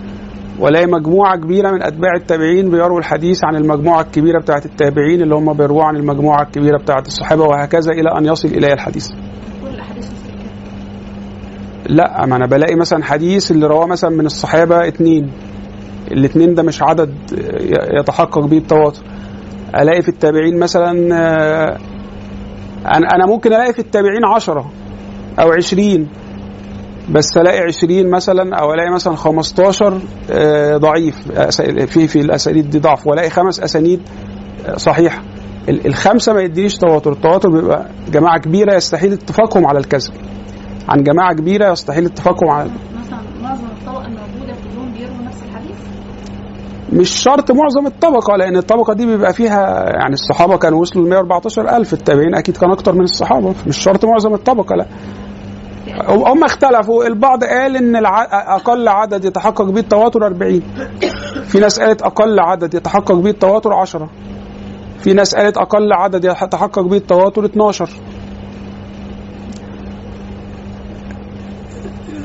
[0.59, 5.53] والاقي مجموعة كبيرة من أتباع التابعين بيروا الحديث عن المجموعة الكبيرة بتاعه التابعين اللي هم
[5.53, 9.09] بيرووا عن المجموعة الكبيرة بتاعه الصحابة وهكذا إلى أن يصل الي الحديث.
[11.89, 15.31] لا ما أنا بلاقي مثلا حديث اللي رواه مثلا من الصحابة اتنين.
[16.11, 17.13] الاتنين ده مش عدد
[17.99, 19.01] يتحقق به التواتر.
[19.75, 21.77] ألاقي في التابعين مثلا آه،
[22.85, 24.71] أنا ممكن ألاقي في التابعين عشرة
[25.39, 26.07] أو عشرين.
[27.11, 30.01] بس الاقي عشرين مثلا أو ألاقي مثلا 15
[30.31, 31.31] آه، ضعيف.
[31.91, 33.07] في في الأسانيد دي ضعف.
[33.07, 34.01] وألاقي خمس أسانيد
[34.65, 35.21] آه، صحيحة.
[35.69, 37.11] ال- الخمسة ما يدينيش تواتر.
[37.11, 40.13] التواتر بيبقى جماعة كبيرة يستحيل اتفاقهم على الكذب.
[40.89, 42.69] عن جماعة كبيرة يستحيل اتفاقهم على
[42.99, 45.77] مثلا معظم الطبقة الموجودة كلهم بيروا نفس الحديث؟
[46.93, 51.77] مش شرط معظم الطبقة لأن الطبقة دي بيبقى فيها يعني الصحابة كانوا وصلوا ل 114
[51.77, 51.93] ألف.
[51.93, 53.53] التابعين أكيد كان أكتر من الصحابة.
[53.67, 54.85] مش شرط معظم الطبقة لأ.
[56.07, 57.05] هم اختلفوا.
[57.05, 57.95] البعض قال إن.
[58.31, 60.61] أقل عدد يتحقق به التواتر 40
[61.47, 64.09] في ناس قالت أقل عدد يتحقق به التواتر 10
[64.99, 67.89] في ناس قالت أقل عدد يتحقق به التواتر 12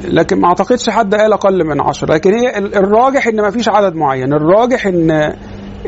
[0.04, 3.68] لكن ما أعتقدش حد قال أقل من 10 لكن هي ال- الراجح إن ما فيش
[3.68, 4.32] عدد معين.
[4.32, 5.10] الراجح إن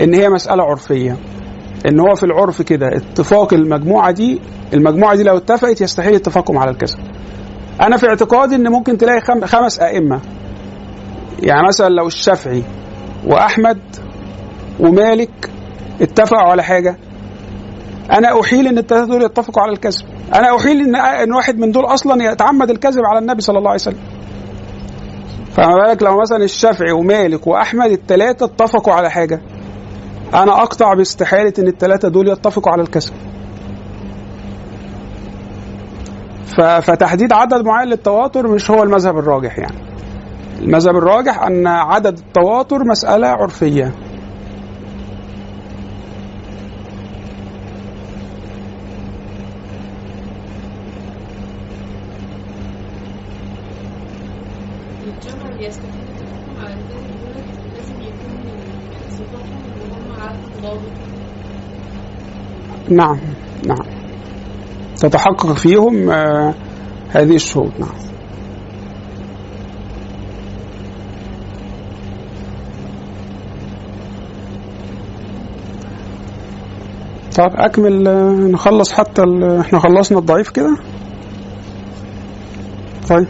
[0.01, 1.17] إن هي مسألة عرفية.
[1.89, 2.89] إن هو في العرف كده.
[2.97, 4.41] اتفاق المجموعة دي
[4.75, 6.99] المجموعة دي لو اتفقت يستحيل اتفاقهم على الكذب
[7.81, 10.21] أنا في اعتقادي إن ممكن تلاقي خم- خمس أئمة.
[11.43, 12.63] يعني مثلا لو الشافعي
[13.27, 13.79] وأحمد
[14.81, 15.51] ومالك
[16.01, 16.97] اتفقوا على حاجة
[18.13, 20.05] أنا أحيل إن الثلاثه دول يتفقوا على الكذب.
[20.35, 23.81] أنا أحيل إن إن واحد من دول أصلا يتعمد الكذب على النبي صلى الله عليه
[23.81, 23.99] وسلم.
[25.53, 29.41] فما بالك لو مثلا الشافعي ومالك وأحمد الثلاثه اتفقوا على حاجة.
[30.35, 33.13] أنا أقطع باستحالة إن الثلاثه دول يتفقوا على الكذب
[36.44, 36.44] ف-
[36.81, 39.79] فتحديد عدد معين للتواتر مش هو المذهب الراجح يعني.
[40.61, 42.85] المذهب الراجح أن عدد التواتر
[59.93, 60.81] هم عارفين ضابط
[62.91, 63.21] نعم
[63.67, 64.04] نعم.
[64.97, 66.55] تتحقق فيهم آه،
[67.11, 67.73] هذه الشروط.
[67.81, 68.05] نعم.
[77.37, 79.23] طب أكمل آه، نخلص حتى
[79.61, 80.77] إحنا خلصنا الضعيف كده؟
[83.09, 83.27] طيب.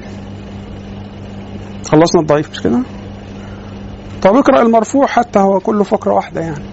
[1.84, 2.82] خلصنا الضعيف مش كده؟
[4.22, 6.64] طب اقرأ المرفوع حتى هو كله فقرة واحدة يعني.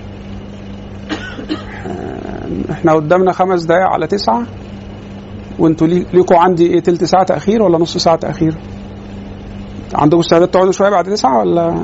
[1.88, 4.44] آه، إحنا قدامنا خمس دقايق على تسعة.
[5.60, 8.56] وانتوا لي- ليكوا عندي إيه تلت ساعة تأخير ولا نص ساعة تأخير؟
[9.94, 11.84] عندكم استعداد تقعدوا شوية بعد تسعة ولا؟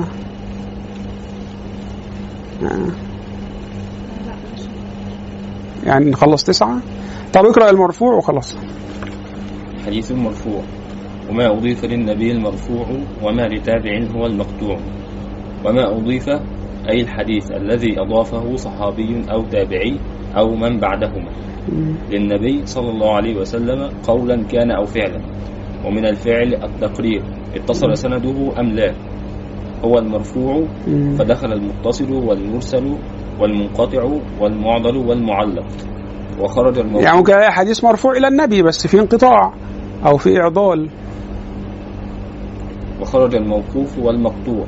[5.86, 6.80] يعني نخلص تسعة؟
[7.32, 8.56] طب اقرأ المرفوع وخلاص.
[9.86, 10.62] حديث مرفوع
[11.30, 12.86] وما أضيف للنبي المرفوع
[13.22, 14.78] وما لتابع هو المقطوع
[15.64, 16.28] وما أضيف
[16.90, 19.98] أي الحديث الذي أضافه صحابي أو تابعي
[20.36, 21.28] أو من بعدهما
[22.10, 25.20] للنبي صلى الله عليه وسلم قولا كان أو فعلا
[25.86, 27.22] ومن الفعل التقرير
[27.54, 28.94] اتصل سنده أم لا
[29.84, 30.64] هو المرفوع.
[31.18, 32.94] فدخل المتصل والمرسل
[33.40, 35.66] والمنقطع والمعضل والمعلق
[36.40, 39.52] وخرج الموقوف يعني ممكن الاقي حديث مرفوع إلى النبي بس في انقطاع
[40.06, 40.88] أو في إعضال.
[43.00, 44.66] وخرج الموقوف والمقطوع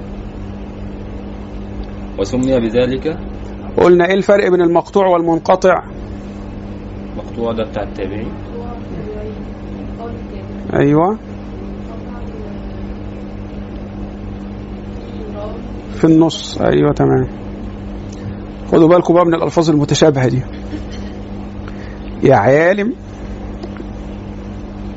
[2.18, 3.18] وسمي بذلك
[3.76, 5.82] قلنا إيه الفرق بين المقطوع والمنقطع؟
[7.20, 8.26] مقطوع ده بتاع التابعي
[10.00, 11.18] قول التاني أيوه.
[15.36, 15.54] راوي
[15.98, 16.58] في النص.
[16.60, 17.28] أيوه تمام.
[18.72, 20.42] خدوا بالكم بقى من الألفاظ المتشابهة دي.
[22.22, 22.94] يا عالم.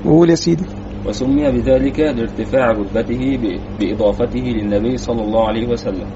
[0.06, 0.66] قول يا سيدي.
[1.06, 3.40] وسمي بذلك لارتفاع رتبته
[3.80, 6.08] بإضافته للنبي صلى الله عليه وسلم.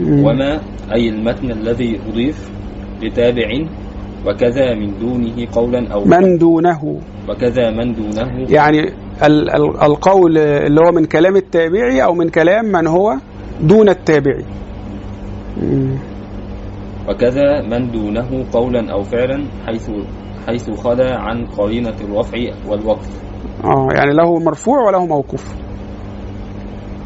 [0.00, 0.24] مم.
[0.24, 0.60] وما
[0.94, 2.50] أي المتن الذي أضيف
[3.02, 3.48] لتابع
[4.26, 7.00] وكذا من دونه قولا أو من دونه.
[7.28, 8.50] وكذا من دونه.
[8.50, 8.80] يعني
[9.24, 13.14] ال- ال- القول اللي هو من كلام التابعي أو من كلام من هو
[13.60, 14.44] دون التابعي.
[17.08, 19.90] وكذا من دونه قولا أو فعلا حيث
[20.46, 22.38] حيث خلا عن قرينة الرفع
[22.68, 23.08] والوقف.
[23.64, 25.54] آه يعني له مرفوع وله موقوف.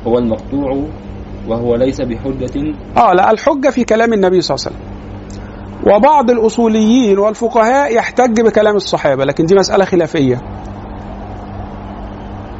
[0.06, 0.84] هو المقطوع
[1.48, 2.74] وهو ليس بحجة.
[2.96, 4.91] آه لا الحجة في كلام النبي صلى الله عليه وسلم.
[5.86, 10.40] وبعض الأصوليين والفقهاء يحتج بكلام الصحابة لكن دي مسألة خلافية.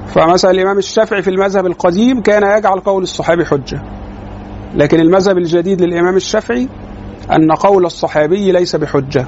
[0.07, 3.83] فمثلا الإمام الشافعي في المذهب القديم كان يجعل قول الصحابي حجة.
[4.75, 6.69] لكن المذهب الجديد للإمام الشافعي
[7.33, 9.27] أن قول الصحابي ليس بحجة.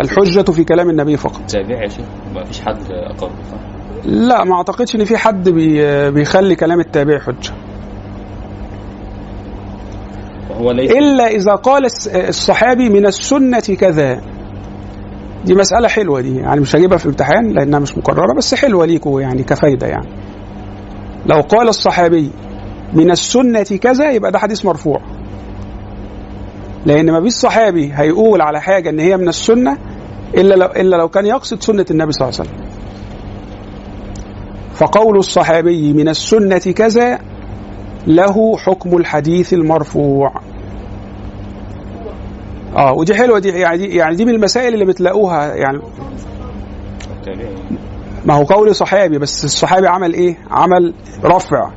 [0.00, 1.40] الحجة في كلام النبي فقط.
[1.48, 2.04] تابع يا شيخ؟
[2.34, 3.30] ما فيش حد أقر؟
[4.04, 7.52] لا ما أعتقدش إن في حد بي بيخلي كلام التابعي حجة.
[10.50, 11.84] وهو ليس إلا إذا قال
[12.28, 14.20] الصحابي من السنة كذا.
[15.44, 16.36] دي مسألة حلوة دي.
[16.36, 20.08] يعني مش هجيبها في امتحان لأنها مش مكررة بس حلوة ليكوا يعني كفايدة يعني.
[21.26, 22.30] لو قال الصحابي
[22.92, 25.00] من السنة كذا يبقى ده حديث مرفوع.
[26.86, 29.78] لأن ما فيش صحابي هيقول على حاجة إن هي من السنة
[30.34, 32.66] إلا لو إلا لو كان يقصد سنة النبي صلى الله عليه وسلم.
[34.74, 37.18] فقول الصحابي من السنة كذا
[38.06, 40.32] له حكم الحديث المرفوع
[42.76, 45.78] آه ودي حلوة دي يعني دي يعني دي من المسائل اللي بتلاقوها يعني
[48.24, 51.70] ما هو قول صحابي بس الصحابي عمل إيه؟ عمل رفع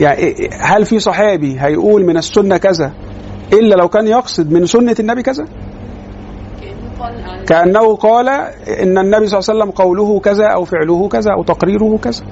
[0.00, 2.92] يعني إيه- هل في صحابي هيقول من السنة كذا
[3.52, 5.44] إلا لو كان يقصد من سنة النبي كذا؟
[7.46, 8.28] كأنه قال
[8.68, 12.24] إن النبي صلى الله عليه وسلم قوله كذا أو فعله كذا أو تقريره كذا.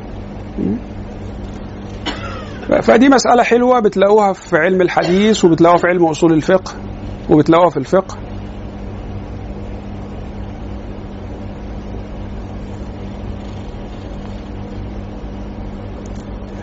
[2.64, 6.72] فدي مسألة حلوة بتلاقوها في علم الحديث وبتلاقوها في علم أصول الفقه
[7.30, 8.16] وبتلاقوها في الفقه.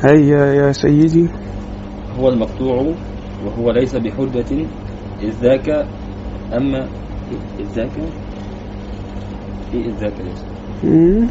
[0.04, 1.28] هيا يا سيدي.
[2.20, 2.94] هو المقطوع
[3.46, 4.66] وهو ليس بحجة
[5.22, 5.70] إذ ذاك
[6.54, 6.88] أما
[7.60, 7.92] إذ ذاك
[9.74, 10.46] إيه إذ ذاك ليس.
[10.84, 11.28] مم.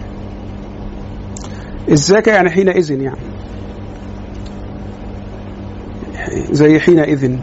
[1.88, 3.40] الذاك يعني حينئذ يعني.
[6.51, 7.36] زي حينئذ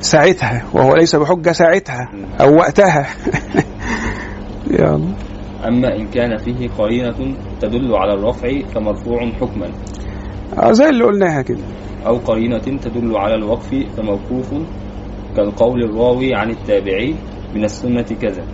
[0.00, 2.08] ساعتها وهو ليس بحجة ساعتها
[2.40, 3.06] أو وقتها.
[4.70, 5.14] يلا
[5.68, 9.70] أما إن كان فيه قرينة تدل على الرفع فمرفوع حكما.
[10.58, 11.64] آه، زي اللي قلناها كده.
[12.06, 14.54] أو قرينة تدل على الوقف فموقوف
[15.36, 17.14] كالقول الراوي عن التابعي
[17.54, 18.44] من السنة كذا.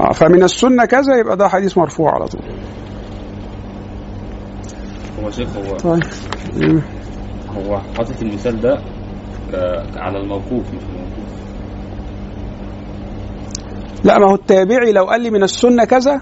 [0.00, 2.40] آه، فمن السنة كذا يبقى ده حديث مرفوع على طول.
[5.24, 6.02] هو شيخ هو طيب.
[7.56, 8.74] هو حاطط المثال ده
[9.52, 11.34] ك- على الموقوف مش الموقوف.
[14.04, 16.20] لا ما هو التابعي لو قال لي من السنة كذا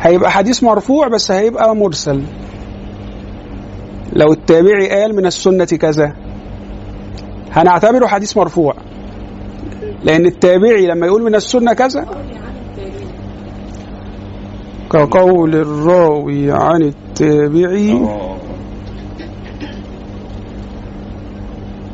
[0.00, 2.22] هيبقى حديث مرفوع بس هيبقى مرسل.
[4.12, 6.12] لو التابعي قال من السنة كذا
[7.52, 8.74] هنعتبره حديث مرفوع.
[10.04, 12.06] لأن التابعي لما يقول من السنة كذا
[14.90, 18.00] كقول الراوي عن التابعي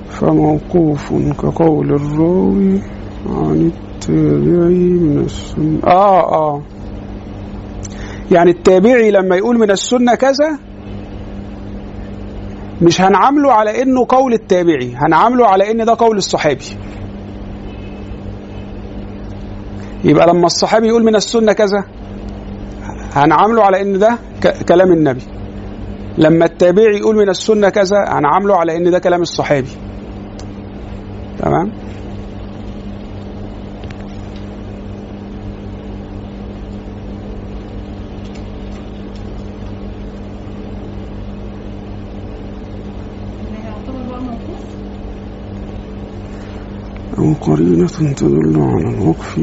[0.08, 1.12] فموقوف
[1.42, 2.80] كقول الراوي
[3.26, 5.78] عن التابعي من السنة.
[5.86, 6.62] آه آه.
[8.30, 10.58] يعني التابعي لما يقول من السنة كذا
[12.82, 16.64] مش هنعامله على إنه قول التابعي هنعامله على إن ده قول الصحابي.
[20.04, 21.84] يبقى لما الصحابي يقول من السنة كذا
[23.12, 24.18] هنعامله على إن ده
[24.68, 25.22] كلام النبي.
[26.18, 29.70] لما التابعي يقول من السنة كذا هنعامله على إن ده كلام الصحابي.
[31.38, 31.72] تمام؟
[47.40, 49.38] قرينة تدل على الوقف.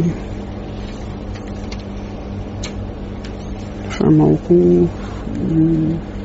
[4.00, 4.92] فموقوف
[5.28, 6.19] هو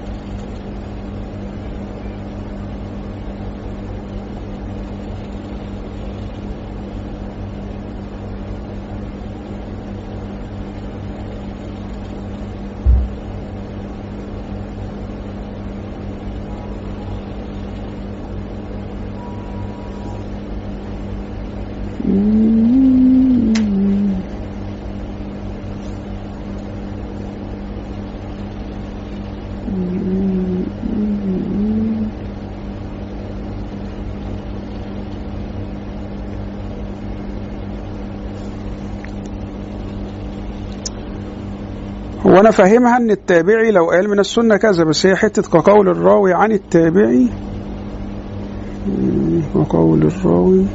[42.41, 46.53] أنا فاهمها أن التابعي لو قال من السنة كذا بس هي حتة كقول الراوي عن
[46.53, 47.29] التابعي.
[48.89, 50.67] مم، كقول الراوي.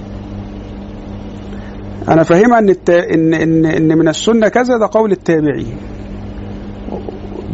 [2.10, 2.90] أنا فاهمها أن الت...
[2.90, 5.66] إن إن إن من السنة كذا ده قول التابعي.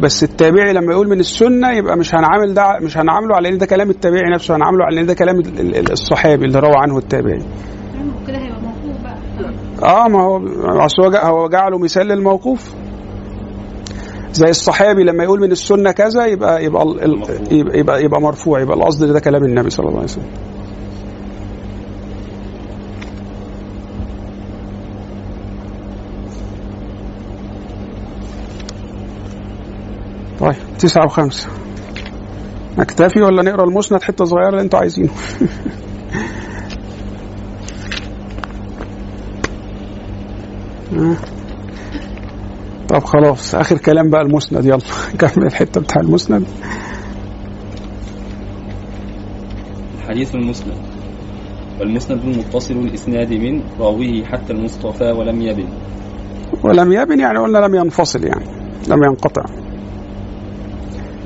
[0.00, 3.66] بس التابعي لما يقول من السنة يبقى مش هنعامل ده مش هنعامله على إن ده
[3.66, 7.38] كلام التابعي نفسه هنعامله على إن ده كلام ال- ال- الصحابي اللي روى عنه التابعي.
[8.22, 9.94] وكده هيبقى موقوف بقى.
[10.04, 12.74] آه ما هو جا- هو جعله مثال للموقوف.
[14.36, 17.22] زي الصحابي لما يقول من السنة كذا يبقى يبقى ال-.
[17.50, 20.30] يبقى, يبقى, يبقى مرفوع يبقى القصد ده كلام النبي صلى الله عليه وسلم
[30.40, 31.48] طيب تسعة وخمسة
[32.78, 35.10] نكتفي ولا نقرأ المسند حتة صغيرة اللي أنتوا عايزينه
[40.96, 41.35] آه.
[42.96, 44.78] طب خلاص آخر كلام بقى المسند يلا
[45.20, 46.44] كمل الحتة بتاع المسند.
[49.98, 50.74] الحديث المسند.
[51.80, 55.64] والمسند المتصل الإسناد من راويه حتى المصطفى ولم يبن.
[56.64, 58.44] ولم يبن يعني قلنا لم ينفصل يعني
[58.88, 59.42] لم ينقطع.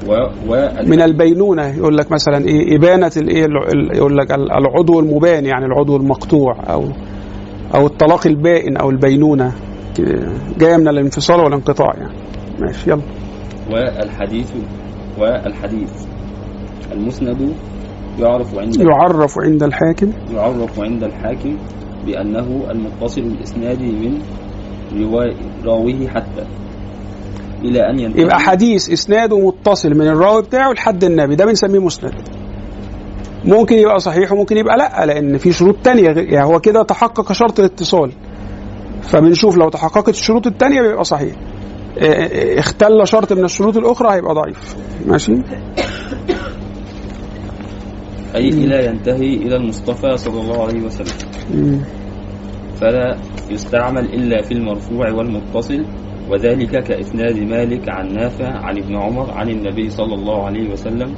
[0.09, 0.13] و,
[0.49, 3.47] و من البينونة يقول لك مثلا إيه إبانة الايه
[3.95, 6.85] يقول لك ال- العضو المبان يعني العضو المقطوع أو
[7.75, 9.53] أو الطلاق البائن أو البينونة.
[10.59, 12.15] جاية من الانفصال والانقطاع يعني.
[12.61, 13.03] ماشي يلا.
[13.71, 14.53] والحديث
[15.19, 15.91] والحديث.
[16.93, 17.53] المسند
[18.19, 20.13] يعرف عند يعرف عند الحاكم.
[20.35, 21.57] يعرف عند الحاكم
[22.07, 24.19] بأنه المتصل الإسناد من
[25.65, 26.47] راويه حتى.
[27.63, 31.35] إلى أن ينتهي يبقى حديث إسناده متصل من الراوي بتاعه لحد النبي.
[31.37, 32.13] ده بنسميه مسند.
[33.45, 37.59] ممكن يبقى صحيح وممكن يبقى لأ لأن في شروط تانية يعني هو كده تحقق شرط
[37.61, 38.13] الاتصال.
[39.03, 41.35] فبنشوف لو تحققت الشروط التانية بيبقى صحيح.
[41.99, 44.77] آه، آه، اختل شرط من الشروط الأخرى هيبقى ضعيف.
[45.07, 45.33] ماشي؟
[48.35, 51.85] أي إلى ينتهي إلى المصطفى صلى الله عليه وسلم.
[52.81, 53.17] فلا
[53.51, 55.85] يستعمل إلا في المرفوع والمتصل
[56.31, 61.15] وذلك كإسناد مالك عن نافع عن ابن عمر عن النبي صلى الله عليه وسلم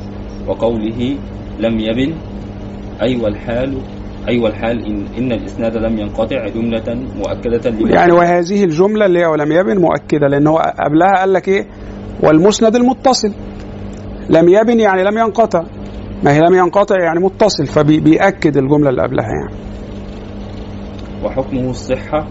[0.49, 1.17] وقوله
[1.59, 2.15] لم يبن
[3.03, 3.79] أي والحال
[4.29, 9.53] أي والحال إن, إن الإسناد لم ينقطع جملة مؤكدة يعني وهذه الجملة اللي هي ولم
[9.53, 11.67] يبن مؤكدة لأن هو قبلها قال لك إيه؟
[12.23, 13.33] والمسند المتصل.
[14.31, 15.63] لم يبن يعني لم ينقطع.
[16.25, 19.55] ما هي لم ينقطع يعني متصل فبيأكد الجملة اللي قبلها يعني.
[21.25, 22.27] وحكمه الصحة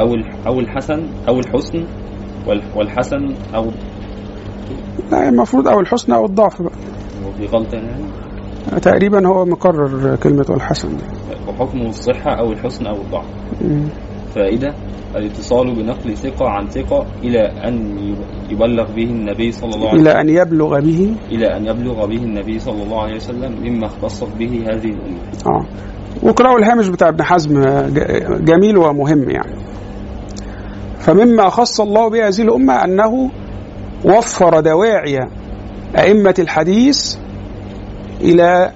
[0.00, 0.14] أو
[0.46, 1.84] أو الحسن أو الحسن
[2.46, 3.64] وال- والحسن أو
[5.12, 6.72] لا المفروض أو الحسن أو الضعف بقى.
[7.26, 8.04] هو في غلطة يعني؟
[8.82, 11.04] تقريبا هو مقرر كلمة الحسن دي.
[11.48, 13.24] وحكمه الصحة أو الحسن أو الضعف.
[14.34, 14.74] فائدة
[15.16, 17.98] الاتصال بنقل ثقة عن ثقة إلى أن
[18.50, 20.20] يبلغ به النبي صلى الله عليه إلى وسلم.
[20.20, 21.14] أن يبلغ به.
[21.30, 25.20] إلى أن يبلغ به النبي صلى الله عليه وسلم مما اختصت به هذه الأمة.
[25.46, 25.66] آه.
[26.22, 27.62] واقرأوا الهامش بتاع ابن حزم
[28.44, 29.56] جميل ومهم يعني.
[30.98, 33.30] فمما خص الله به هذه الأمة أنه
[34.04, 35.28] وفر دواعي
[35.98, 37.16] أئمة الحديث
[38.20, 38.72] إلى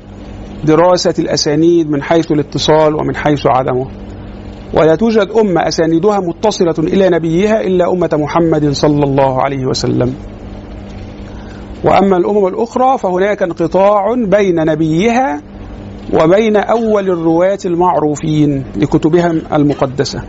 [0.64, 3.86] دراسة الأسانيد من حيث الاتصال ومن حيث عدمه.
[4.74, 10.14] ولا توجد أمة أسانيدها متصلة إلى نبيها إلا أمة محمد صلى الله عليه وسلم.
[11.84, 15.42] وأما الأمم الأخرى فهناك انقطاع بين نبيها
[16.14, 20.22] وبين أول الرواة المعروفين لكتبهم المقدسة.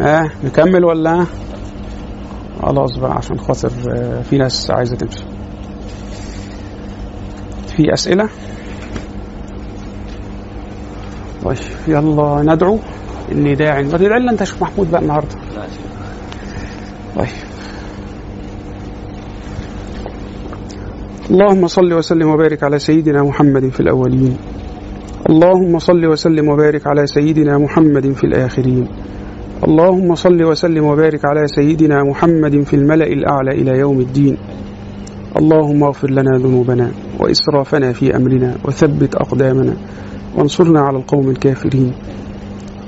[0.00, 1.26] آه نكمل ولا؟
[2.62, 5.24] خلاص بقى عشان خاطر آه، في ناس عايزة تمشي.
[7.76, 8.28] في أسئلة؟
[11.44, 11.56] طيب
[11.88, 12.78] يلا ندعو
[13.32, 15.34] إني داع ما تدعي لنا يا شيخ محمود بقى النهارده.
[17.16, 17.28] طيب.
[21.30, 24.36] اللهم صل وسلم وبارك على سيدنا محمد في الأولين.
[25.30, 28.88] اللهم صل وسلم وبارك على سيدنا محمد في الآخرين.
[29.60, 34.36] اللهم صل وسلم وبارك على سيدنا محمد في الملأ الأعلى إلى يوم الدين.
[35.36, 39.74] اللهم اغفر لنا ذنوبنا وإسرافنا في أمرنا وثبت أقدامنا
[40.36, 41.92] وانصرنا على القوم الكافرين.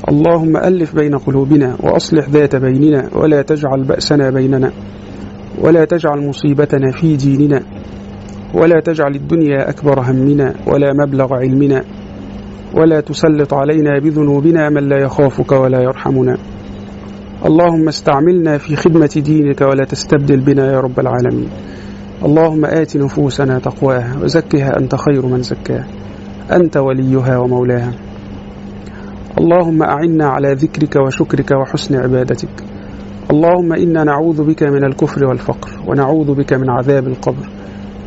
[0.08, 4.72] اللهم ألف بين قلوبنا وأصلح ذات بيننا ولا تجعل بأسنا بيننا
[5.60, 7.62] ولا تجعل مصيبتنا في ديننا
[8.54, 11.84] ولا تجعل الدنيا أكبر همنا ولا مبلغ علمنا
[12.74, 16.36] ولا تسلط علينا بذنوبنا من لا يخافك ولا يرحمنا.
[17.46, 21.48] اللهم استعملنا في خدمة دينك ولا تستبدل بنا يا رب العالمين.
[22.24, 25.86] اللهم آت نفوسنا تقواها وزكها أنت خير من زكاها.
[26.52, 27.92] أنت وليها ومولاها.
[29.38, 32.64] اللهم أعنا على ذكرك وشكرك وحسن عبادتك.
[33.30, 37.48] اللهم إنا نعوذ بك من الكفر والفقر ونعوذ بك من عذاب القبر.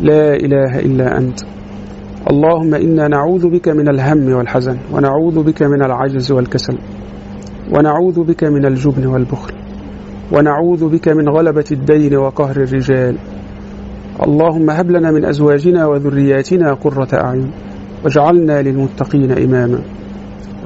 [0.01, 1.39] لا إله إلا أنت.
[2.31, 6.77] اللهم إنا نعوذ بك من الهم والحزن ونعوذ بك من العجز والكسل.
[7.73, 9.53] ونعوذ بك من الجبن والبخل
[10.31, 13.15] ونعوذ بك من غلبة الدين وقهر الرجال.
[14.23, 17.51] اللهم هب لنا من أزواجنا وذرياتنا قرة أعين
[18.03, 19.79] واجعلنا للمتقين إماما.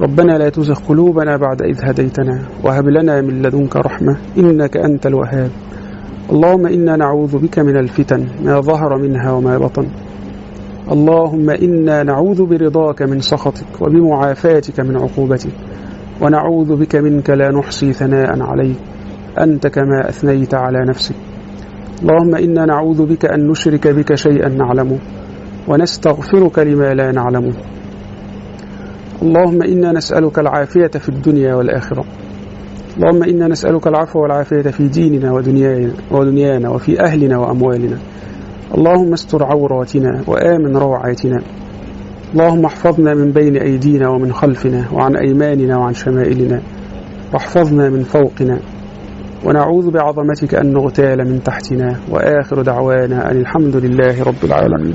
[0.00, 5.50] ربنا لا تزغ قلوبنا بعد إذ هديتنا وهب لنا من لدنك رحمة إنك أنت الوهاب.
[6.32, 9.86] اللهم إنا نعوذ بك من الفتن ما ظهر منها وما بطن.
[10.92, 15.69] اللهم إنا نعوذ برضاك من سخطك وبمعافاتك من عقوبتك.
[16.22, 18.76] ونعوذ بك منك لا نحصي ثناء عليك.
[19.40, 21.14] أنت كما أثنيت على نفسك.
[22.02, 24.98] اللهم إنا نعوذ بك أن نشرك بك شيئا نعلمه
[25.68, 27.54] ونستغفرك لما لا نعلمه.
[29.22, 32.04] اللهم إنا نسألك العافية في الدنيا والآخرة.
[32.96, 37.98] اللهم إنا نسألك العفو والعافية في ديننا ودنيانا, ودنيانا وفي أهلنا وأموالنا.
[38.74, 41.38] اللهم استر عوراتنا وآمن روعاتنا.
[42.34, 46.62] اللهم احفظنا من بين أيدينا ومن خلفنا وعن أيماننا وعن شمائلنا
[47.34, 48.58] واحفظنا من فوقنا.
[49.44, 51.96] ونعوذ بعظمتك أن نغتال من تحتنا.
[52.10, 54.94] وآخر دعوانا أن الحمد لله رب العالمين.